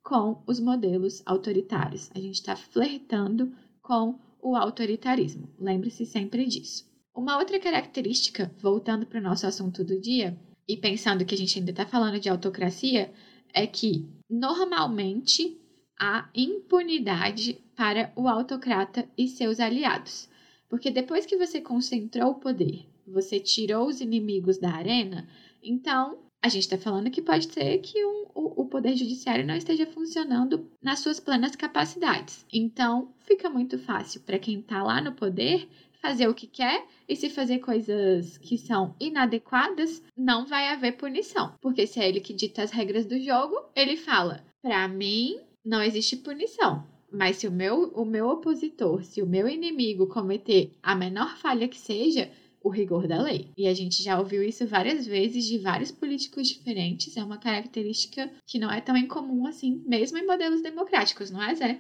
com 0.04 0.42
os 0.48 0.60
modelos 0.60 1.22
autoritários, 1.26 2.10
a 2.16 2.20
gente 2.20 2.36
está 2.36 2.56
flertando 2.56 3.54
com 3.82 4.18
o 4.42 4.56
autoritarismo. 4.56 5.50
Lembre-se 5.60 6.06
sempre 6.06 6.46
disso. 6.46 6.86
Uma 7.14 7.38
outra 7.38 7.60
característica, 7.60 8.52
voltando 8.60 9.06
para 9.06 9.20
o 9.20 9.24
nosso 9.24 9.46
assunto 9.48 9.84
do 9.84 10.00
dia, 10.00 10.38
e 10.68 10.78
pensando 10.78 11.26
que 11.26 11.34
a 11.34 11.38
gente 11.38 11.58
ainda 11.58 11.72
está 11.72 11.86
falando 11.86 12.20
de 12.20 12.30
autocracia, 12.30 13.12
é 13.54 13.66
que 13.66 14.08
normalmente 14.30 15.60
há 16.00 16.30
impunidade 16.36 17.60
para 17.76 18.12
o 18.16 18.28
autocrata 18.28 19.10
e 19.18 19.28
seus 19.28 19.60
aliados. 19.60 20.30
Porque 20.70 20.92
depois 20.92 21.26
que 21.26 21.38
você 21.38 21.62
concentrou 21.62 22.32
o 22.32 22.40
poder, 22.40 22.86
você 23.08 23.40
tirou 23.40 23.88
os 23.88 24.02
inimigos 24.02 24.58
da 24.58 24.72
arena, 24.72 25.28
então 25.64 26.20
a 26.42 26.50
gente 26.50 26.64
está 26.64 26.78
falando 26.78 27.10
que 27.10 27.22
pode 27.22 27.52
ser 27.52 27.80
que 27.80 28.06
um, 28.06 28.26
o, 28.34 28.62
o 28.62 28.66
poder 28.66 28.96
judiciário 28.96 29.46
não 29.46 29.56
esteja 29.56 29.86
funcionando 29.86 30.70
nas 30.82 31.00
suas 31.00 31.20
plenas 31.20 31.56
capacidades. 31.56 32.46
Então 32.52 33.14
fica 33.20 33.50
muito 33.50 33.80
fácil 33.80 34.22
para 34.22 34.40
quem 34.40 34.60
está 34.60 34.84
lá 34.84 35.02
no 35.02 35.14
poder 35.14 35.68
fazer 36.02 36.28
o 36.28 36.34
que 36.34 36.48
quer 36.48 36.86
e 37.08 37.16
se 37.16 37.30
fazer 37.30 37.60
coisas 37.60 38.38
que 38.38 38.58
são 38.58 38.96
inadequadas, 39.00 40.02
não 40.16 40.46
vai 40.46 40.70
haver 40.70 40.98
punição. 40.98 41.54
Porque 41.62 41.88
se 41.88 42.00
é 42.00 42.08
ele 42.08 42.22
que 42.22 42.34
dita 42.34 42.62
as 42.62 42.72
regras 42.72 43.06
do 43.06 43.20
jogo, 43.20 43.56
ele 43.76 43.98
fala: 43.98 44.44
para 44.62 44.88
mim 44.88 45.40
não 45.66 45.82
existe 45.82 46.16
punição. 46.18 46.86
Mas 47.18 47.38
se 47.38 47.48
o 47.48 47.52
meu, 47.52 47.90
o 47.96 48.06
meu 48.06 48.30
opositor, 48.30 49.04
se 49.04 49.24
o 49.24 49.26
meu 49.26 49.50
inimigo 49.50 50.06
cometer 50.06 50.72
a 50.84 50.94
menor 50.94 51.36
falha 51.38 51.68
que 51.68 51.80
seja, 51.80 52.30
o 52.64 52.70
rigor 52.70 53.08
da 53.08 53.20
lei. 53.20 53.50
E 53.58 53.68
a 53.68 53.74
gente 53.74 54.04
já 54.04 54.20
ouviu 54.20 54.44
isso 54.44 54.68
várias 54.68 55.08
vezes 55.08 55.46
de 55.46 55.58
vários 55.58 55.90
políticos 55.90 56.48
diferentes. 56.48 57.18
É 57.18 57.24
uma 57.24 57.40
característica 57.40 58.30
que 58.46 58.60
não 58.60 58.72
é 58.72 58.80
tão 58.82 58.96
incomum 58.96 59.48
assim, 59.48 59.82
mesmo 59.88 60.20
em 60.20 60.28
modelos 60.28 60.62
democráticos, 60.62 61.32
não 61.32 61.42
é, 61.42 61.56
Zé? 61.56 61.80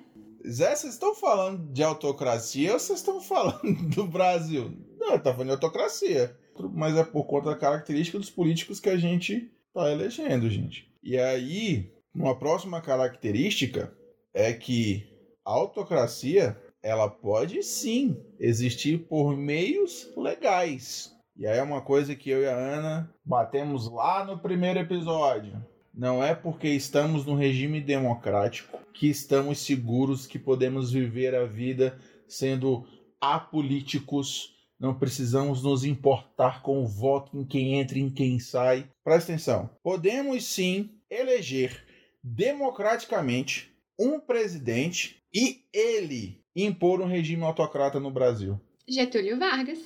Zé, 0.50 0.76
vocês 0.76 0.93
estão 0.93 1.13
falando 1.13 1.71
de 1.71 1.84
autocracia 1.84 2.73
ou 2.73 2.80
vocês 2.80 2.97
estão 3.00 3.19
falando 3.21 3.89
do 3.89 4.08
Brasil? 4.08 4.71
Não, 4.97 5.13
eu 5.13 5.21
falando 5.21 5.45
de 5.45 5.52
autocracia. 5.52 6.36
Mas 6.73 6.97
é 6.97 7.04
por 7.04 7.26
conta 7.26 7.52
da 7.52 7.56
característica 7.56 8.17
dos 8.17 8.32
políticos 8.32 8.80
que 8.80 8.89
a 8.89 8.97
gente 8.97 9.52
tá 9.71 9.91
elegendo, 9.91 10.50
gente. 10.50 10.91
E 11.04 11.15
aí, 11.15 11.91
uma 12.15 12.36
próxima 12.36 12.82
característica 12.82 13.95
é 14.34 14.52
que 14.54 15.16
autocracia 15.48 16.58
ela 16.84 17.10
pode 17.10 17.64
sim 17.64 18.18
existir 18.40 19.08
por 19.08 19.36
meios 19.36 20.10
legais. 20.16 21.14
E 21.36 21.46
aí 21.46 21.58
é 21.58 21.64
uma 21.64 21.82
coisa 21.82 22.16
que 22.16 22.30
eu 22.30 22.42
e 22.42 22.48
a 22.48 22.56
Ana 22.56 23.14
batemos 23.24 23.92
lá 23.92 24.26
no 24.26 24.40
primeiro 24.40 24.80
episódio. 24.80 25.64
Não 25.94 26.24
é 26.24 26.36
porque 26.36 26.68
estamos 26.68 27.26
num 27.26 27.36
regime 27.36 27.82
democrático 27.82 28.78
que 28.94 29.08
estamos 29.08 29.60
seguros 29.60 30.28
que 30.28 30.38
podemos 30.38 30.92
viver 30.92 31.34
a 31.34 31.46
vida 31.46 32.00
sendo 32.28 32.86
apolíticos. 33.22 34.54
Não 34.80 34.94
precisamos 34.94 35.64
nos 35.64 35.84
importar 35.84 36.62
com 36.62 36.84
o 36.84 36.88
voto 36.88 37.38
em 37.38 37.46
quem 37.46 37.80
entra 37.80 37.98
e 37.98 38.02
em 38.02 38.10
quem 38.10 38.40
sai. 38.40 38.88
Presta 39.04 39.32
atenção. 39.32 39.70
Podemos 39.84 40.46
sim 40.46 40.92
eleger 41.10 41.86
democraticamente 42.24 43.72
um 44.00 44.20
presidente 44.20 45.18
e 45.38 45.63
ele 45.71 46.41
impor 46.56 47.00
um 47.00 47.06
regime 47.06 47.43
autocrata 47.43 48.00
no 48.00 48.10
Brasil. 48.10 48.60
Getúlio 48.89 49.38
Vargas. 49.38 49.78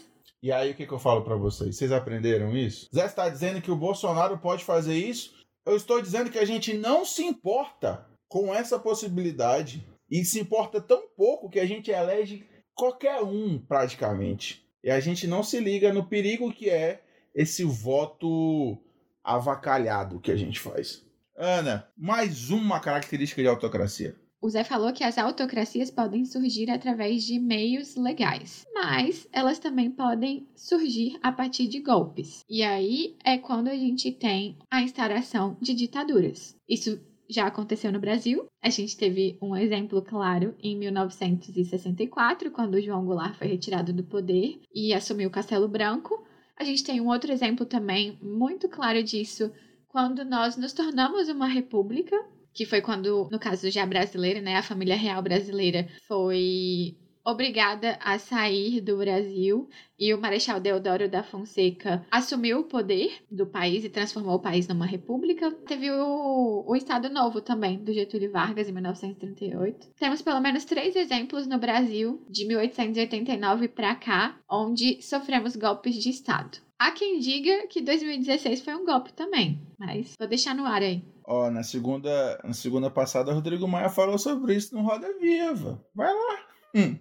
E 0.41 0.49
aí 0.49 0.71
o 0.71 0.75
que, 0.75 0.87
que 0.87 0.93
eu 0.93 0.97
falo 0.97 1.23
para 1.23 1.35
vocês? 1.35 1.75
Vocês 1.75 1.91
aprenderam 1.91 2.55
isso? 2.55 2.87
Zé 2.95 3.05
está 3.05 3.27
dizendo 3.27 3.61
que 3.61 3.69
o 3.69 3.75
Bolsonaro 3.75 4.37
pode 4.37 4.63
fazer 4.63 4.95
isso? 4.95 5.33
Eu 5.65 5.75
estou 5.75 6.01
dizendo 6.01 6.29
que 6.31 6.39
a 6.39 6.45
gente 6.45 6.73
não 6.73 7.03
se 7.03 7.23
importa 7.23 8.07
com 8.29 8.55
essa 8.55 8.79
possibilidade 8.79 9.85
e 10.09 10.23
se 10.23 10.39
importa 10.39 10.79
tão 10.79 11.03
pouco 11.17 11.49
que 11.49 11.59
a 11.59 11.65
gente 11.65 11.91
elege 11.91 12.47
qualquer 12.73 13.21
um 13.21 13.59
praticamente. 13.59 14.65
E 14.81 14.89
a 14.89 15.01
gente 15.01 15.27
não 15.27 15.43
se 15.43 15.59
liga 15.59 15.91
no 15.91 16.07
perigo 16.07 16.53
que 16.53 16.69
é 16.69 17.03
esse 17.35 17.65
voto 17.65 18.81
avacalhado 19.21 20.21
que 20.21 20.31
a 20.31 20.37
gente 20.37 20.61
faz. 20.61 21.05
Ana, 21.35 21.89
mais 21.97 22.49
uma 22.49 22.79
característica 22.79 23.41
de 23.41 23.49
autocracia. 23.49 24.15
O 24.43 24.49
Zé 24.49 24.63
falou 24.63 24.91
que 24.91 25.03
as 25.03 25.19
autocracias 25.19 25.91
podem 25.91 26.25
surgir 26.25 26.71
através 26.71 27.23
de 27.23 27.37
meios 27.37 27.95
legais, 27.95 28.65
mas 28.73 29.27
elas 29.31 29.59
também 29.59 29.91
podem 29.91 30.47
surgir 30.55 31.19
a 31.21 31.31
partir 31.31 31.67
de 31.67 31.79
golpes. 31.79 32.43
E 32.49 32.63
aí 32.63 33.15
é 33.23 33.37
quando 33.37 33.67
a 33.67 33.75
gente 33.75 34.11
tem 34.11 34.57
a 34.71 34.81
instauração 34.81 35.55
de 35.61 35.75
ditaduras. 35.75 36.55
Isso 36.67 36.99
já 37.29 37.45
aconteceu 37.45 37.91
no 37.91 37.99
Brasil. 37.99 38.47
A 38.63 38.69
gente 38.71 38.97
teve 38.97 39.37
um 39.39 39.55
exemplo 39.55 40.01
claro 40.01 40.55
em 40.59 40.75
1964, 40.75 42.49
quando 42.49 42.81
João 42.81 43.05
Goulart 43.05 43.35
foi 43.35 43.47
retirado 43.47 43.93
do 43.93 44.03
poder 44.03 44.59
e 44.73 44.91
assumiu 44.91 45.29
o 45.29 45.31
Castelo 45.31 45.67
Branco. 45.67 46.25
A 46.57 46.63
gente 46.63 46.83
tem 46.83 46.99
um 46.99 47.09
outro 47.09 47.31
exemplo 47.31 47.63
também 47.63 48.17
muito 48.19 48.67
claro 48.67 49.03
disso 49.03 49.51
quando 49.87 50.25
nós 50.25 50.57
nos 50.57 50.73
tornamos 50.73 51.29
uma 51.29 51.47
república 51.47 52.15
que 52.53 52.65
foi 52.65 52.81
quando, 52.81 53.29
no 53.31 53.39
caso 53.39 53.69
já 53.69 53.85
brasileira, 53.85 54.41
né, 54.41 54.55
a 54.55 54.63
família 54.63 54.95
real 54.95 55.21
brasileira 55.21 55.87
foi 56.07 56.95
obrigada 57.23 57.97
a 58.01 58.17
sair 58.17 58.81
do 58.81 58.97
Brasil 58.97 59.69
e 59.97 60.13
o 60.13 60.19
Marechal 60.19 60.59
Deodoro 60.59 61.07
da 61.07 61.23
Fonseca 61.23 62.05
assumiu 62.09 62.59
o 62.59 62.63
poder 62.63 63.23
do 63.29 63.45
país 63.45 63.83
e 63.83 63.89
transformou 63.89 64.35
o 64.35 64.41
país 64.41 64.67
numa 64.67 64.85
república. 64.85 65.51
Teve 65.67 65.91
o, 65.91 66.65
o 66.67 66.75
Estado 66.75 67.09
Novo 67.09 67.41
também, 67.41 67.77
do 67.77 67.93
Getúlio 67.93 68.31
Vargas, 68.31 68.67
em 68.67 68.71
1938. 68.71 69.91
Temos 69.99 70.21
pelo 70.21 70.41
menos 70.41 70.65
três 70.65 70.95
exemplos 70.95 71.45
no 71.45 71.59
Brasil, 71.59 72.25
de 72.27 72.47
1889 72.47 73.67
para 73.67 73.95
cá, 73.95 74.39
onde 74.49 75.01
sofremos 75.01 75.55
golpes 75.55 75.95
de 75.95 76.09
Estado. 76.09 76.57
Há 76.79 76.89
quem 76.91 77.19
diga 77.19 77.67
que 77.67 77.79
2016 77.79 78.61
foi 78.61 78.73
um 78.73 78.83
golpe 78.83 79.13
também, 79.13 79.61
mas 79.77 80.15
vou 80.17 80.27
deixar 80.27 80.55
no 80.55 80.65
ar 80.65 80.81
aí. 80.81 81.03
Ó, 81.25 81.49
na 81.49 81.63
segunda, 81.63 82.39
na 82.43 82.53
segunda 82.53 82.89
passada, 82.89 83.33
Rodrigo 83.33 83.67
Maia 83.67 83.89
falou 83.89 84.17
sobre 84.17 84.55
isso 84.55 84.75
no 84.75 84.81
Roda 84.81 85.07
Viva. 85.19 85.83
Vai 85.93 86.13
lá. 86.13 86.45
Hum. 86.75 86.97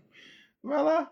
Vai 0.62 0.82
lá. 0.82 1.10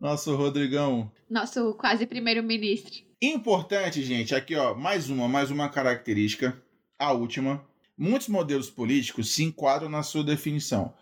Nosso 0.00 0.34
Rodrigão. 0.36 1.10
Nosso 1.28 1.74
quase 1.74 2.06
primeiro-ministro. 2.06 3.02
Importante, 3.20 4.02
gente, 4.02 4.34
aqui 4.34 4.54
ó, 4.54 4.74
mais 4.74 5.10
uma, 5.10 5.26
mais 5.26 5.50
uma 5.50 5.68
característica, 5.68 6.60
a 6.96 7.12
última. 7.12 7.64
Muitos 7.96 8.28
modelos 8.28 8.70
políticos 8.70 9.34
se 9.34 9.42
enquadram 9.42 9.88
na 9.88 10.04
sua 10.04 10.22
definição, 10.22 10.94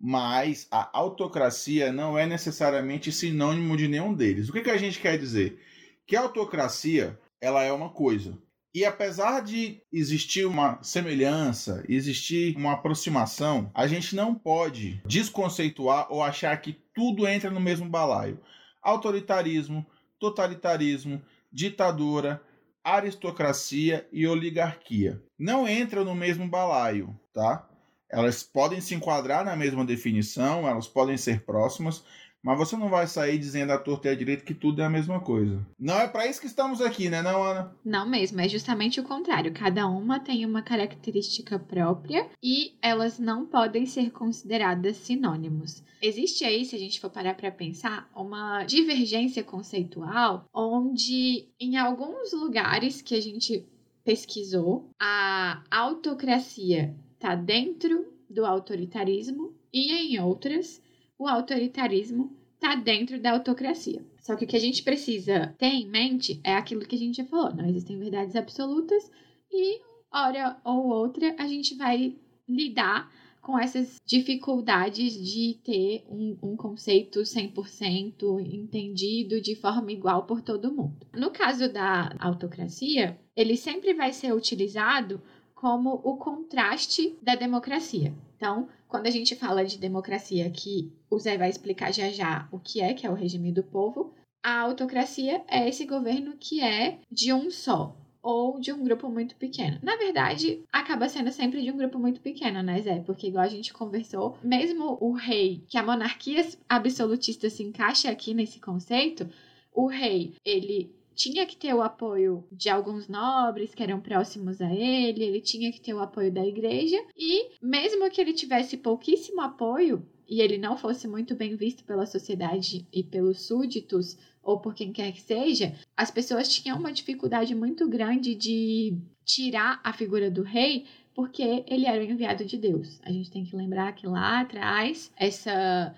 mas 0.00 0.66
a 0.70 0.88
autocracia 0.98 1.92
não 1.92 2.18
é 2.18 2.24
necessariamente 2.24 3.12
sinônimo 3.12 3.76
de 3.76 3.88
nenhum 3.88 4.14
deles. 4.14 4.48
O 4.48 4.52
que, 4.52 4.62
que 4.62 4.70
a 4.70 4.78
gente 4.78 4.98
quer 4.98 5.18
dizer? 5.18 5.60
Que 6.06 6.16
a 6.16 6.22
autocracia, 6.22 7.20
ela 7.38 7.62
é 7.62 7.70
uma 7.70 7.90
coisa, 7.90 8.38
e 8.72 8.84
apesar 8.84 9.40
de 9.40 9.82
existir 9.92 10.46
uma 10.46 10.80
semelhança, 10.82 11.84
existir 11.88 12.56
uma 12.56 12.74
aproximação, 12.74 13.70
a 13.74 13.86
gente 13.86 14.14
não 14.14 14.34
pode 14.34 15.02
desconceituar 15.04 16.06
ou 16.08 16.22
achar 16.22 16.56
que 16.60 16.76
tudo 16.94 17.26
entra 17.26 17.50
no 17.50 17.60
mesmo 17.60 17.88
balaio. 17.88 18.40
Autoritarismo, 18.80 19.84
totalitarismo, 20.20 21.20
ditadura, 21.52 22.40
aristocracia 22.84 24.08
e 24.12 24.26
oligarquia 24.26 25.20
não 25.38 25.68
entram 25.68 26.04
no 26.04 26.14
mesmo 26.14 26.48
balaio, 26.48 27.18
tá? 27.32 27.68
Elas 28.08 28.42
podem 28.42 28.80
se 28.80 28.94
enquadrar 28.94 29.44
na 29.44 29.56
mesma 29.56 29.84
definição, 29.84 30.66
elas 30.68 30.86
podem 30.86 31.16
ser 31.16 31.44
próximas, 31.44 32.04
mas 32.42 32.58
você 32.58 32.76
não 32.76 32.88
vai 32.88 33.06
sair 33.06 33.38
dizendo 33.38 33.72
à 33.72 33.78
torta 33.78 34.08
e 34.08 34.10
à 34.10 34.14
direita 34.14 34.44
que 34.44 34.54
tudo 34.54 34.80
é 34.82 34.84
a 34.84 34.90
mesma 34.90 35.20
coisa. 35.20 35.64
Não 35.78 35.98
é 35.98 36.08
para 36.08 36.26
isso 36.26 36.40
que 36.40 36.46
estamos 36.46 36.80
aqui, 36.80 37.08
né, 37.08 37.22
não, 37.22 37.42
Ana? 37.42 37.76
Não 37.84 38.08
mesmo, 38.08 38.40
é 38.40 38.48
justamente 38.48 39.00
o 39.00 39.04
contrário. 39.04 39.52
Cada 39.52 39.86
uma 39.86 40.20
tem 40.20 40.46
uma 40.46 40.62
característica 40.62 41.58
própria 41.58 42.28
e 42.42 42.74
elas 42.82 43.18
não 43.18 43.46
podem 43.46 43.86
ser 43.86 44.10
consideradas 44.10 44.96
sinônimos. 44.96 45.82
Existe 46.02 46.44
aí, 46.44 46.64
se 46.64 46.74
a 46.74 46.78
gente 46.78 46.98
for 46.98 47.10
parar 47.10 47.34
para 47.34 47.50
pensar, 47.50 48.08
uma 48.16 48.64
divergência 48.64 49.44
conceitual 49.44 50.46
onde 50.54 51.48
em 51.60 51.76
alguns 51.76 52.32
lugares 52.32 53.02
que 53.02 53.14
a 53.14 53.20
gente 53.20 53.66
pesquisou, 54.02 54.88
a 54.98 55.62
autocracia 55.70 56.96
está 57.14 57.34
dentro 57.34 58.06
do 58.30 58.46
autoritarismo 58.46 59.52
e 59.72 59.92
em 59.92 60.20
outras 60.20 60.82
o 61.20 61.28
autoritarismo 61.28 62.34
está 62.54 62.74
dentro 62.74 63.20
da 63.20 63.32
autocracia. 63.32 64.02
Só 64.22 64.34
que 64.34 64.46
o 64.46 64.48
que 64.48 64.56
a 64.56 64.60
gente 64.60 64.82
precisa 64.82 65.54
ter 65.58 65.66
em 65.66 65.86
mente 65.86 66.40
é 66.42 66.54
aquilo 66.54 66.86
que 66.86 66.96
a 66.96 66.98
gente 66.98 67.18
já 67.18 67.26
falou: 67.26 67.54
não 67.54 67.68
existem 67.68 67.98
verdades 67.98 68.34
absolutas 68.34 69.10
e, 69.52 69.80
hora 70.10 70.56
ou 70.64 70.86
outra, 70.86 71.36
a 71.38 71.46
gente 71.46 71.76
vai 71.76 72.16
lidar 72.48 73.12
com 73.42 73.58
essas 73.58 73.96
dificuldades 74.04 75.12
de 75.12 75.58
ter 75.62 76.04
um, 76.08 76.38
um 76.42 76.56
conceito 76.56 77.20
100% 77.20 78.40
entendido 78.40 79.40
de 79.40 79.54
forma 79.54 79.92
igual 79.92 80.24
por 80.24 80.40
todo 80.40 80.72
mundo. 80.72 81.06
No 81.14 81.30
caso 81.30 81.70
da 81.70 82.14
autocracia, 82.18 83.18
ele 83.36 83.56
sempre 83.56 83.92
vai 83.94 84.12
ser 84.12 84.32
utilizado 84.32 85.20
como 85.60 86.00
o 86.02 86.16
contraste 86.16 87.18
da 87.20 87.34
democracia. 87.34 88.14
Então, 88.34 88.66
quando 88.88 89.06
a 89.06 89.10
gente 89.10 89.36
fala 89.36 89.62
de 89.62 89.76
democracia, 89.76 90.48
que 90.50 90.90
o 91.10 91.18
Zé 91.18 91.36
vai 91.36 91.50
explicar 91.50 91.92
já 91.92 92.08
já 92.08 92.48
o 92.50 92.58
que 92.58 92.80
é, 92.80 92.94
que 92.94 93.06
é 93.06 93.10
o 93.10 93.14
regime 93.14 93.52
do 93.52 93.62
povo, 93.62 94.14
a 94.42 94.60
autocracia 94.60 95.44
é 95.46 95.68
esse 95.68 95.84
governo 95.84 96.34
que 96.40 96.62
é 96.62 97.00
de 97.12 97.30
um 97.34 97.50
só, 97.50 97.94
ou 98.22 98.58
de 98.58 98.72
um 98.72 98.82
grupo 98.82 99.10
muito 99.10 99.36
pequeno. 99.36 99.78
Na 99.82 99.96
verdade, 99.96 100.62
acaba 100.72 101.10
sendo 101.10 101.30
sempre 101.30 101.62
de 101.62 101.70
um 101.70 101.76
grupo 101.76 101.98
muito 101.98 102.22
pequeno, 102.22 102.62
né, 102.62 102.80
Zé? 102.80 103.00
Porque, 103.00 103.28
igual 103.28 103.44
a 103.44 103.48
gente 103.48 103.70
conversou, 103.70 104.38
mesmo 104.42 104.96
o 104.98 105.12
rei, 105.12 105.62
que 105.68 105.76
a 105.76 105.82
monarquia 105.82 106.46
absolutista 106.66 107.50
se 107.50 107.62
encaixa 107.62 108.10
aqui 108.10 108.32
nesse 108.32 108.58
conceito, 108.60 109.28
o 109.74 109.86
rei, 109.86 110.34
ele 110.42 110.90
tinha 111.20 111.44
que 111.44 111.54
ter 111.54 111.74
o 111.74 111.82
apoio 111.82 112.42
de 112.50 112.70
alguns 112.70 113.06
nobres 113.06 113.74
que 113.74 113.82
eram 113.82 114.00
próximos 114.00 114.58
a 114.62 114.72
ele, 114.72 115.22
ele 115.22 115.40
tinha 115.42 115.70
que 115.70 115.78
ter 115.78 115.92
o 115.92 116.00
apoio 116.00 116.32
da 116.32 116.46
igreja, 116.46 116.96
e 117.14 117.50
mesmo 117.60 118.08
que 118.08 118.22
ele 118.22 118.32
tivesse 118.32 118.78
pouquíssimo 118.78 119.42
apoio 119.42 120.02
e 120.26 120.40
ele 120.40 120.56
não 120.56 120.78
fosse 120.78 121.06
muito 121.06 121.34
bem 121.34 121.56
visto 121.56 121.84
pela 121.84 122.06
sociedade 122.06 122.86
e 122.90 123.02
pelos 123.02 123.42
súditos 123.42 124.16
ou 124.42 124.60
por 124.60 124.74
quem 124.74 124.94
quer 124.94 125.12
que 125.12 125.20
seja, 125.20 125.74
as 125.94 126.10
pessoas 126.10 126.48
tinham 126.48 126.78
uma 126.78 126.90
dificuldade 126.90 127.54
muito 127.54 127.86
grande 127.86 128.34
de 128.34 128.96
tirar 129.22 129.78
a 129.84 129.92
figura 129.92 130.30
do 130.30 130.42
rei 130.42 130.86
porque 131.14 131.64
ele 131.66 131.84
era 131.84 132.00
o 132.00 132.04
enviado 132.06 132.46
de 132.46 132.56
Deus. 132.56 132.98
A 133.02 133.12
gente 133.12 133.30
tem 133.30 133.44
que 133.44 133.54
lembrar 133.54 133.92
que 133.92 134.06
lá 134.06 134.40
atrás 134.40 135.12
essa 135.18 135.94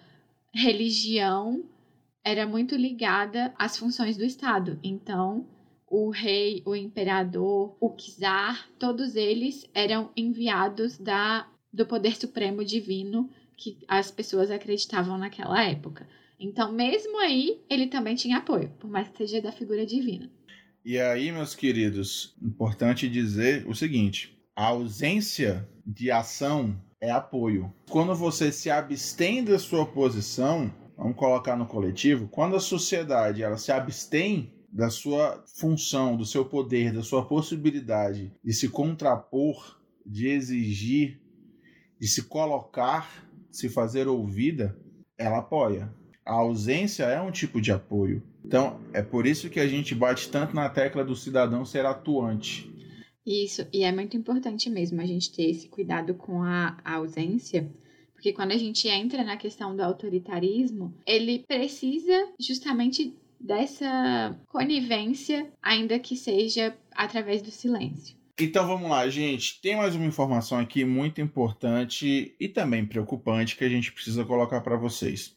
religião 0.52 1.62
era 2.24 2.46
muito 2.46 2.76
ligada 2.76 3.52
às 3.58 3.76
funções 3.76 4.16
do 4.16 4.24
Estado. 4.24 4.78
Então, 4.82 5.46
o 5.86 6.10
rei, 6.10 6.62
o 6.64 6.74
imperador, 6.74 7.76
o 7.80 7.90
czar, 7.96 8.68
todos 8.78 9.14
eles 9.14 9.68
eram 9.74 10.10
enviados 10.16 10.96
da, 10.98 11.46
do 11.72 11.84
poder 11.84 12.16
supremo 12.16 12.64
divino 12.64 13.28
que 13.56 13.78
as 13.86 14.10
pessoas 14.10 14.50
acreditavam 14.50 15.18
naquela 15.18 15.62
época. 15.62 16.08
Então, 16.38 16.72
mesmo 16.72 17.18
aí, 17.20 17.60
ele 17.68 17.86
também 17.86 18.16
tinha 18.16 18.38
apoio, 18.38 18.70
por 18.80 18.90
mais 18.90 19.08
que 19.08 19.18
seja 19.18 19.40
da 19.40 19.52
figura 19.52 19.86
divina. 19.86 20.30
E 20.84 20.98
aí, 20.98 21.30
meus 21.30 21.54
queridos, 21.54 22.34
importante 22.42 23.08
dizer 23.08 23.64
o 23.68 23.74
seguinte: 23.74 24.36
a 24.56 24.66
ausência 24.66 25.68
de 25.86 26.10
ação 26.10 26.76
é 27.00 27.10
apoio. 27.10 27.72
Quando 27.88 28.14
você 28.14 28.50
se 28.50 28.70
abstém 28.70 29.44
da 29.44 29.58
sua 29.58 29.86
posição, 29.86 30.72
vamos 30.96 31.16
colocar 31.16 31.56
no 31.56 31.66
coletivo, 31.66 32.28
quando 32.28 32.56
a 32.56 32.60
sociedade 32.60 33.42
ela 33.42 33.56
se 33.56 33.72
abstém 33.72 34.52
da 34.72 34.88
sua 34.88 35.44
função, 35.46 36.16
do 36.16 36.24
seu 36.24 36.44
poder, 36.44 36.92
da 36.92 37.02
sua 37.02 37.26
possibilidade 37.26 38.32
de 38.42 38.52
se 38.52 38.68
contrapor, 38.68 39.78
de 40.04 40.28
exigir, 40.28 41.20
de 42.00 42.08
se 42.08 42.22
colocar, 42.22 43.28
de 43.50 43.56
se 43.56 43.68
fazer 43.68 44.08
ouvida, 44.08 44.76
ela 45.18 45.38
apoia. 45.38 45.92
A 46.24 46.32
ausência 46.32 47.04
é 47.04 47.20
um 47.20 47.30
tipo 47.30 47.60
de 47.60 47.70
apoio. 47.70 48.22
Então, 48.44 48.80
é 48.92 49.02
por 49.02 49.26
isso 49.26 49.50
que 49.50 49.60
a 49.60 49.68
gente 49.68 49.94
bate 49.94 50.30
tanto 50.30 50.54
na 50.54 50.68
tecla 50.68 51.04
do 51.04 51.14
cidadão 51.14 51.64
ser 51.64 51.84
atuante. 51.84 52.72
Isso, 53.24 53.66
e 53.72 53.84
é 53.84 53.92
muito 53.92 54.16
importante 54.16 54.68
mesmo 54.68 55.00
a 55.00 55.06
gente 55.06 55.32
ter 55.32 55.48
esse 55.50 55.68
cuidado 55.68 56.14
com 56.14 56.42
a, 56.42 56.76
a 56.84 56.94
ausência, 56.94 57.70
porque 58.22 58.32
quando 58.32 58.52
a 58.52 58.56
gente 58.56 58.86
entra 58.86 59.24
na 59.24 59.36
questão 59.36 59.74
do 59.74 59.82
autoritarismo, 59.82 60.96
ele 61.04 61.40
precisa 61.40 62.28
justamente 62.38 63.12
dessa 63.40 64.38
conivência, 64.46 65.52
ainda 65.60 65.98
que 65.98 66.14
seja 66.14 66.72
através 66.92 67.42
do 67.42 67.50
silêncio. 67.50 68.16
Então 68.38 68.64
vamos 68.64 68.88
lá, 68.88 69.08
gente. 69.08 69.60
Tem 69.60 69.74
mais 69.74 69.96
uma 69.96 70.06
informação 70.06 70.60
aqui 70.60 70.84
muito 70.84 71.20
importante 71.20 72.36
e 72.38 72.48
também 72.48 72.86
preocupante 72.86 73.56
que 73.56 73.64
a 73.64 73.68
gente 73.68 73.90
precisa 73.90 74.24
colocar 74.24 74.60
para 74.60 74.76
vocês. 74.76 75.36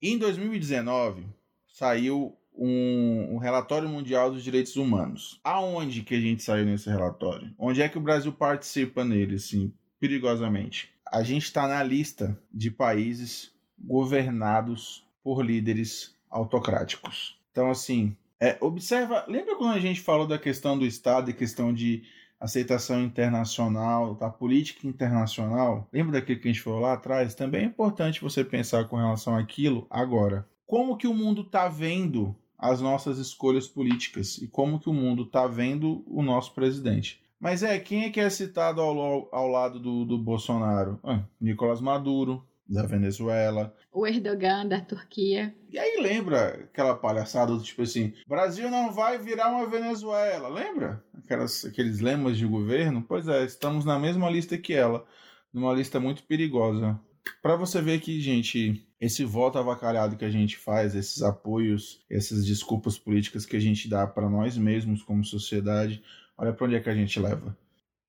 Em 0.00 0.16
2019, 0.16 1.26
saiu 1.66 2.38
um, 2.54 3.34
um, 3.34 3.38
relatório 3.38 3.88
mundial 3.88 4.30
dos 4.30 4.44
direitos 4.44 4.76
humanos. 4.76 5.40
Aonde 5.42 6.04
que 6.04 6.14
a 6.14 6.20
gente 6.20 6.44
saiu 6.44 6.66
nesse 6.66 6.88
relatório? 6.88 7.52
Onde 7.58 7.82
é 7.82 7.88
que 7.88 7.98
o 7.98 8.00
Brasil 8.00 8.32
participa 8.32 9.04
nele, 9.04 9.34
assim, 9.34 9.74
perigosamente? 9.98 10.94
A 11.10 11.22
gente 11.22 11.44
está 11.44 11.66
na 11.66 11.82
lista 11.82 12.38
de 12.52 12.70
países 12.70 13.52
governados 13.78 15.06
por 15.22 15.44
líderes 15.44 16.14
autocráticos. 16.30 17.38
Então, 17.50 17.70
assim, 17.70 18.16
é, 18.40 18.56
observa. 18.60 19.24
Lembra 19.28 19.56
quando 19.56 19.74
a 19.74 19.80
gente 19.80 20.00
falou 20.00 20.26
da 20.26 20.38
questão 20.38 20.78
do 20.78 20.84
Estado 20.84 21.30
e 21.30 21.34
questão 21.34 21.72
de 21.72 22.02
aceitação 22.38 23.02
internacional, 23.02 24.14
da 24.14 24.28
política 24.28 24.86
internacional? 24.86 25.88
Lembra 25.92 26.20
daquilo 26.20 26.40
que 26.40 26.48
a 26.48 26.52
gente 26.52 26.62
falou 26.62 26.80
lá 26.80 26.92
atrás? 26.92 27.34
Também 27.34 27.62
é 27.62 27.66
importante 27.66 28.20
você 28.20 28.44
pensar 28.44 28.84
com 28.88 28.96
relação 28.96 29.34
àquilo 29.36 29.86
agora. 29.88 30.46
Como 30.66 30.96
que 30.96 31.06
o 31.06 31.14
mundo 31.14 31.42
está 31.42 31.68
vendo 31.68 32.36
as 32.58 32.80
nossas 32.80 33.18
escolhas 33.18 33.66
políticas 33.66 34.38
e 34.38 34.48
como 34.48 34.80
que 34.80 34.88
o 34.88 34.94
mundo 34.94 35.22
está 35.22 35.46
vendo 35.46 36.04
o 36.06 36.22
nosso 36.22 36.52
presidente? 36.54 37.22
Mas 37.38 37.62
é, 37.62 37.78
quem 37.78 38.04
é 38.04 38.10
que 38.10 38.20
é 38.20 38.30
citado 38.30 38.80
ao, 38.80 39.28
ao 39.32 39.48
lado 39.48 39.78
do, 39.78 40.04
do 40.04 40.18
Bolsonaro? 40.18 40.98
Ah, 41.04 41.22
Nicolás 41.40 41.80
Maduro, 41.80 42.42
da 42.68 42.84
Venezuela. 42.84 43.74
O 43.92 44.06
Erdogan 44.06 44.66
da 44.66 44.80
Turquia. 44.80 45.54
E 45.70 45.78
aí 45.78 46.00
lembra 46.00 46.48
aquela 46.64 46.94
palhaçada 46.94 47.52
do 47.52 47.62
tipo 47.62 47.82
assim: 47.82 48.12
Brasil 48.26 48.70
não 48.70 48.92
vai 48.92 49.18
virar 49.18 49.50
uma 49.50 49.68
Venezuela, 49.68 50.48
lembra? 50.48 51.04
Aquelas, 51.16 51.64
aqueles 51.64 52.00
lemas 52.00 52.36
de 52.36 52.46
governo? 52.46 53.04
Pois 53.06 53.28
é, 53.28 53.44
estamos 53.44 53.84
na 53.84 53.98
mesma 53.98 54.28
lista 54.28 54.58
que 54.58 54.72
ela, 54.72 55.04
numa 55.52 55.72
lista 55.72 56.00
muito 56.00 56.22
perigosa. 56.24 56.98
Para 57.42 57.56
você 57.56 57.82
ver 57.82 58.00
que, 58.00 58.20
gente, 58.20 58.86
esse 59.00 59.24
voto 59.24 59.58
avacalhado 59.58 60.16
que 60.16 60.24
a 60.24 60.30
gente 60.30 60.56
faz, 60.56 60.94
esses 60.94 61.22
apoios, 61.22 62.04
essas 62.08 62.44
desculpas 62.46 62.98
políticas 62.98 63.44
que 63.44 63.56
a 63.56 63.60
gente 63.60 63.88
dá 63.88 64.06
para 64.06 64.30
nós 64.30 64.56
mesmos 64.56 65.02
como 65.02 65.24
sociedade, 65.24 66.02
olha 66.36 66.52
para 66.52 66.66
onde 66.66 66.76
é 66.76 66.80
que 66.80 66.90
a 66.90 66.94
gente 66.94 67.18
leva. 67.18 67.56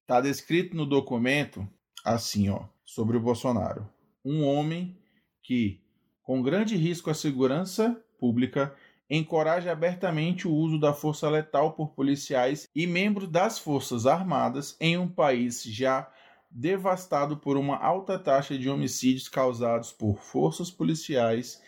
Tá 0.06 0.22
descrito 0.22 0.76
no 0.76 0.86
documento 0.86 1.68
assim, 2.04 2.50
ó, 2.50 2.66
sobre 2.86 3.18
o 3.18 3.22
Bolsonaro 3.22 3.88
um 4.28 4.44
homem 4.44 4.98
que, 5.42 5.80
com 6.22 6.42
grande 6.42 6.76
risco 6.76 7.10
à 7.10 7.14
segurança 7.14 7.98
pública, 8.20 8.76
encoraja 9.10 9.72
abertamente 9.72 10.46
o 10.46 10.54
uso 10.54 10.78
da 10.78 10.94
força 10.94 11.30
letal 11.30 11.72
por 11.72 11.94
policiais 11.94 12.68
e 12.76 12.86
membros 12.86 13.30
das 13.30 13.58
Forças 13.58 14.06
Armadas 14.06 14.76
em 14.82 14.98
um 14.98 15.08
país 15.08 15.64
já 15.64 16.12
devastado 16.52 17.38
por 17.38 17.56
uma 17.56 17.78
alta 17.78 18.20
taxa 18.20 18.58
de 18.58 18.70
homicídios 18.70 19.30
causados 19.30 19.94
por 19.94 20.22
forças 20.22 20.70
policiais 20.70 21.62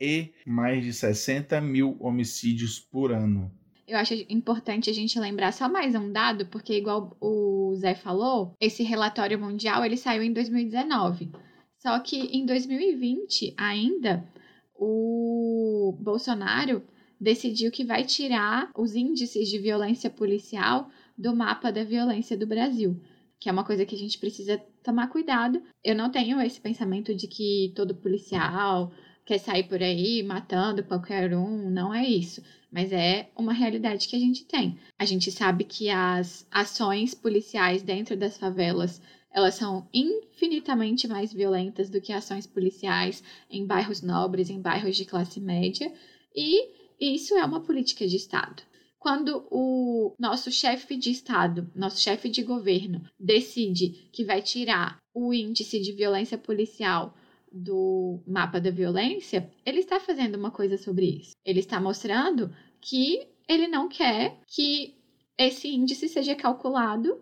e 0.00 0.32
mais 0.46 0.82
de 0.82 0.94
60 0.94 1.60
mil 1.60 1.98
homicídios 2.00 2.78
por 2.78 3.12
ano. 3.12 3.52
Eu 3.86 3.98
acho 3.98 4.14
importante 4.28 4.90
a 4.90 4.92
gente 4.92 5.18
lembrar 5.20 5.52
só 5.52 5.68
mais 5.68 5.94
um 5.94 6.10
dado, 6.10 6.46
porque 6.46 6.76
igual 6.76 7.16
o 7.20 7.72
Zé 7.76 7.94
falou, 7.94 8.52
esse 8.60 8.82
relatório 8.82 9.38
mundial 9.38 9.84
ele 9.84 9.96
saiu 9.96 10.24
em 10.24 10.32
2019. 10.32 11.30
Só 11.78 11.96
que 12.00 12.16
em 12.36 12.44
2020 12.44 13.54
ainda 13.56 14.28
o 14.74 15.96
Bolsonaro 16.00 16.82
decidiu 17.20 17.70
que 17.70 17.84
vai 17.84 18.02
tirar 18.02 18.70
os 18.76 18.96
índices 18.96 19.48
de 19.48 19.58
violência 19.58 20.10
policial 20.10 20.90
do 21.16 21.34
mapa 21.34 21.70
da 21.70 21.84
violência 21.84 22.36
do 22.36 22.46
Brasil, 22.46 23.00
que 23.38 23.48
é 23.48 23.52
uma 23.52 23.64
coisa 23.64 23.86
que 23.86 23.94
a 23.94 23.98
gente 23.98 24.18
precisa 24.18 24.58
tomar 24.82 25.08
cuidado. 25.08 25.62
Eu 25.84 25.94
não 25.94 26.10
tenho 26.10 26.40
esse 26.40 26.60
pensamento 26.60 27.14
de 27.14 27.28
que 27.28 27.72
todo 27.76 27.94
policial 27.94 28.92
quer 29.26 29.38
sair 29.38 29.64
por 29.64 29.82
aí 29.82 30.22
matando 30.22 30.84
qualquer 30.84 31.34
um, 31.34 31.68
não 31.68 31.92
é 31.92 32.06
isso. 32.06 32.42
Mas 32.70 32.92
é 32.92 33.28
uma 33.36 33.52
realidade 33.52 34.08
que 34.08 34.16
a 34.16 34.18
gente 34.18 34.44
tem. 34.44 34.78
A 34.98 35.04
gente 35.04 35.30
sabe 35.30 35.64
que 35.64 35.90
as 35.90 36.46
ações 36.50 37.12
policiais 37.14 37.82
dentro 37.82 38.16
das 38.16 38.38
favelas 38.38 39.02
elas 39.36 39.54
são 39.54 39.86
infinitamente 39.92 41.06
mais 41.06 41.30
violentas 41.30 41.90
do 41.90 42.00
que 42.00 42.10
ações 42.10 42.46
policiais 42.46 43.22
em 43.50 43.66
bairros 43.66 44.00
nobres, 44.00 44.48
em 44.48 44.58
bairros 44.58 44.96
de 44.96 45.04
classe 45.04 45.38
média, 45.40 45.92
e 46.34 46.70
isso 46.98 47.34
é 47.34 47.44
uma 47.44 47.60
política 47.60 48.06
de 48.06 48.16
Estado. 48.16 48.62
Quando 48.98 49.46
o 49.50 50.14
nosso 50.18 50.50
chefe 50.50 50.96
de 50.96 51.10
Estado, 51.10 51.70
nosso 51.74 52.00
chefe 52.00 52.30
de 52.30 52.42
governo, 52.42 53.02
decide 53.20 54.08
que 54.10 54.24
vai 54.24 54.40
tirar 54.40 54.98
o 55.14 55.34
índice 55.34 55.80
de 55.80 55.92
violência 55.92 56.38
policial 56.38 57.14
do 57.56 58.22
mapa 58.26 58.60
da 58.60 58.70
violência, 58.70 59.50
ele 59.64 59.80
está 59.80 59.98
fazendo 59.98 60.36
uma 60.36 60.50
coisa 60.50 60.76
sobre 60.76 61.06
isso. 61.06 61.32
Ele 61.44 61.60
está 61.60 61.80
mostrando 61.80 62.54
que 62.80 63.26
ele 63.48 63.66
não 63.66 63.88
quer 63.88 64.38
que 64.46 64.94
esse 65.38 65.68
índice 65.68 66.08
seja 66.08 66.34
calculado 66.34 67.20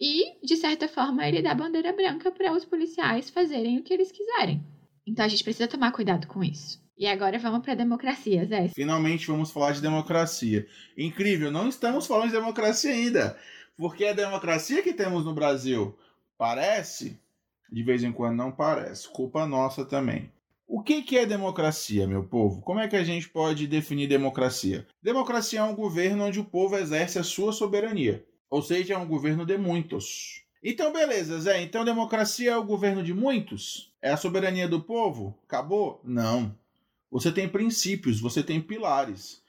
e, 0.00 0.36
de 0.44 0.56
certa 0.56 0.88
forma, 0.88 1.26
ele 1.26 1.42
dá 1.42 1.54
bandeira 1.54 1.92
branca 1.92 2.30
para 2.30 2.52
os 2.52 2.64
policiais 2.64 3.30
fazerem 3.30 3.78
o 3.78 3.82
que 3.82 3.92
eles 3.92 4.10
quiserem. 4.10 4.64
Então 5.06 5.24
a 5.24 5.28
gente 5.28 5.44
precisa 5.44 5.68
tomar 5.68 5.92
cuidado 5.92 6.26
com 6.26 6.42
isso. 6.42 6.80
E 6.96 7.06
agora 7.06 7.38
vamos 7.38 7.62
para 7.62 7.72
a 7.72 7.76
democracia, 7.76 8.44
Zé. 8.46 8.68
Finalmente 8.68 9.26
vamos 9.26 9.50
falar 9.50 9.72
de 9.72 9.80
democracia. 9.80 10.66
Incrível, 10.96 11.50
não 11.50 11.68
estamos 11.68 12.06
falando 12.06 12.28
de 12.28 12.36
democracia 12.36 12.92
ainda. 12.92 13.36
Porque 13.76 14.04
a 14.04 14.12
democracia 14.12 14.82
que 14.82 14.92
temos 14.92 15.24
no 15.24 15.34
Brasil 15.34 15.96
parece, 16.36 17.20
de 17.72 17.82
vez 17.82 18.04
em 18.04 18.12
quando 18.12 18.36
não 18.36 18.52
parece. 18.52 19.08
Culpa 19.08 19.46
nossa 19.46 19.84
também. 19.84 20.30
O 20.68 20.82
que, 20.82 21.02
que 21.02 21.18
é 21.18 21.24
democracia, 21.24 22.06
meu 22.06 22.24
povo? 22.24 22.60
Como 22.60 22.80
é 22.80 22.86
que 22.86 22.96
a 22.96 23.04
gente 23.04 23.28
pode 23.28 23.66
definir 23.66 24.06
democracia? 24.06 24.86
Democracia 25.02 25.60
é 25.60 25.62
um 25.62 25.74
governo 25.74 26.24
onde 26.24 26.38
o 26.38 26.44
povo 26.44 26.76
exerce 26.76 27.18
a 27.18 27.22
sua 27.22 27.52
soberania. 27.52 28.24
Ou 28.50 28.62
seja, 28.62 28.94
é 28.94 28.98
um 28.98 29.06
governo 29.06 29.46
de 29.46 29.56
muitos. 29.56 30.42
Então, 30.62 30.92
beleza, 30.92 31.40
Zé. 31.40 31.62
Então, 31.62 31.84
democracia 31.84 32.52
é 32.52 32.56
o 32.56 32.64
governo 32.64 33.02
de 33.02 33.12
muitos? 33.12 33.92
É 34.00 34.10
a 34.10 34.16
soberania 34.16 34.68
do 34.68 34.80
povo? 34.80 35.38
Acabou? 35.44 36.00
Não. 36.04 36.54
Você 37.10 37.32
tem 37.32 37.48
princípios, 37.48 38.20
você 38.20 38.42
tem 38.42 38.60
pilares. 38.60 39.42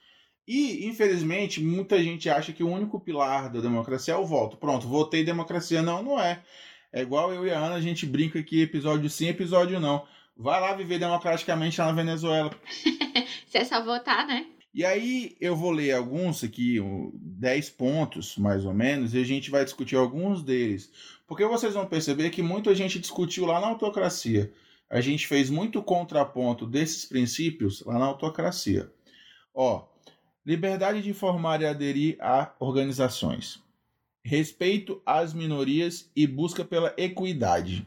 E, 0.46 0.86
infelizmente, 0.86 1.62
muita 1.62 2.02
gente 2.02 2.28
acha 2.28 2.52
que 2.52 2.62
o 2.62 2.68
único 2.68 3.00
pilar 3.00 3.50
da 3.50 3.60
democracia 3.60 4.14
é 4.14 4.16
o 4.16 4.26
voto. 4.26 4.56
Pronto, 4.56 4.86
votei 4.86 5.24
democracia. 5.24 5.80
Não, 5.82 6.02
não 6.02 6.20
é. 6.20 6.42
É 6.94 7.02
igual 7.02 7.34
eu 7.34 7.44
e 7.44 7.50
a 7.50 7.58
Ana, 7.58 7.74
a 7.74 7.80
gente 7.80 8.06
brinca 8.06 8.38
aqui, 8.38 8.62
episódio 8.62 9.10
sim, 9.10 9.26
episódio 9.26 9.80
não. 9.80 10.06
Vai 10.36 10.60
lá 10.60 10.72
viver 10.74 11.00
democraticamente 11.00 11.80
lá 11.80 11.88
na 11.88 11.92
Venezuela. 11.92 12.52
Se 13.50 13.58
é 13.58 13.64
só 13.64 13.82
votar, 13.82 14.24
né? 14.28 14.46
E 14.72 14.84
aí 14.84 15.36
eu 15.40 15.56
vou 15.56 15.72
ler 15.72 15.90
alguns 15.90 16.44
aqui, 16.44 16.78
10 17.14 17.70
pontos 17.70 18.36
mais 18.36 18.64
ou 18.64 18.72
menos, 18.72 19.12
e 19.12 19.18
a 19.18 19.24
gente 19.24 19.50
vai 19.50 19.64
discutir 19.64 19.96
alguns 19.96 20.40
deles. 20.40 20.88
Porque 21.26 21.44
vocês 21.44 21.74
vão 21.74 21.84
perceber 21.84 22.30
que 22.30 22.42
muita 22.42 22.72
gente 22.76 23.00
discutiu 23.00 23.44
lá 23.44 23.60
na 23.60 23.66
autocracia. 23.66 24.52
A 24.88 25.00
gente 25.00 25.26
fez 25.26 25.50
muito 25.50 25.82
contraponto 25.82 26.64
desses 26.64 27.04
princípios 27.04 27.82
lá 27.84 27.98
na 27.98 28.04
autocracia. 28.04 28.88
Ó, 29.52 29.84
liberdade 30.46 31.02
de 31.02 31.12
formar 31.12 31.60
e 31.60 31.66
aderir 31.66 32.16
a 32.20 32.54
organizações. 32.60 33.64
Respeito 34.24 35.02
às 35.04 35.34
minorias 35.34 36.10
e 36.16 36.26
busca 36.26 36.64
pela 36.64 36.94
equidade. 36.96 37.86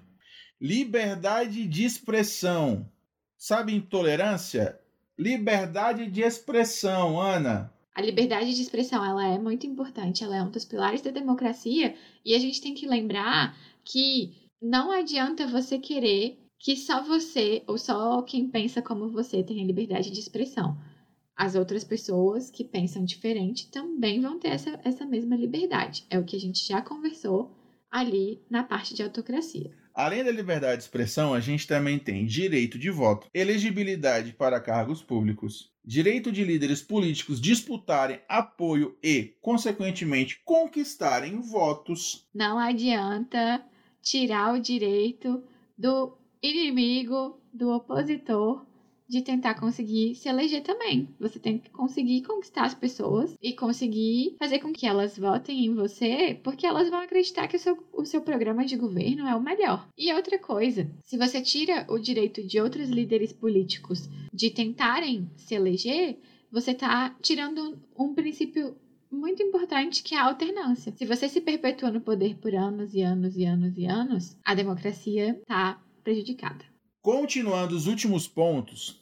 Liberdade 0.62 1.67
de 1.67 1.84
expressão. 1.84 2.88
Sabe 3.36 3.73
intolerância? 3.73 4.80
Liberdade 5.17 6.06
de 6.12 6.21
expressão, 6.21 7.19
Ana. 7.19 7.73
A 7.95 8.02
liberdade 8.02 8.54
de 8.54 8.62
expressão, 8.62 9.04
ela 9.04 9.28
é 9.28 9.39
muito 9.39 9.65
importante, 9.65 10.23
ela 10.23 10.36
é 10.36 10.43
um 10.43 10.52
dos 10.52 10.63
pilares 10.63 11.02
da 11.02 11.10
democracia 11.10 11.95
e 12.23 12.36
a 12.36 12.39
gente 12.39 12.62
tem 12.62 12.76
que 12.76 12.88
lembrar 12.88 13.58
que 13.84 14.36
não 14.62 14.91
adianta 14.91 15.47
você 15.47 15.80
querer 15.80 16.38
que 16.60 16.76
só 16.76 17.02
você 17.02 17.63
ou 17.65 17.80
só 17.80 18.21
quem 18.21 18.47
pensa 18.47 18.82
como 18.82 19.10
você 19.10 19.41
tenha 19.43 19.65
liberdade 19.65 20.12
de 20.12 20.19
expressão. 20.19 20.78
As 21.38 21.54
outras 21.54 21.84
pessoas 21.84 22.50
que 22.50 22.63
pensam 22.63 23.06
diferente 23.06 23.69
também 23.69 24.19
vão 24.19 24.39
ter 24.39 24.50
essa, 24.50 24.80
essa 24.84 25.06
mesma 25.06 25.36
liberdade. 25.36 26.04
É 26.10 26.17
o 26.17 26.26
que 26.26 26.36
a 26.36 26.39
gente 26.39 26.67
já 26.67 26.82
conversou 26.82 27.56
ali 27.91 28.41
na 28.50 28.63
parte 28.63 28.95
de 28.95 29.04
autocracia. 29.04 29.71
Além 29.93 30.23
da 30.23 30.32
liberdade 30.32 30.78
de 30.78 30.84
expressão, 30.84 31.34
a 31.34 31.39
gente 31.39 31.65
também 31.65 31.97
tem 31.97 32.26
direito 32.26 32.78
de 32.78 32.89
voto, 32.89 33.28
elegibilidade 33.34 34.34
para 34.34 34.60
cargos 34.60 35.02
públicos, 35.02 35.71
direito 35.84 36.32
de 36.32 36.43
líderes 36.43 36.82
políticos 36.82 37.41
disputarem 37.41 38.19
apoio 38.28 38.95
e, 39.02 39.36
consequentemente, 39.41 40.41
conquistarem 40.43 41.39
votos. 41.41 42.28
Não 42.34 42.60
adianta 42.60 43.63
tirar 44.02 44.54
o 44.54 44.62
direito 44.62 45.43
do 45.76 46.15
inimigo, 46.43 47.41
do 47.52 47.71
opositor, 47.71 48.66
de 49.08 49.22
tentar 49.22 49.56
conseguir 49.56 50.15
se 50.15 50.28
eleger 50.28 50.62
também. 50.62 51.08
Você 51.20 51.39
tem 51.39 51.58
que 51.58 51.70
conseguir 51.70 52.24
conquistar 52.24 52.65
as 52.65 52.74
pessoas 52.74 53.36
e 53.41 53.54
conseguir 53.54 54.36
fazer 54.38 54.60
com 54.60 54.74
que 54.74 54.86
elas 54.86 55.17
votem 55.17 55.65
em 55.65 55.74
você, 55.74 56.39
porque 56.43 56.65
elas 56.65 56.89
vão 56.89 57.00
acreditar 57.00 57.48
que 57.48 57.56
o 57.56 57.60
seu, 57.60 57.78
o 57.93 58.06
seu 58.06 58.22
programa 58.22 58.65
de 58.65 58.76
governo 58.76 59.28
é 59.28 59.36
o 59.36 59.41
melhor. 59.41 59.88
E 59.98 60.13
outra 60.13 60.38
coisa, 60.38 60.89
se 61.04 61.17
você 61.17 61.41
tira 61.41 61.86
o 61.89 61.98
direito 61.98 62.43
de 62.46 62.60
outros 62.60 62.89
líderes 62.89 63.32
políticos 63.32 64.10
de 64.34 64.50
tentarem 64.50 65.30
se 65.36 65.56
eleger, 65.56 66.20
você 66.52 66.72
está 66.72 67.15
tirando 67.22 67.80
um 67.98 68.13
princípio 68.13 68.76
muito 69.12 69.41
importante 69.41 70.04
que 70.04 70.15
é 70.15 70.20
a 70.20 70.26
alternância. 70.26 70.93
Se 70.96 71.06
você 71.06 71.30
se 71.30 71.41
perpetua 71.41 71.91
no 71.91 72.02
poder 72.02 72.36
por 72.38 72.54
anos 72.54 72.93
e 72.93 73.02
anos 73.02 73.38
e 73.38 73.46
anos 73.46 73.78
e 73.78 73.86
anos, 73.86 74.38
a 74.43 74.54
democracia 74.54 75.32
está 75.32 75.82
prejudicada. 76.04 76.65
Continuando 77.08 77.74
os 77.74 77.88
últimos 77.88 78.28
pontos, 78.28 79.00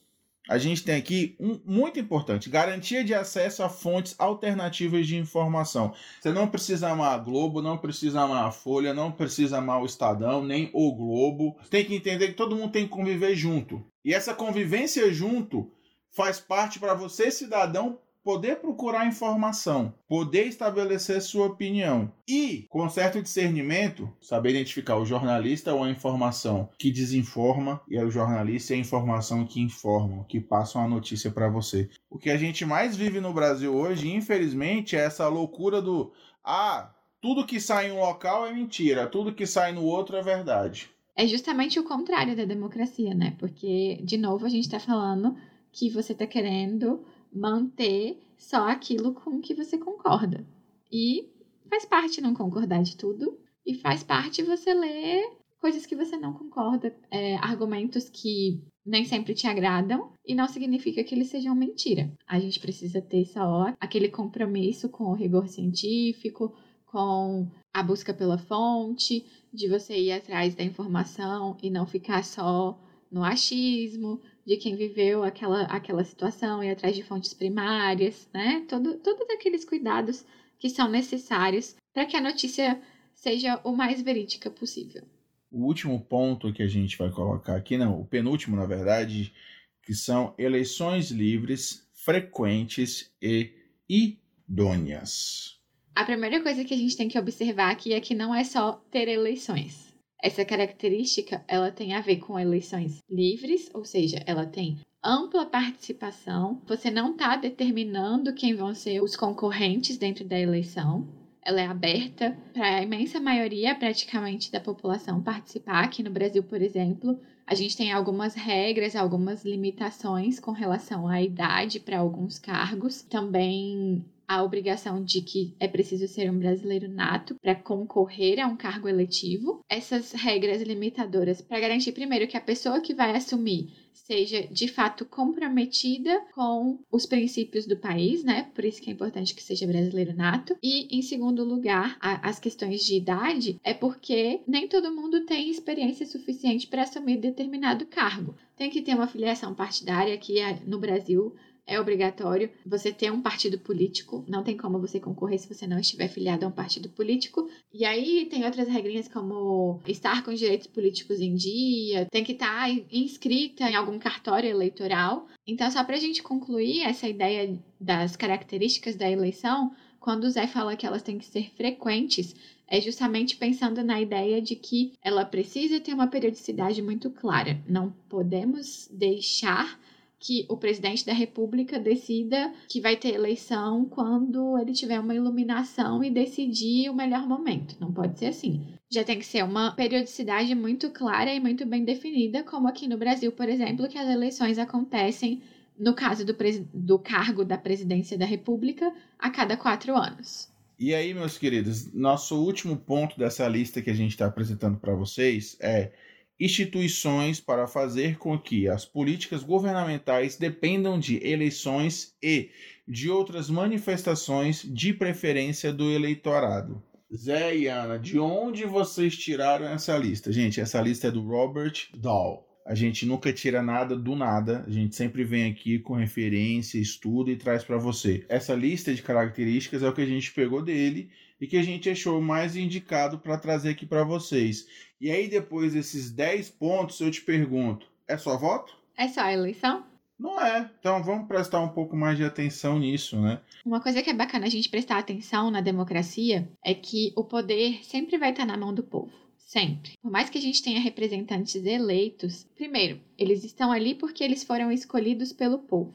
a 0.47 0.59
gente 0.59 0.83
tem 0.83 0.95
aqui 0.95 1.35
um 1.39 1.59
muito 1.65 1.99
importante: 1.99 2.51
garantia 2.51 3.03
de 3.03 3.15
acesso 3.15 3.63
a 3.63 3.67
fontes 3.67 4.13
alternativas 4.19 5.07
de 5.07 5.17
informação. 5.17 5.91
Você 6.21 6.31
não 6.31 6.47
precisa 6.47 6.87
amar 6.87 7.15
a 7.15 7.17
Globo, 7.17 7.63
não 7.63 7.79
precisa 7.79 8.21
amar 8.21 8.45
a 8.45 8.51
Folha, 8.51 8.93
não 8.93 9.11
precisa 9.11 9.57
amar 9.57 9.81
o 9.81 9.87
Estadão, 9.87 10.43
nem 10.43 10.69
o 10.71 10.93
Globo. 10.93 11.57
Tem 11.71 11.83
que 11.83 11.95
entender 11.95 12.27
que 12.27 12.33
todo 12.35 12.55
mundo 12.55 12.73
tem 12.73 12.83
que 12.83 12.91
conviver 12.91 13.35
junto. 13.35 13.83
E 14.03 14.13
essa 14.13 14.35
convivência 14.35 15.11
junto 15.11 15.71
faz 16.11 16.39
parte 16.39 16.77
para 16.77 16.93
você, 16.93 17.31
cidadão, 17.31 17.97
poder 18.25 18.55
procurar 18.55 19.05
informação, 19.05 19.93
poder 20.07 20.47
estabelecer 20.47 21.21
sua 21.21 21.45
opinião 21.45 22.11
e, 22.27 22.65
com 22.69 22.89
certo 22.89 23.21
discernimento, 23.21 24.11
saber 24.19 24.49
identificar 24.49 24.97
o 24.97 25.05
jornalista 25.05 25.71
ou 25.75 25.83
a 25.83 25.91
informação 25.91 26.67
que 26.79 26.89
desinforma 26.89 27.79
e 27.87 27.99
o 27.99 28.09
jornalista 28.09 28.73
e 28.73 28.77
a 28.77 28.79
informação 28.79 29.45
que 29.45 29.61
informam, 29.61 30.23
que 30.23 30.39
passam 30.39 30.83
a 30.83 30.87
notícia 30.87 31.29
para 31.29 31.47
você. 31.47 31.87
O 32.09 32.17
que 32.17 32.31
a 32.31 32.37
gente 32.37 32.65
mais 32.65 32.97
vive 32.97 33.21
no 33.21 33.31
Brasil 33.31 33.75
hoje, 33.75 34.11
infelizmente, 34.11 34.95
é 34.95 35.05
essa 35.05 35.27
loucura 35.27 35.79
do 35.79 36.11
ah, 36.43 36.91
tudo 37.21 37.45
que 37.45 37.59
sai 37.59 37.89
em 37.89 37.91
um 37.91 37.99
local 37.99 38.47
é 38.47 38.51
mentira, 38.51 39.05
tudo 39.05 39.35
que 39.35 39.45
sai 39.45 39.71
no 39.71 39.83
outro 39.83 40.17
é 40.17 40.23
verdade. 40.23 40.89
É 41.15 41.27
justamente 41.27 41.79
o 41.79 41.83
contrário 41.83 42.35
da 42.35 42.43
democracia, 42.43 43.13
né? 43.13 43.35
Porque, 43.37 44.01
de 44.03 44.17
novo, 44.17 44.47
a 44.47 44.49
gente 44.49 44.65
está 44.65 44.79
falando 44.79 45.37
que 45.71 45.91
você 45.91 46.13
está 46.13 46.25
querendo 46.25 47.05
manter 47.33 48.19
só 48.37 48.69
aquilo 48.69 49.13
com 49.13 49.41
que 49.41 49.53
você 49.53 49.77
concorda. 49.77 50.45
E 50.91 51.29
faz 51.69 51.85
parte 51.85 52.21
não 52.21 52.33
concordar 52.33 52.83
de 52.83 52.95
tudo, 52.95 53.37
e 53.65 53.73
faz 53.73 54.03
parte 54.03 54.43
você 54.43 54.73
ler 54.73 55.23
coisas 55.59 55.85
que 55.85 55.95
você 55.95 56.15
não 56.15 56.31
concorda, 56.31 56.95
é, 57.09 57.37
argumentos 57.37 58.07
que 58.07 58.61
nem 58.85 59.03
sempre 59.03 59.33
te 59.33 59.47
agradam, 59.47 60.11
e 60.23 60.35
não 60.35 60.47
significa 60.47 61.03
que 61.03 61.15
eles 61.15 61.29
sejam 61.29 61.55
mentira. 61.55 62.13
A 62.27 62.39
gente 62.39 62.59
precisa 62.59 63.01
ter 63.01 63.25
só 63.25 63.73
aquele 63.79 64.09
compromisso 64.09 64.87
com 64.89 65.05
o 65.05 65.15
rigor 65.15 65.47
científico, 65.47 66.53
com 66.85 67.49
a 67.73 67.81
busca 67.81 68.13
pela 68.13 68.37
fonte, 68.37 69.25
de 69.51 69.67
você 69.67 69.97
ir 69.97 70.11
atrás 70.11 70.53
da 70.53 70.63
informação 70.63 71.57
e 71.63 71.69
não 71.71 71.87
ficar 71.87 72.23
só 72.23 72.79
no 73.11 73.23
achismo, 73.23 74.21
de 74.45 74.57
quem 74.57 74.75
viveu 74.75 75.23
aquela, 75.23 75.63
aquela 75.63 76.03
situação 76.03 76.63
e 76.63 76.69
atrás 76.69 76.95
de 76.95 77.03
fontes 77.03 77.33
primárias, 77.33 78.29
né? 78.33 78.65
Todo, 78.69 78.97
todos 78.99 79.27
aqueles 79.31 79.65
cuidados 79.65 80.23
que 80.59 80.69
são 80.69 80.89
necessários 80.89 81.75
para 81.93 82.05
que 82.05 82.15
a 82.15 82.21
notícia 82.21 82.79
seja 83.13 83.59
o 83.63 83.75
mais 83.75 84.01
verídica 84.01 84.49
possível. 84.49 85.03
O 85.51 85.65
último 85.65 85.99
ponto 85.99 86.53
que 86.53 86.61
a 86.61 86.67
gente 86.67 86.97
vai 86.97 87.09
colocar 87.09 87.55
aqui, 87.55 87.77
não, 87.77 87.99
o 87.99 88.05
penúltimo, 88.05 88.55
na 88.55 88.65
verdade, 88.65 89.33
que 89.81 89.93
são 89.93 90.33
eleições 90.37 91.11
livres, 91.11 91.87
frequentes 91.93 93.11
e 93.21 93.53
idôneas. 93.87 95.59
A 95.95 96.03
primeira 96.03 96.41
coisa 96.43 96.65
que 96.65 96.73
a 96.73 96.77
gente 96.77 96.97
tem 96.97 97.07
que 97.07 97.17
observar 97.17 97.71
aqui 97.71 97.93
é 97.93 98.01
que 98.01 98.13
não 98.13 98.35
é 98.35 98.43
só 98.43 98.73
ter 98.91 99.07
eleições. 99.07 99.94
Essa 100.21 100.45
característica, 100.45 101.43
ela 101.47 101.71
tem 101.71 101.93
a 101.93 102.01
ver 102.01 102.17
com 102.17 102.39
eleições 102.39 103.03
livres, 103.09 103.69
ou 103.73 103.85
seja, 103.85 104.23
ela 104.25 104.45
tem 104.45 104.77
ampla 105.03 105.45
participação. 105.45 106.61
Você 106.65 106.89
não 106.89 107.11
está 107.11 107.35
determinando 107.35 108.33
quem 108.33 108.55
vão 108.55 108.73
ser 108.73 109.01
os 109.01 109.15
concorrentes 109.15 109.97
dentro 109.97 110.25
da 110.25 110.39
eleição. 110.39 111.07
Ela 111.43 111.61
é 111.61 111.67
aberta 111.67 112.35
para 112.53 112.77
a 112.77 112.81
imensa 112.81 113.19
maioria, 113.19 113.75
praticamente, 113.75 114.51
da 114.51 114.59
população 114.59 115.21
participar. 115.21 115.83
Aqui 115.83 116.01
no 116.01 116.09
Brasil, 116.09 116.41
por 116.41 116.59
exemplo, 116.59 117.19
a 117.45 117.53
gente 117.53 117.77
tem 117.77 117.91
algumas 117.91 118.33
regras, 118.33 118.95
algumas 118.95 119.45
limitações 119.45 120.39
com 120.39 120.49
relação 120.49 121.07
à 121.07 121.21
idade 121.21 121.79
para 121.79 121.99
alguns 121.99 122.39
cargos. 122.39 123.03
Também 123.03 124.03
a 124.27 124.43
obrigação 124.43 125.03
de 125.03 125.21
que 125.21 125.55
é 125.59 125.67
preciso 125.67 126.07
ser 126.07 126.29
um 126.29 126.39
brasileiro 126.39 126.87
nato 126.87 127.35
para 127.41 127.55
concorrer 127.55 128.39
a 128.39 128.47
um 128.47 128.55
cargo 128.55 128.87
eletivo. 128.87 129.59
Essas 129.69 130.11
regras 130.11 130.61
limitadoras 130.61 131.41
para 131.41 131.59
garantir, 131.59 131.91
primeiro, 131.91 132.27
que 132.27 132.37
a 132.37 132.41
pessoa 132.41 132.81
que 132.81 132.93
vai 132.93 133.15
assumir 133.15 133.73
seja 133.95 134.45
de 134.47 134.67
fato 134.67 135.05
comprometida 135.05 136.21
com 136.33 136.77
os 136.91 137.05
princípios 137.05 137.65
do 137.65 137.77
país, 137.77 138.23
né? 138.23 138.51
Por 138.53 138.65
isso 138.65 138.81
que 138.81 138.89
é 138.89 138.93
importante 138.93 139.33
que 139.33 139.41
seja 139.41 139.65
brasileiro 139.65 140.15
nato. 140.15 140.55
E, 140.61 140.95
em 140.95 141.01
segundo 141.01 141.43
lugar, 141.43 141.97
a, 141.99 142.29
as 142.29 142.39
questões 142.39 142.81
de 142.85 142.95
idade 142.95 143.59
é 143.63 143.73
porque 143.73 144.41
nem 144.47 144.67
todo 144.67 144.93
mundo 144.93 145.25
tem 145.25 145.49
experiência 145.49 146.05
suficiente 146.05 146.67
para 146.67 146.83
assumir 146.83 147.17
determinado 147.17 147.85
cargo. 147.85 148.35
Tem 148.55 148.69
que 148.69 148.81
ter 148.81 148.93
uma 148.93 149.07
filiação 149.07 149.53
partidária 149.55 150.13
aqui 150.13 150.35
no 150.65 150.79
Brasil 150.79 151.33
é 151.67 151.79
obrigatório 151.79 152.49
você 152.65 152.91
ter 152.91 153.11
um 153.11 153.21
partido 153.21 153.59
político, 153.59 154.23
não 154.27 154.43
tem 154.43 154.55
como 154.55 154.79
você 154.79 154.99
concorrer 154.99 155.39
se 155.39 155.51
você 155.51 155.65
não 155.65 155.79
estiver 155.79 156.07
filiado 156.07 156.45
a 156.45 156.49
um 156.49 156.51
partido 156.51 156.89
político. 156.89 157.49
E 157.73 157.83
aí 157.83 158.27
tem 158.29 158.45
outras 158.45 158.67
regrinhas 158.67 159.07
como 159.07 159.81
estar 159.87 160.23
com 160.23 160.31
os 160.31 160.39
direitos 160.39 160.67
políticos 160.67 161.19
em 161.19 161.33
dia, 161.33 162.07
tem 162.11 162.23
que 162.23 162.33
estar 162.33 162.69
inscrita 162.91 163.69
em 163.69 163.75
algum 163.75 163.97
cartório 163.97 164.49
eleitoral. 164.49 165.27
Então, 165.47 165.69
só 165.71 165.83
para 165.83 165.95
a 165.95 165.99
gente 165.99 166.21
concluir 166.21 166.81
essa 166.81 167.07
ideia 167.07 167.59
das 167.79 168.15
características 168.15 168.95
da 168.95 169.09
eleição, 169.09 169.71
quando 169.99 170.25
o 170.25 170.29
Zé 170.29 170.45
fala 170.45 170.75
que 170.75 170.85
elas 170.85 171.01
têm 171.01 171.17
que 171.17 171.25
ser 171.25 171.49
frequentes, 171.55 172.35
é 172.67 172.79
justamente 172.79 173.37
pensando 173.37 173.83
na 173.83 173.99
ideia 173.99 174.41
de 174.41 174.55
que 174.55 174.93
ela 175.01 175.25
precisa 175.25 175.79
ter 175.79 175.93
uma 175.93 176.07
periodicidade 176.07 176.81
muito 176.81 177.09
clara. 177.09 177.59
Não 177.67 177.91
podemos 178.09 178.87
deixar 178.91 179.79
que 180.19 180.45
o 180.49 180.57
presidente 180.57 181.05
da 181.05 181.13
República 181.13 181.79
decida 181.79 182.53
que 182.67 182.81
vai 182.81 182.95
ter 182.95 183.13
eleição 183.13 183.85
quando 183.85 184.57
ele 184.57 184.73
tiver 184.73 184.99
uma 184.99 185.15
iluminação 185.15 186.03
e 186.03 186.09
decidir 186.09 186.89
o 186.89 186.95
melhor 186.95 187.27
momento. 187.27 187.75
Não 187.79 187.91
pode 187.91 188.17
ser 188.17 188.27
assim. 188.27 188.65
Já 188.89 189.03
tem 189.03 189.19
que 189.19 189.25
ser 189.25 189.43
uma 189.43 189.71
periodicidade 189.71 190.53
muito 190.55 190.89
clara 190.89 191.33
e 191.33 191.39
muito 191.39 191.65
bem 191.65 191.83
definida, 191.83 192.43
como 192.43 192.67
aqui 192.67 192.87
no 192.87 192.97
Brasil, 192.97 193.31
por 193.31 193.49
exemplo, 193.49 193.87
que 193.87 193.97
as 193.97 194.07
eleições 194.07 194.57
acontecem, 194.57 195.41
no 195.77 195.93
caso 195.93 196.25
do, 196.25 196.35
do 196.73 196.99
cargo 196.99 197.43
da 197.43 197.57
presidência 197.57 198.17
da 198.17 198.25
República, 198.25 198.93
a 199.19 199.29
cada 199.29 199.57
quatro 199.57 199.95
anos. 199.95 200.49
E 200.77 200.93
aí, 200.93 201.13
meus 201.13 201.37
queridos, 201.37 201.93
nosso 201.93 202.35
último 202.35 202.75
ponto 202.75 203.17
dessa 203.17 203.47
lista 203.47 203.81
que 203.81 203.89
a 203.89 203.93
gente 203.93 204.11
está 204.11 204.25
apresentando 204.25 204.77
para 204.77 204.93
vocês 204.93 205.57
é 205.61 205.91
instituições 206.39 207.39
para 207.39 207.67
fazer 207.67 208.17
com 208.17 208.37
que 208.37 208.67
as 208.67 208.85
políticas 208.85 209.43
governamentais 209.43 210.37
dependam 210.37 210.99
de 210.99 211.25
eleições 211.25 212.13
e 212.21 212.49
de 212.87 213.09
outras 213.09 213.49
manifestações 213.49 214.61
de 214.63 214.93
preferência 214.93 215.71
do 215.71 215.89
eleitorado. 215.89 216.83
Zé 217.15 217.55
e 217.55 217.67
Ana, 217.67 217.97
de 217.97 218.19
onde 218.19 218.65
vocês 218.65 219.15
tiraram 219.15 219.65
essa 219.67 219.97
lista? 219.97 220.31
Gente, 220.31 220.59
essa 220.59 220.81
lista 220.81 221.07
é 221.07 221.11
do 221.11 221.21
Robert 221.21 221.87
Dahl. 221.95 222.45
A 222.65 222.73
gente 222.73 223.05
nunca 223.05 223.31
tira 223.31 223.61
nada 223.61 223.95
do 223.95 224.15
nada, 224.15 224.63
a 224.65 224.71
gente 224.71 224.95
sempre 224.95 225.23
vem 225.23 225.51
aqui 225.51 225.77
com 225.77 225.93
referência, 225.93 226.79
estuda 226.79 227.29
e 227.29 227.35
traz 227.35 227.63
para 227.63 227.77
você. 227.77 228.25
Essa 228.27 228.55
lista 228.55 228.93
de 228.93 229.03
características 229.03 229.83
é 229.83 229.87
o 229.87 229.93
que 229.93 230.01
a 230.01 230.05
gente 230.05 230.31
pegou 230.31 230.63
dele 230.63 231.11
e 231.39 231.47
que 231.47 231.57
a 231.57 231.63
gente 231.63 231.89
achou 231.89 232.21
mais 232.21 232.55
indicado 232.55 233.19
para 233.19 233.37
trazer 233.37 233.69
aqui 233.69 233.85
para 233.85 234.03
vocês. 234.03 234.67
E 234.99 235.11
aí, 235.11 235.27
depois 235.27 235.73
desses 235.73 236.11
10 236.11 236.49
pontos, 236.51 236.99
eu 236.99 237.11
te 237.11 237.21
pergunto: 237.21 237.87
é 238.07 238.17
só 238.17 238.37
voto? 238.37 238.75
É 238.97 239.07
só 239.07 239.29
eleição? 239.29 239.85
Não 240.17 240.39
é. 240.39 240.69
Então 240.79 241.03
vamos 241.03 241.27
prestar 241.27 241.59
um 241.61 241.69
pouco 241.69 241.95
mais 241.95 242.17
de 242.17 242.23
atenção 242.23 242.79
nisso, 242.79 243.19
né? 243.19 243.41
Uma 243.65 243.81
coisa 243.81 244.01
que 244.01 244.09
é 244.09 244.13
bacana 244.13 244.45
a 244.45 244.49
gente 244.49 244.69
prestar 244.69 244.97
atenção 244.97 245.51
na 245.51 245.59
democracia 245.59 246.49
é 246.63 246.73
que 246.73 247.11
o 247.17 247.23
poder 247.23 247.83
sempre 247.83 248.17
vai 248.17 248.31
estar 248.31 248.45
na 248.45 248.55
mão 248.55 248.73
do 248.73 248.83
povo. 248.83 249.11
Sempre. 249.37 249.93
Por 250.01 250.09
mais 250.09 250.29
que 250.29 250.37
a 250.37 250.41
gente 250.41 250.63
tenha 250.63 250.79
representantes 250.79 251.63
eleitos, 251.65 252.45
primeiro, 252.55 252.99
eles 253.17 253.43
estão 253.43 253.71
ali 253.71 253.93
porque 253.93 254.23
eles 254.23 254.43
foram 254.43 254.71
escolhidos 254.71 255.31
pelo 255.33 255.59
povo. 255.59 255.93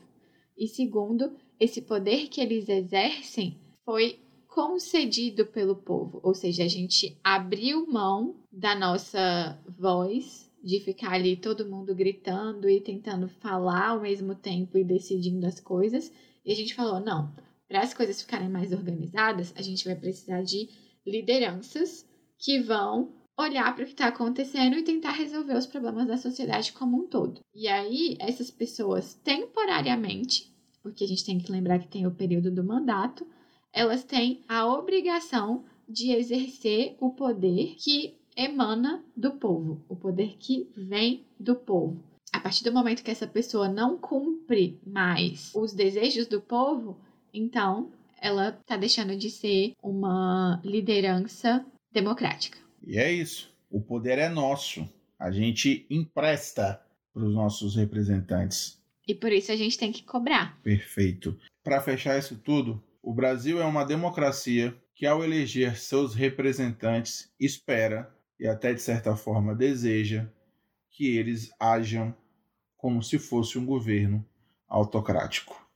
E 0.57 0.69
segundo, 0.69 1.35
esse 1.59 1.81
poder 1.81 2.29
que 2.29 2.41
eles 2.41 2.69
exercem 2.69 3.59
foi 3.85 4.21
concedido 4.51 5.47
pelo 5.47 5.77
povo, 5.77 6.21
ou 6.23 6.35
seja, 6.35 6.65
a 6.65 6.69
gente 6.69 7.17
abriu 7.23 7.87
mão 7.87 8.35
da 8.53 8.75
nossa 8.75 9.59
voz, 9.79 10.51
de 10.63 10.81
ficar 10.81 11.13
ali 11.13 11.37
todo 11.37 11.69
mundo 11.69 11.95
gritando 11.95 12.69
e 12.69 12.81
tentando 12.81 13.29
falar 13.29 13.91
ao 13.91 14.01
mesmo 14.01 14.35
tempo 14.35 14.77
e 14.77 14.85
decidindo 14.85 15.47
as 15.47 15.61
coisas, 15.61 16.13
e 16.45 16.53
a 16.53 16.55
gente 16.55 16.75
falou: 16.75 17.01
não, 17.01 17.33
para 17.69 17.81
as 17.81 17.95
coisas 17.95 18.21
ficarem 18.21 18.49
mais 18.49 18.73
organizadas, 18.73 19.55
a 19.57 19.63
gente 19.63 19.85
vai 19.85 19.95
precisar 19.95 20.43
de 20.43 20.69
lideranças 21.07 22.05
que 22.37 22.61
vão 22.61 23.13
olhar 23.39 23.75
para 23.75 23.85
o 23.85 23.87
que 23.87 23.93
está 23.93 24.09
acontecendo 24.09 24.77
e 24.77 24.83
tentar 24.83 25.13
resolver 25.13 25.57
os 25.57 25.67
problemas 25.67 26.07
da 26.07 26.19
sociedade 26.19 26.73
como 26.73 26.99
um 26.99 27.07
todo. 27.07 27.41
E 27.55 27.69
aí, 27.69 28.17
essas 28.19 28.51
pessoas, 28.51 29.15
temporariamente, 29.25 30.53
porque 30.83 31.05
a 31.05 31.09
gente 31.09 31.25
tem 31.25 31.39
que 31.39 31.51
lembrar 31.51 31.79
que 31.79 31.89
tem 31.89 32.07
o 32.07 32.11
período 32.15 32.51
do 32.51 32.65
mandato, 32.65 33.27
elas 33.73 34.05
têm 34.05 34.43
a 34.49 34.67
obrigação 34.67 35.65
de 35.89 36.13
exercer 36.13 36.97
o 37.01 37.11
poder 37.11 37.75
que 37.77 38.17
emana 38.37 39.05
do 39.17 39.33
povo, 39.33 39.85
o 39.89 39.97
poder 39.97 40.37
que 40.39 40.69
vem 40.77 41.25
do 41.39 41.55
povo. 41.55 42.03
A 42.33 42.39
partir 42.39 42.63
do 42.63 42.73
momento 42.73 43.03
que 43.03 43.11
essa 43.11 43.27
pessoa 43.27 43.69
não 43.69 43.99
cumpre 43.99 44.79
mais 44.87 45.53
os 45.55 45.73
desejos 45.73 46.27
do 46.27 46.41
povo, 46.41 46.99
então 47.35 47.91
ela 48.21 48.51
está 48.51 48.77
deixando 48.77 49.17
de 49.17 49.31
ser 49.31 49.73
uma 49.83 50.61
liderança 50.65 51.65
democrática. 51.93 52.59
E 52.87 52.99
é 52.99 53.11
isso. 53.11 53.53
O 53.71 53.81
poder 53.81 54.19
é 54.19 54.29
nosso. 54.29 54.89
A 55.19 55.31
gente 55.31 55.87
empresta 55.91 56.81
para 57.13 57.25
os 57.25 57.35
nossos 57.35 57.77
representantes. 57.77 58.81
E 59.07 59.15
por 59.15 59.33
isso 59.33 59.51
a 59.51 59.57
gente 59.57 59.77
tem 59.77 59.91
que 59.91 60.05
cobrar. 60.05 60.61
Perfeito. 60.63 61.37
Para 61.65 61.81
fechar 61.81 62.19
isso 62.19 62.39
tudo, 62.39 62.83
o 63.03 63.15
Brasil 63.15 63.61
é 63.61 63.65
uma 63.65 63.85
democracia 63.85 64.77
que, 64.95 65.07
ao 65.07 65.25
eleger 65.25 65.79
seus 65.79 66.15
representantes, 66.15 67.33
espera 67.39 68.15
e 68.39 68.47
até 68.47 68.75
de 68.75 68.83
certa 68.83 69.17
forma 69.17 69.55
deseja 69.55 70.29
que 70.91 71.17
eles 71.17 71.51
ajam 71.59 72.15
como 72.77 73.03
se 73.03 73.19
fosse 73.19 73.59
um 73.59 73.65
governo 73.65 74.27
autocrático. 74.69 75.69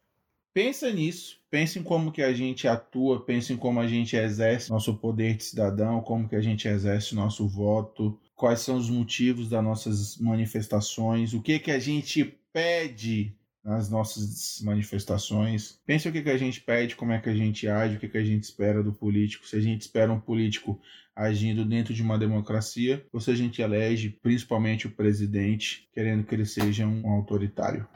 Pensa 0.53 0.91
nisso, 0.93 1.41
pense 1.51 1.79
em 1.79 1.83
como 1.83 2.13
que 2.13 2.23
a 2.23 2.33
gente 2.33 2.69
atua, 2.69 3.25
pense 3.25 3.53
em 3.53 3.57
como 3.57 3.81
a 3.81 3.89
gente 3.89 4.17
exerce 4.17 4.71
nosso 4.71 4.95
poder 4.97 5.37
de 5.37 5.45
cidadão, 5.45 6.01
como 6.01 6.29
que 6.29 6.37
a 6.37 6.41
gente 6.41 6.69
exerce 6.69 7.15
nosso 7.15 7.49
voto, 7.49 8.21
quais 8.37 8.61
são 8.61 8.77
os 8.77 8.89
motivos 8.89 9.49
das 9.49 9.65
nossas 9.65 10.17
manifestações, 10.19 11.35
o 11.35 11.43
que 11.43 11.59
que 11.59 11.73
a 11.73 11.79
gente 11.79 12.39
pede 12.53 13.35
nas 13.65 13.89
nossas 13.89 14.61
manifestações. 14.63 15.81
Pense 15.87 16.07
o 16.07 16.13
que, 16.13 16.23
que 16.23 16.31
a 16.31 16.37
gente 16.37 16.61
pede, 16.61 16.95
como 16.95 17.13
é 17.13 17.19
que 17.19 17.31
a 17.31 17.35
gente 17.35 17.67
age, 17.67 17.97
o 17.97 17.99
que, 17.99 18.09
que 18.09 18.19
a 18.19 18.25
gente 18.25 18.43
espera 18.43 18.83
do 18.83 18.93
político. 18.93 19.47
Se 19.47 19.57
a 19.57 19.61
gente 19.61 19.81
espera 19.81 20.13
um 20.13 20.21
político 20.21 20.79
agindo 21.17 21.65
dentro 21.65 21.95
de 21.95 22.03
uma 22.03 22.19
democracia, 22.19 23.07
ou 23.13 23.21
se 23.21 23.31
a 23.31 23.35
gente 23.35 23.63
elege 23.63 24.11
principalmente 24.11 24.87
o 24.87 24.91
presidente 24.91 25.89
querendo 25.93 26.25
que 26.25 26.35
ele 26.35 26.45
seja 26.45 26.87
um 26.87 27.09
autoritário. 27.09 27.89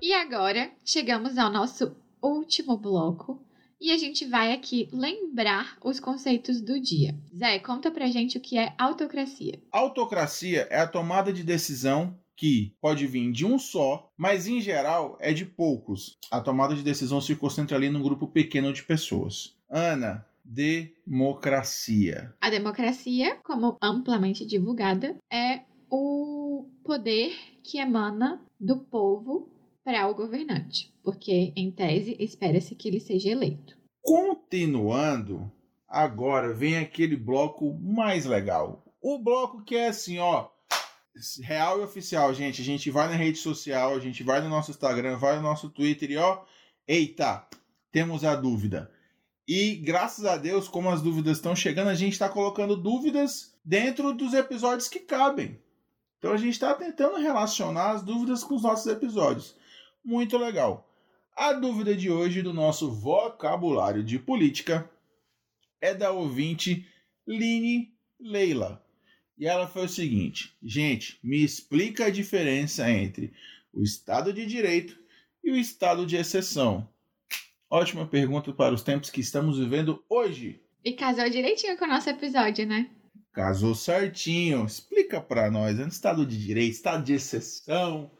E 0.00 0.12
agora 0.12 0.70
chegamos 0.84 1.36
ao 1.36 1.50
nosso 1.50 1.94
último 2.22 2.78
bloco. 2.78 3.42
E 3.78 3.90
a 3.90 3.98
gente 3.98 4.24
vai 4.24 4.54
aqui 4.54 4.88
lembrar 4.90 5.76
os 5.84 6.00
conceitos 6.00 6.62
do 6.62 6.80
dia. 6.80 7.14
Zé, 7.36 7.58
conta 7.58 7.90
pra 7.90 8.06
gente 8.06 8.38
o 8.38 8.40
que 8.40 8.56
é 8.56 8.72
autocracia. 8.78 9.60
Autocracia 9.70 10.66
é 10.70 10.78
a 10.78 10.86
tomada 10.86 11.30
de 11.30 11.44
decisão 11.44 12.18
que 12.36 12.76
pode 12.80 13.06
vir 13.06 13.32
de 13.32 13.46
um 13.46 13.58
só, 13.58 14.10
mas 14.16 14.46
em 14.46 14.60
geral 14.60 15.16
é 15.20 15.32
de 15.32 15.44
poucos. 15.44 16.16
A 16.30 16.40
tomada 16.40 16.74
de 16.74 16.82
decisão 16.82 17.20
se 17.20 17.34
concentra 17.34 17.76
ali 17.76 17.88
num 17.88 18.02
grupo 18.02 18.26
pequeno 18.28 18.72
de 18.72 18.82
pessoas. 18.82 19.56
Ana, 19.68 20.26
democracia. 20.44 22.34
A 22.40 22.50
democracia, 22.50 23.36
como 23.42 23.76
amplamente 23.82 24.46
divulgada, 24.46 25.16
é 25.32 25.62
o 25.90 26.68
poder 26.84 27.32
que 27.62 27.78
emana 27.78 28.40
do 28.60 28.78
povo 28.78 29.48
para 29.84 30.08
o 30.08 30.14
governante, 30.14 30.92
porque 31.02 31.52
em 31.56 31.70
tese 31.70 32.16
espera-se 32.18 32.74
que 32.74 32.88
ele 32.88 33.00
seja 33.00 33.30
eleito. 33.30 33.76
Continuando, 34.02 35.50
agora 35.88 36.52
vem 36.52 36.76
aquele 36.76 37.16
bloco 37.16 37.72
mais 37.74 38.24
legal. 38.24 38.84
O 39.00 39.18
bloco 39.18 39.62
que 39.62 39.76
é 39.76 39.88
assim, 39.88 40.18
ó, 40.18 40.48
real 41.42 41.80
e 41.80 41.84
oficial, 41.84 42.32
gente. 42.34 42.62
A 42.62 42.64
gente 42.64 42.90
vai 42.90 43.08
na 43.08 43.14
rede 43.14 43.38
social, 43.38 43.94
a 43.94 43.98
gente 43.98 44.22
vai 44.22 44.40
no 44.40 44.48
nosso 44.48 44.70
Instagram, 44.70 45.16
vai 45.16 45.36
no 45.36 45.42
nosso 45.42 45.70
Twitter 45.70 46.10
e 46.10 46.16
ó, 46.16 46.44
eita, 46.86 47.46
temos 47.90 48.24
a 48.24 48.34
dúvida. 48.34 48.90
E 49.48 49.76
graças 49.76 50.24
a 50.24 50.36
Deus, 50.36 50.68
como 50.68 50.90
as 50.90 51.00
dúvidas 51.00 51.38
estão 51.38 51.54
chegando, 51.54 51.88
a 51.88 51.94
gente 51.94 52.12
está 52.12 52.28
colocando 52.28 52.76
dúvidas 52.76 53.56
dentro 53.64 54.12
dos 54.12 54.34
episódios 54.34 54.88
que 54.88 55.00
cabem. 55.00 55.60
Então 56.18 56.32
a 56.32 56.36
gente 56.36 56.54
está 56.54 56.74
tentando 56.74 57.16
relacionar 57.16 57.90
as 57.90 58.02
dúvidas 58.02 58.42
com 58.42 58.54
os 58.54 58.62
nossos 58.62 58.86
episódios. 58.86 59.56
Muito 60.04 60.36
legal. 60.36 60.88
A 61.36 61.52
dúvida 61.52 61.94
de 61.94 62.10
hoje 62.10 62.42
do 62.42 62.52
nosso 62.52 62.90
vocabulário 62.90 64.02
de 64.02 64.18
política 64.18 64.90
é 65.80 65.94
da 65.94 66.10
ouvinte 66.10 66.86
Line 67.26 67.92
Leila. 68.18 68.85
E 69.38 69.46
ela 69.46 69.66
foi 69.66 69.84
o 69.84 69.88
seguinte: 69.88 70.56
gente, 70.62 71.18
me 71.22 71.42
explica 71.44 72.06
a 72.06 72.10
diferença 72.10 72.90
entre 72.90 73.32
o 73.72 73.82
Estado 73.82 74.32
de 74.32 74.46
Direito 74.46 74.98
e 75.44 75.50
o 75.50 75.56
Estado 75.56 76.06
de 76.06 76.16
Exceção. 76.16 76.88
Ótima 77.68 78.06
pergunta 78.06 78.52
para 78.52 78.74
os 78.74 78.82
tempos 78.82 79.10
que 79.10 79.20
estamos 79.20 79.58
vivendo 79.58 80.02
hoje. 80.08 80.60
E 80.84 80.92
casou 80.92 81.28
direitinho 81.28 81.76
com 81.76 81.84
o 81.84 81.88
nosso 81.88 82.08
episódio, 82.08 82.66
né? 82.66 82.88
Casou 83.32 83.74
certinho. 83.74 84.64
Explica 84.64 85.20
para 85.20 85.50
nós. 85.50 85.78
É 85.78 85.86
Estado 85.86 86.24
de 86.24 86.38
Direito, 86.38 86.72
Estado 86.72 87.04
de 87.04 87.12
Exceção. 87.12 88.10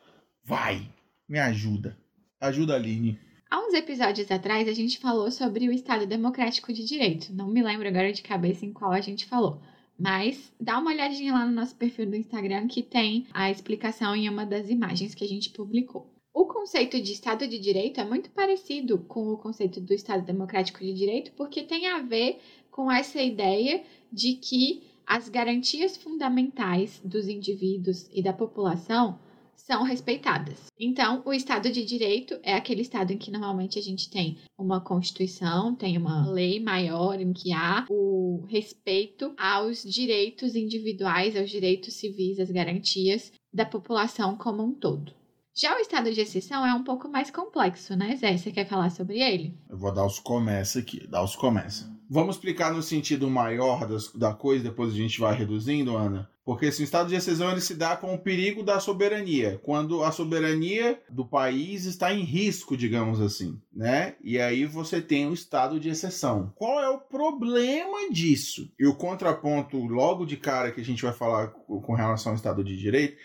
Vai, 0.45 0.93
me 1.29 1.39
ajuda. 1.39 1.97
Ajuda 2.41 2.75
a 2.75 2.77
Aline. 2.77 3.19
Há 3.49 3.61
uns 3.61 3.73
episódios 3.73 4.31
atrás 4.31 4.69
a 4.69 4.73
gente 4.73 4.99
falou 4.99 5.31
sobre 5.31 5.69
o 5.69 5.73
Estado 5.73 6.07
Democrático 6.07 6.73
de 6.73 6.85
Direito. 6.85 7.33
Não 7.33 7.49
me 7.49 7.63
lembro 7.63 7.89
agora 7.89 8.13
de 8.13 8.21
cabeça 8.21 8.67
em 8.67 8.73
qual 8.73 8.93
a 8.93 9.01
gente 9.01 9.25
falou. 9.27 9.63
Mas 9.99 10.53
dá 10.61 10.79
uma 10.79 10.91
olhadinha 10.91 11.33
lá 11.33 11.47
no 11.47 11.53
nosso 11.53 11.75
perfil 11.75 12.07
do 12.07 12.17
Instagram 12.17 12.69
que 12.69 12.83
tem 12.83 13.27
a 13.33 13.51
explicação 13.51 14.15
em 14.15 14.29
uma 14.29 14.45
das 14.45 14.69
imagens 14.69 15.15
que 15.15 15.25
a 15.25 15.29
gente 15.29 15.51
publicou. 15.51 16.11
O 16.35 16.45
conceito 16.45 17.01
de 17.01 17.13
Estado 17.13 17.49
de 17.49 17.59
Direito 17.59 17.99
é 17.99 18.05
muito 18.05 18.29
parecido 18.31 18.99
com 18.99 19.33
o 19.33 19.39
conceito 19.39 19.81
do 19.81 19.95
Estado 19.95 20.23
Democrático 20.23 20.81
de 20.81 20.93
Direito, 20.93 21.33
porque 21.33 21.63
tem 21.63 21.87
a 21.87 22.03
ver 22.03 22.39
com 22.71 22.93
essa 22.93 23.23
ideia 23.23 23.83
de 24.13 24.35
que 24.35 24.83
as 25.07 25.31
garantias 25.31 25.97
fundamentais 25.97 27.01
dos 27.03 27.27
indivíduos 27.27 28.11
e 28.13 28.23
da 28.23 28.35
população 28.35 29.19
são 29.67 29.83
respeitadas. 29.83 30.67
Então, 30.79 31.23
o 31.27 31.33
Estado 31.33 31.71
de 31.71 31.85
Direito 31.85 32.39
é 32.43 32.55
aquele 32.55 32.83
Estado 32.83 33.13
em 33.13 33.19
que 33.19 33.33
normalmente 33.33 33.79
a 33.79 33.83
gente 33.83 34.09
tem 34.09 34.39
uma 34.57 34.81
Constituição, 34.81 35.75
tem 35.75 35.99
uma 35.99 36.31
lei 36.31 36.61
maior 36.61 37.21
em 37.21 37.33
que 37.33 37.53
há 37.53 37.85
o 37.91 38.45
respeito 38.49 39.35
aos 39.37 39.83
direitos 39.83 40.55
individuais, 40.55 41.37
aos 41.37 41.51
direitos 41.51 41.95
civis, 41.95 42.39
às 42.39 42.51
garantias 42.51 43.33
da 43.53 43.67
população 43.67 44.37
como 44.37 44.63
um 44.63 44.73
todo. 44.73 45.13
Já 45.53 45.75
o 45.75 45.81
estado 45.81 46.13
de 46.13 46.21
exceção 46.21 46.65
é 46.65 46.73
um 46.75 46.85
pouco 46.85 47.09
mais 47.09 47.31
complexo, 47.31 47.97
né, 47.97 48.15
Zé? 48.17 48.37
Você 48.37 48.53
quer 48.53 48.69
falar 48.69 48.91
sobre 48.91 49.21
ele? 49.21 49.55
Eu 49.69 49.79
vou 49.79 49.93
dar 49.93 50.05
os 50.05 50.19
começa 50.19 50.79
aqui, 50.79 51.07
dar 51.09 51.25
os 51.25 51.35
começa. 51.35 51.96
Vamos 52.09 52.37
explicar 52.37 52.73
no 52.73 52.83
sentido 52.83 53.29
maior 53.29 53.87
das, 53.87 54.13
da 54.13 54.33
coisa, 54.33 54.65
depois 54.65 54.93
a 54.93 54.97
gente 54.97 55.19
vai 55.19 55.35
reduzindo, 55.35 55.97
Ana? 55.97 56.31
Porque 56.45 56.67
esse 56.67 56.85
estado 56.85 57.09
de 57.09 57.17
exceção 57.17 57.51
ele 57.51 57.61
se 57.61 57.75
dá 57.75 57.97
com 57.97 58.15
o 58.15 58.19
perigo 58.19 58.63
da 58.63 58.79
soberania, 58.79 59.61
quando 59.65 60.05
a 60.05 60.13
soberania 60.13 61.01
do 61.11 61.27
país 61.27 61.87
está 61.87 62.15
em 62.15 62.23
risco, 62.23 62.77
digamos 62.77 63.21
assim, 63.21 63.61
né? 63.73 64.15
E 64.23 64.39
aí 64.39 64.65
você 64.65 65.01
tem 65.03 65.27
o 65.27 65.35
estado 65.35 65.81
de 65.81 65.89
exceção. 65.89 66.53
Qual 66.55 66.81
é 66.81 66.89
o 66.89 67.01
problema 67.01 68.09
disso? 68.13 68.71
E 68.79 68.87
o 68.87 68.95
contraponto 68.95 69.77
logo 69.87 70.25
de 70.25 70.37
cara 70.37 70.71
que 70.71 70.81
a 70.81 70.85
gente 70.85 71.03
vai 71.03 71.13
falar 71.13 71.49
com 71.49 71.95
relação 71.95 72.31
ao 72.31 72.37
estado 72.37 72.63
de 72.63 72.77
direito 72.77 73.17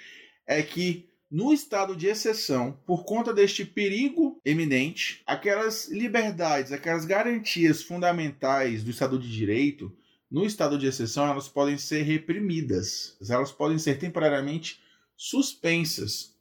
é 0.47 0.63
que 0.63 1.07
no 1.29 1.53
estado 1.53 1.95
de 1.95 2.07
exceção, 2.07 2.77
por 2.86 3.05
conta 3.05 3.34
deste 3.34 3.63
perigo 3.63 4.30
eminente, 4.44 5.22
aquelas 5.26 5.89
liberdades, 5.89 6.72
aquelas 6.72 7.06
garantias 7.06 7.84
fundamentais 7.84 8.84
do 8.84 8.89
Estado 8.89 9.20
de 9.20 9.32
Direito, 9.32 9.96
no 10.30 10.46
estado 10.46 10.78
de 10.78 10.88
exceção, 10.88 11.28
elas 11.28 11.50
podem 11.50 11.78
ser 11.78 12.04
reprimidas, 12.04 13.18
elas 13.30 13.52
podem 13.52 13.78
ser 13.78 14.00
temporariamente 14.00 14.80
suspensas. 15.18 16.32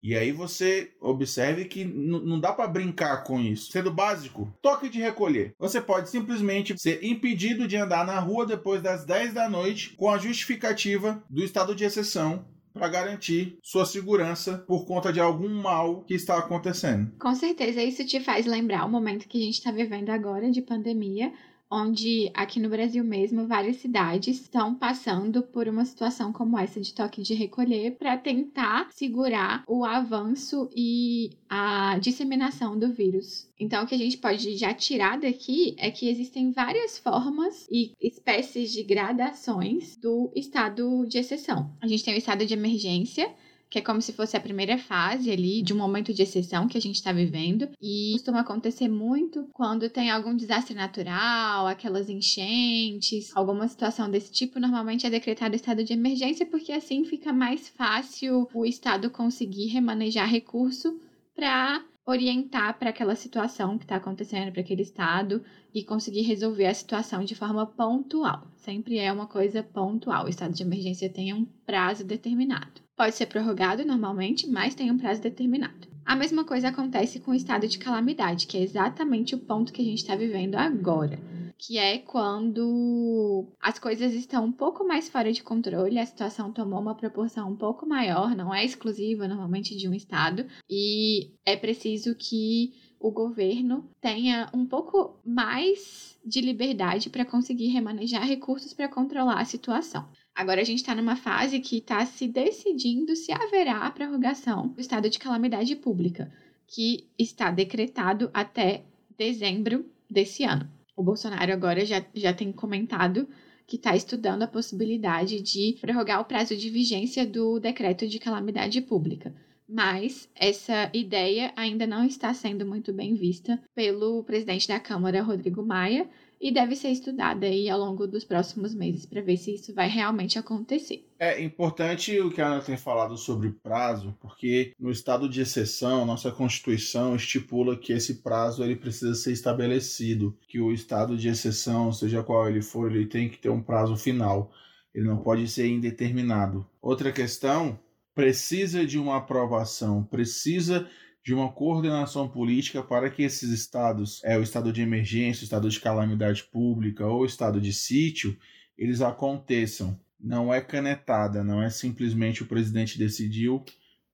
E 0.00 0.14
aí 0.14 0.30
você 0.30 0.92
observe 1.00 1.64
que 1.64 1.84
não 1.84 2.38
dá 2.38 2.52
para 2.52 2.68
brincar 2.68 3.24
com 3.24 3.40
isso. 3.40 3.72
Sendo 3.72 3.92
básico, 3.92 4.52
toque 4.62 4.88
de 4.88 5.00
recolher. 5.00 5.54
Você 5.58 5.80
pode 5.80 6.08
simplesmente 6.08 6.78
ser 6.78 7.02
impedido 7.02 7.66
de 7.66 7.76
andar 7.76 8.06
na 8.06 8.20
rua 8.20 8.46
depois 8.46 8.80
das 8.80 9.04
10 9.04 9.32
da 9.32 9.48
noite 9.48 9.90
com 9.96 10.08
a 10.08 10.18
justificativa 10.18 11.20
do 11.28 11.42
estado 11.42 11.74
de 11.74 11.84
exceção 11.84 12.46
para 12.72 12.88
garantir 12.88 13.58
sua 13.62 13.84
segurança 13.84 14.58
por 14.58 14.86
conta 14.86 15.12
de 15.12 15.20
algum 15.20 15.48
mal 15.48 16.04
que 16.04 16.14
está 16.14 16.38
acontecendo. 16.38 17.12
Com 17.18 17.34
certeza, 17.34 17.82
isso 17.82 18.04
te 18.06 18.20
faz 18.20 18.46
lembrar 18.46 18.84
o 18.84 18.90
momento 18.90 19.28
que 19.28 19.38
a 19.38 19.44
gente 19.44 19.58
está 19.58 19.70
vivendo 19.70 20.10
agora 20.10 20.50
de 20.50 20.62
pandemia, 20.62 21.32
onde 21.70 22.30
aqui 22.34 22.58
no 22.60 22.68
Brasil 22.68 23.04
mesmo 23.04 23.46
várias 23.46 23.76
cidades 23.76 24.40
estão 24.40 24.74
passando 24.74 25.42
por 25.42 25.68
uma 25.68 25.84
situação 25.84 26.32
como 26.32 26.58
essa 26.58 26.80
de 26.80 26.94
toque 26.94 27.22
de 27.22 27.34
recolher 27.34 27.96
para 27.96 28.16
tentar 28.16 28.88
segurar 28.92 29.64
o 29.66 29.84
avanço 29.84 30.70
e 30.74 31.30
a 31.48 31.98
disseminação 31.98 32.78
do 32.78 32.92
vírus. 32.92 33.48
Então, 33.60 33.82
o 33.82 33.86
que 33.86 33.94
a 33.94 33.98
gente 33.98 34.16
pode 34.18 34.56
já 34.56 34.72
tirar 34.72 35.18
daqui 35.18 35.74
é 35.78 35.90
que 35.90 36.08
existem 36.08 36.52
várias 36.52 36.98
formas 36.98 37.66
e 37.70 37.92
espécies 38.00 38.72
de 38.72 38.82
gradações 38.82 39.96
do 39.96 40.30
estado 40.34 41.04
de 41.06 41.18
exceção. 41.18 41.70
A 41.80 41.86
gente 41.86 42.04
tem 42.04 42.14
o 42.14 42.18
estado 42.18 42.46
de 42.46 42.54
emergência, 42.54 43.28
que 43.70 43.78
é 43.78 43.82
como 43.82 44.00
se 44.00 44.12
fosse 44.12 44.36
a 44.36 44.40
primeira 44.40 44.78
fase 44.78 45.30
ali 45.30 45.62
de 45.62 45.72
um 45.72 45.76
momento 45.76 46.12
de 46.12 46.22
exceção 46.22 46.66
que 46.66 46.78
a 46.78 46.80
gente 46.80 46.96
está 46.96 47.12
vivendo. 47.12 47.68
E 47.80 48.12
costuma 48.14 48.40
acontecer 48.40 48.88
muito 48.88 49.48
quando 49.52 49.90
tem 49.90 50.10
algum 50.10 50.34
desastre 50.34 50.74
natural, 50.74 51.66
aquelas 51.66 52.08
enchentes, 52.08 53.34
alguma 53.36 53.68
situação 53.68 54.10
desse 54.10 54.32
tipo. 54.32 54.58
Normalmente 54.58 55.06
é 55.06 55.10
decretado 55.10 55.54
estado 55.54 55.84
de 55.84 55.92
emergência, 55.92 56.46
porque 56.46 56.72
assim 56.72 57.04
fica 57.04 57.32
mais 57.32 57.68
fácil 57.68 58.48
o 58.54 58.64
Estado 58.64 59.10
conseguir 59.10 59.66
remanejar 59.66 60.28
recurso 60.28 60.98
para 61.34 61.84
orientar 62.06 62.78
para 62.78 62.88
aquela 62.88 63.14
situação 63.14 63.76
que 63.76 63.84
está 63.84 63.96
acontecendo 63.96 64.50
para 64.50 64.62
aquele 64.62 64.80
estado 64.80 65.44
e 65.74 65.84
conseguir 65.84 66.22
resolver 66.22 66.66
a 66.66 66.72
situação 66.72 67.22
de 67.22 67.34
forma 67.34 67.66
pontual. 67.66 68.50
Sempre 68.56 68.96
é 68.96 69.12
uma 69.12 69.26
coisa 69.26 69.62
pontual. 69.62 70.24
O 70.24 70.28
estado 70.28 70.54
de 70.54 70.62
emergência 70.62 71.10
tem 71.10 71.34
um 71.34 71.44
prazo 71.44 72.04
determinado. 72.04 72.87
Pode 72.98 73.14
ser 73.14 73.26
prorrogado 73.26 73.84
normalmente, 73.84 74.48
mas 74.48 74.74
tem 74.74 74.90
um 74.90 74.98
prazo 74.98 75.22
determinado. 75.22 75.86
A 76.04 76.16
mesma 76.16 76.42
coisa 76.42 76.66
acontece 76.66 77.20
com 77.20 77.30
o 77.30 77.34
estado 77.34 77.68
de 77.68 77.78
calamidade, 77.78 78.48
que 78.48 78.56
é 78.56 78.60
exatamente 78.60 79.36
o 79.36 79.38
ponto 79.38 79.72
que 79.72 79.80
a 79.80 79.84
gente 79.84 79.98
está 79.98 80.16
vivendo 80.16 80.56
agora, 80.56 81.16
que 81.56 81.78
é 81.78 81.98
quando 81.98 83.46
as 83.62 83.78
coisas 83.78 84.12
estão 84.14 84.46
um 84.46 84.50
pouco 84.50 84.84
mais 84.84 85.08
fora 85.08 85.32
de 85.32 85.44
controle, 85.44 85.96
a 85.96 86.06
situação 86.06 86.50
tomou 86.50 86.80
uma 86.80 86.96
proporção 86.96 87.48
um 87.48 87.56
pouco 87.56 87.86
maior, 87.86 88.34
não 88.34 88.52
é 88.52 88.64
exclusiva 88.64 89.28
normalmente 89.28 89.76
de 89.76 89.88
um 89.88 89.94
estado, 89.94 90.44
e 90.68 91.30
é 91.46 91.54
preciso 91.54 92.16
que 92.16 92.72
o 92.98 93.12
governo 93.12 93.88
tenha 94.00 94.50
um 94.52 94.66
pouco 94.66 95.20
mais 95.24 96.18
de 96.24 96.40
liberdade 96.40 97.10
para 97.10 97.24
conseguir 97.24 97.68
remanejar 97.68 98.26
recursos 98.26 98.74
para 98.74 98.88
controlar 98.88 99.40
a 99.40 99.44
situação. 99.44 100.08
Agora 100.38 100.60
a 100.60 100.64
gente 100.64 100.78
está 100.78 100.94
numa 100.94 101.16
fase 101.16 101.58
que 101.58 101.78
está 101.78 102.06
se 102.06 102.28
decidindo 102.28 103.16
se 103.16 103.32
haverá 103.32 103.78
a 103.78 103.90
prorrogação 103.90 104.68
do 104.68 104.80
estado 104.80 105.10
de 105.10 105.18
calamidade 105.18 105.74
pública, 105.74 106.30
que 106.64 107.08
está 107.18 107.50
decretado 107.50 108.30
até 108.32 108.84
dezembro 109.18 109.84
desse 110.08 110.44
ano. 110.44 110.70
O 110.96 111.02
Bolsonaro 111.02 111.52
agora 111.52 111.84
já, 111.84 112.04
já 112.14 112.32
tem 112.32 112.52
comentado 112.52 113.28
que 113.66 113.74
está 113.74 113.96
estudando 113.96 114.44
a 114.44 114.46
possibilidade 114.46 115.40
de 115.42 115.76
prorrogar 115.80 116.20
o 116.20 116.24
prazo 116.24 116.56
de 116.56 116.70
vigência 116.70 117.26
do 117.26 117.58
decreto 117.58 118.06
de 118.06 118.20
calamidade 118.20 118.80
pública. 118.80 119.34
Mas 119.68 120.30
essa 120.36 120.88
ideia 120.94 121.52
ainda 121.56 121.84
não 121.84 122.04
está 122.04 122.32
sendo 122.32 122.64
muito 122.64 122.92
bem 122.92 123.16
vista 123.16 123.60
pelo 123.74 124.22
presidente 124.22 124.68
da 124.68 124.78
Câmara, 124.78 125.20
Rodrigo 125.20 125.66
Maia, 125.66 126.08
e 126.40 126.52
deve 126.52 126.76
ser 126.76 126.90
estudada 126.90 127.46
aí 127.46 127.68
ao 127.68 127.78
longo 127.78 128.06
dos 128.06 128.24
próximos 128.24 128.74
meses 128.74 129.04
para 129.04 129.20
ver 129.20 129.36
se 129.36 129.54
isso 129.54 129.74
vai 129.74 129.88
realmente 129.88 130.38
acontecer. 130.38 131.04
É 131.18 131.42
importante 131.42 132.18
o 132.20 132.30
que 132.30 132.40
a 132.40 132.46
Ana 132.46 132.62
tem 132.62 132.76
falado 132.76 133.16
sobre 133.16 133.50
prazo, 133.50 134.16
porque 134.20 134.72
no 134.78 134.90
estado 134.90 135.28
de 135.28 135.40
exceção, 135.40 136.06
nossa 136.06 136.30
Constituição 136.30 137.16
estipula 137.16 137.76
que 137.76 137.92
esse 137.92 138.22
prazo 138.22 138.62
ele 138.62 138.76
precisa 138.76 139.14
ser 139.14 139.32
estabelecido, 139.32 140.36
que 140.46 140.60
o 140.60 140.72
estado 140.72 141.16
de 141.16 141.28
exceção, 141.28 141.92
seja 141.92 142.22
qual 142.22 142.48
ele 142.48 142.62
for, 142.62 142.90
ele 142.90 143.06
tem 143.06 143.28
que 143.28 143.38
ter 143.38 143.50
um 143.50 143.62
prazo 143.62 143.96
final. 143.96 144.52
Ele 144.94 145.06
não 145.06 145.18
pode 145.18 145.46
ser 145.48 145.66
indeterminado. 145.66 146.66
Outra 146.80 147.12
questão, 147.12 147.78
precisa 148.14 148.84
de 148.84 148.98
uma 148.98 149.16
aprovação, 149.16 150.02
precisa 150.02 150.88
de 151.24 151.34
uma 151.34 151.52
coordenação 151.52 152.28
política 152.28 152.82
para 152.82 153.10
que 153.10 153.22
esses 153.22 153.50
estados, 153.50 154.22
é 154.24 154.38
o 154.38 154.42
estado 154.42 154.72
de 154.72 154.80
emergência, 154.80 155.42
o 155.42 155.44
estado 155.44 155.68
de 155.68 155.80
calamidade 155.80 156.44
pública 156.44 157.06
ou 157.06 157.20
o 157.20 157.26
estado 157.26 157.60
de 157.60 157.72
sítio, 157.72 158.36
eles 158.76 159.00
aconteçam. 159.00 159.98
Não 160.18 160.52
é 160.52 160.60
canetada, 160.60 161.44
não 161.44 161.62
é 161.62 161.70
simplesmente 161.70 162.42
o 162.42 162.46
presidente 162.46 162.98
decidiu, 162.98 163.64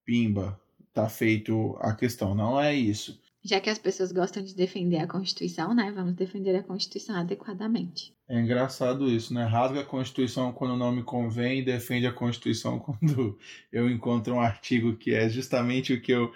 pimba, 0.05 0.61
tá 0.93 1.09
feito 1.09 1.77
a 1.81 1.95
questão. 1.95 2.35
Não 2.35 2.61
é 2.61 2.75
isso. 2.75 3.21
Já 3.45 3.61
que 3.61 3.69
as 3.69 3.79
pessoas 3.79 4.11
gostam 4.11 4.43
de 4.43 4.55
defender 4.55 4.99
a 4.99 5.07
Constituição, 5.07 5.75
né? 5.75 5.93
Vamos 5.95 6.15
defender 6.15 6.57
a 6.57 6.63
Constituição 6.63 7.15
adequadamente. 7.15 8.15
É 8.27 8.41
engraçado 8.41 9.07
isso, 9.07 9.35
né? 9.35 9.45
Rasga 9.45 9.81
a 9.81 9.85
Constituição 9.85 10.51
quando 10.51 10.79
não 10.79 10.91
me 10.91 11.03
convém 11.03 11.59
e 11.59 11.65
defende 11.65 12.07
a 12.07 12.13
Constituição 12.13 12.79
quando 12.81 13.39
eu 13.71 13.91
encontro 13.91 14.35
um 14.35 14.41
artigo 14.41 14.97
que 14.97 15.13
é 15.13 15.29
justamente 15.29 15.93
o 15.93 16.01
que 16.01 16.13
eu 16.13 16.33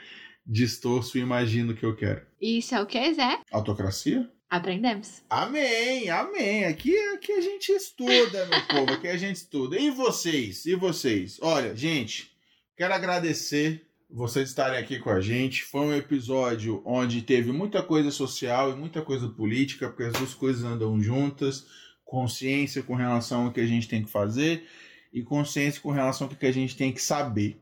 distorço 0.49 1.19
e 1.19 1.21
imagino 1.21 1.73
o 1.73 1.77
que 1.77 1.85
eu 1.85 1.95
quero. 1.95 2.23
Isso 2.41 2.75
é 2.75 2.81
o 2.81 2.87
que, 2.87 3.13
Zé? 3.13 3.41
Autocracia? 3.53 4.29
Aprendemos. 4.49 5.23
Amém, 5.29 6.09
amém. 6.09 6.65
Aqui, 6.65 6.97
aqui 7.15 7.33
a 7.33 7.41
gente 7.41 7.71
estuda, 7.71 8.47
meu 8.47 8.67
povo. 8.67 8.93
Aqui 8.95 9.09
a 9.09 9.17
gente 9.17 9.37
estuda. 9.37 9.79
E 9.79 9.91
vocês? 9.91 10.65
E 10.65 10.75
vocês? 10.75 11.39
Olha, 11.43 11.77
gente, 11.77 12.33
quero 12.75 12.95
agradecer 12.95 13.87
vocês 14.11 14.49
estarem 14.49 14.79
aqui 14.79 14.99
com 14.99 15.11
a 15.11 15.21
gente. 15.21 15.63
Foi 15.65 15.83
um 15.83 15.95
episódio 15.95 16.83
onde 16.87 17.21
teve 17.21 17.53
muita 17.53 17.83
coisa 17.83 18.11
social 18.11 18.73
e 18.73 18.77
muita 18.77 19.03
coisa 19.03 19.29
política, 19.29 19.89
porque 19.89 20.05
as 20.05 20.15
duas 20.15 20.33
coisas 20.33 20.65
andam 20.65 20.99
juntas. 20.99 21.67
Consciência 22.07 22.83
com 22.83 22.95
relação 22.95 23.45
ao 23.45 23.53
que 23.53 23.61
a 23.61 23.67
gente 23.67 23.87
tem 23.87 24.03
que 24.03 24.11
fazer 24.11 24.67
e 25.13 25.23
consciência 25.23 25.81
com 25.83 25.91
relação 25.91 26.27
ao 26.27 26.35
que 26.35 26.47
a 26.47 26.53
gente 26.53 26.75
tem 26.75 26.91
que 26.91 27.03
saber. 27.03 27.61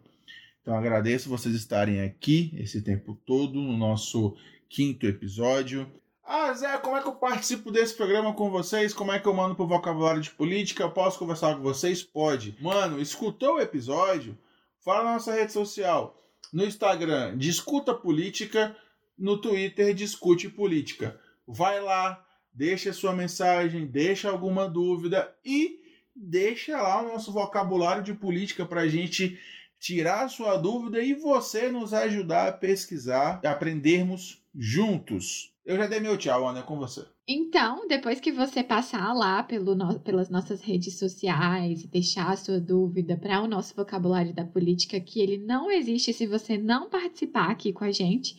Então 0.67 0.77
agradeço 0.77 1.29
vocês 1.29 1.55
estarem 1.55 2.01
aqui 2.01 2.53
esse 2.59 2.83
tempo 2.83 3.17
todo 3.25 3.61
no 3.61 3.77
nosso 3.77 4.37
quinto 4.69 5.07
episódio. 5.07 5.89
Ah, 6.25 6.53
Zé, 6.55 6.77
como 6.79 6.97
é 6.97 7.01
que 7.01 7.07
eu 7.07 7.14
participo 7.14 7.71
desse 7.71 7.95
programa 7.95 8.35
com 8.35 8.51
vocês? 8.51 8.93
Como 8.93 9.12
é 9.12 9.21
que 9.21 9.29
eu 9.29 9.33
mando 9.33 9.55
pro 9.55 9.69
vocabulário 9.69 10.21
de 10.21 10.33
política? 10.33 10.83
Eu 10.83 10.91
posso 10.91 11.21
conversar 11.21 11.55
com 11.55 11.62
vocês? 11.62 12.03
Pode. 12.03 12.57
Mano, 12.61 13.01
escutou 13.01 13.55
o 13.55 13.61
episódio? 13.61 14.37
Fala 14.85 15.05
na 15.05 15.12
nossa 15.12 15.33
rede 15.33 15.53
social. 15.53 16.21
No 16.53 16.64
Instagram, 16.64 17.39
discuta 17.39 17.95
política. 17.95 18.77
No 19.17 19.41
Twitter, 19.41 19.95
discute 19.95 20.49
política. 20.49 21.17
Vai 21.47 21.81
lá, 21.81 22.27
deixa 22.53 22.93
sua 22.93 23.12
mensagem, 23.12 23.87
deixa 23.87 24.29
alguma 24.29 24.69
dúvida 24.69 25.33
e 25.45 25.79
deixa 26.12 26.83
lá 26.83 27.03
o 27.03 27.07
nosso 27.12 27.33
vocabulário 27.33 28.03
de 28.03 28.14
política 28.14 28.67
pra 28.67 28.89
gente 28.89 29.39
tirar 29.81 30.29
sua 30.29 30.57
dúvida 30.57 31.01
e 31.03 31.14
você 31.14 31.70
nos 31.70 31.93
ajudar 31.93 32.49
a 32.49 32.53
pesquisar 32.53 33.41
aprendermos 33.45 34.43
juntos. 34.55 35.53
Eu 35.64 35.77
já 35.77 35.87
dei 35.87 36.01
meu 36.01 36.16
tchau, 36.16 36.49
Ana, 36.49 36.62
com 36.62 36.77
você. 36.79 37.05
Então, 37.29 37.89
depois 37.89 38.20
que 38.20 38.31
você 38.31 38.62
passar 38.62 39.12
lá 39.12 39.43
pelo 39.43 39.74
no, 39.74 39.99
pelas 39.99 40.31
nossas 40.31 40.62
redes 40.62 40.97
sociais 40.97 41.83
e 41.83 41.89
deixar 41.89 42.31
a 42.31 42.37
sua 42.37 42.61
dúvida 42.61 43.16
para 43.16 43.43
o 43.43 43.49
nosso 43.49 43.74
vocabulário 43.74 44.33
da 44.33 44.45
política, 44.45 45.01
que 45.01 45.20
ele 45.20 45.37
não 45.39 45.68
existe 45.68 46.12
se 46.12 46.24
você 46.27 46.57
não 46.57 46.89
participar 46.89 47.51
aqui 47.51 47.72
com 47.72 47.83
a 47.83 47.91
gente, 47.91 48.37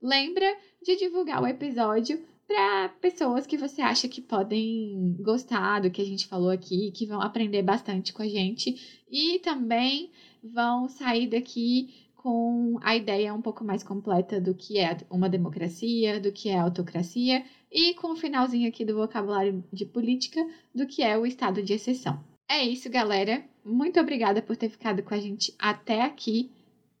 lembra 0.00 0.46
de 0.80 0.96
divulgar 0.96 1.42
o 1.42 1.46
episódio 1.46 2.24
para 2.46 2.88
pessoas 3.00 3.46
que 3.46 3.56
você 3.56 3.82
acha 3.82 4.08
que 4.08 4.20
podem 4.20 5.16
gostar 5.20 5.80
do 5.80 5.90
que 5.90 6.00
a 6.00 6.04
gente 6.04 6.26
falou 6.26 6.50
aqui, 6.50 6.92
que 6.92 7.06
vão 7.06 7.20
aprender 7.20 7.62
bastante 7.62 8.12
com 8.12 8.22
a 8.22 8.28
gente 8.28 9.02
e 9.10 9.40
também 9.40 10.10
vão 10.42 10.88
sair 10.88 11.28
daqui 11.28 11.94
com 12.14 12.78
a 12.82 12.94
ideia 12.94 13.32
um 13.32 13.40
pouco 13.40 13.64
mais 13.64 13.82
completa 13.82 14.40
do 14.40 14.54
que 14.54 14.78
é 14.78 14.96
uma 15.08 15.28
democracia, 15.28 16.20
do 16.20 16.30
que 16.30 16.50
é 16.50 16.58
autocracia 16.58 17.42
e 17.72 17.94
com 17.94 18.12
o 18.12 18.16
finalzinho 18.16 18.68
aqui 18.68 18.84
do 18.84 18.94
vocabulário 18.94 19.64
de 19.72 19.86
política 19.86 20.44
do 20.74 20.86
que 20.86 21.02
é 21.02 21.16
o 21.16 21.24
estado 21.24 21.62
de 21.62 21.72
exceção. 21.72 22.22
É 22.48 22.62
isso, 22.62 22.90
galera. 22.90 23.42
Muito 23.64 23.98
obrigada 23.98 24.42
por 24.42 24.56
ter 24.56 24.68
ficado 24.68 25.02
com 25.02 25.14
a 25.14 25.18
gente 25.18 25.54
até 25.58 26.02
aqui. 26.02 26.50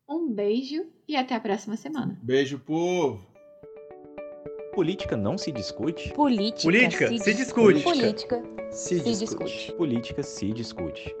Um 0.08 0.32
beijo 0.32 0.86
e 1.06 1.16
até 1.16 1.34
a 1.34 1.40
próxima 1.40 1.76
semana. 1.76 2.18
Beijo, 2.22 2.58
povo! 2.58 3.20
Política 4.72 5.16
não 5.16 5.36
se 5.36 5.52
discute? 5.52 6.12
Política, 6.14 6.62
Política 6.62 7.08
se, 7.08 7.18
se 7.18 7.34
discute. 7.34 7.82
Política 7.82 8.42
se, 8.70 9.00
se 9.00 9.04
discute. 9.04 9.44
discute. 9.44 9.72
Política 9.76 10.22
se 10.22 10.52
discute. 10.52 11.14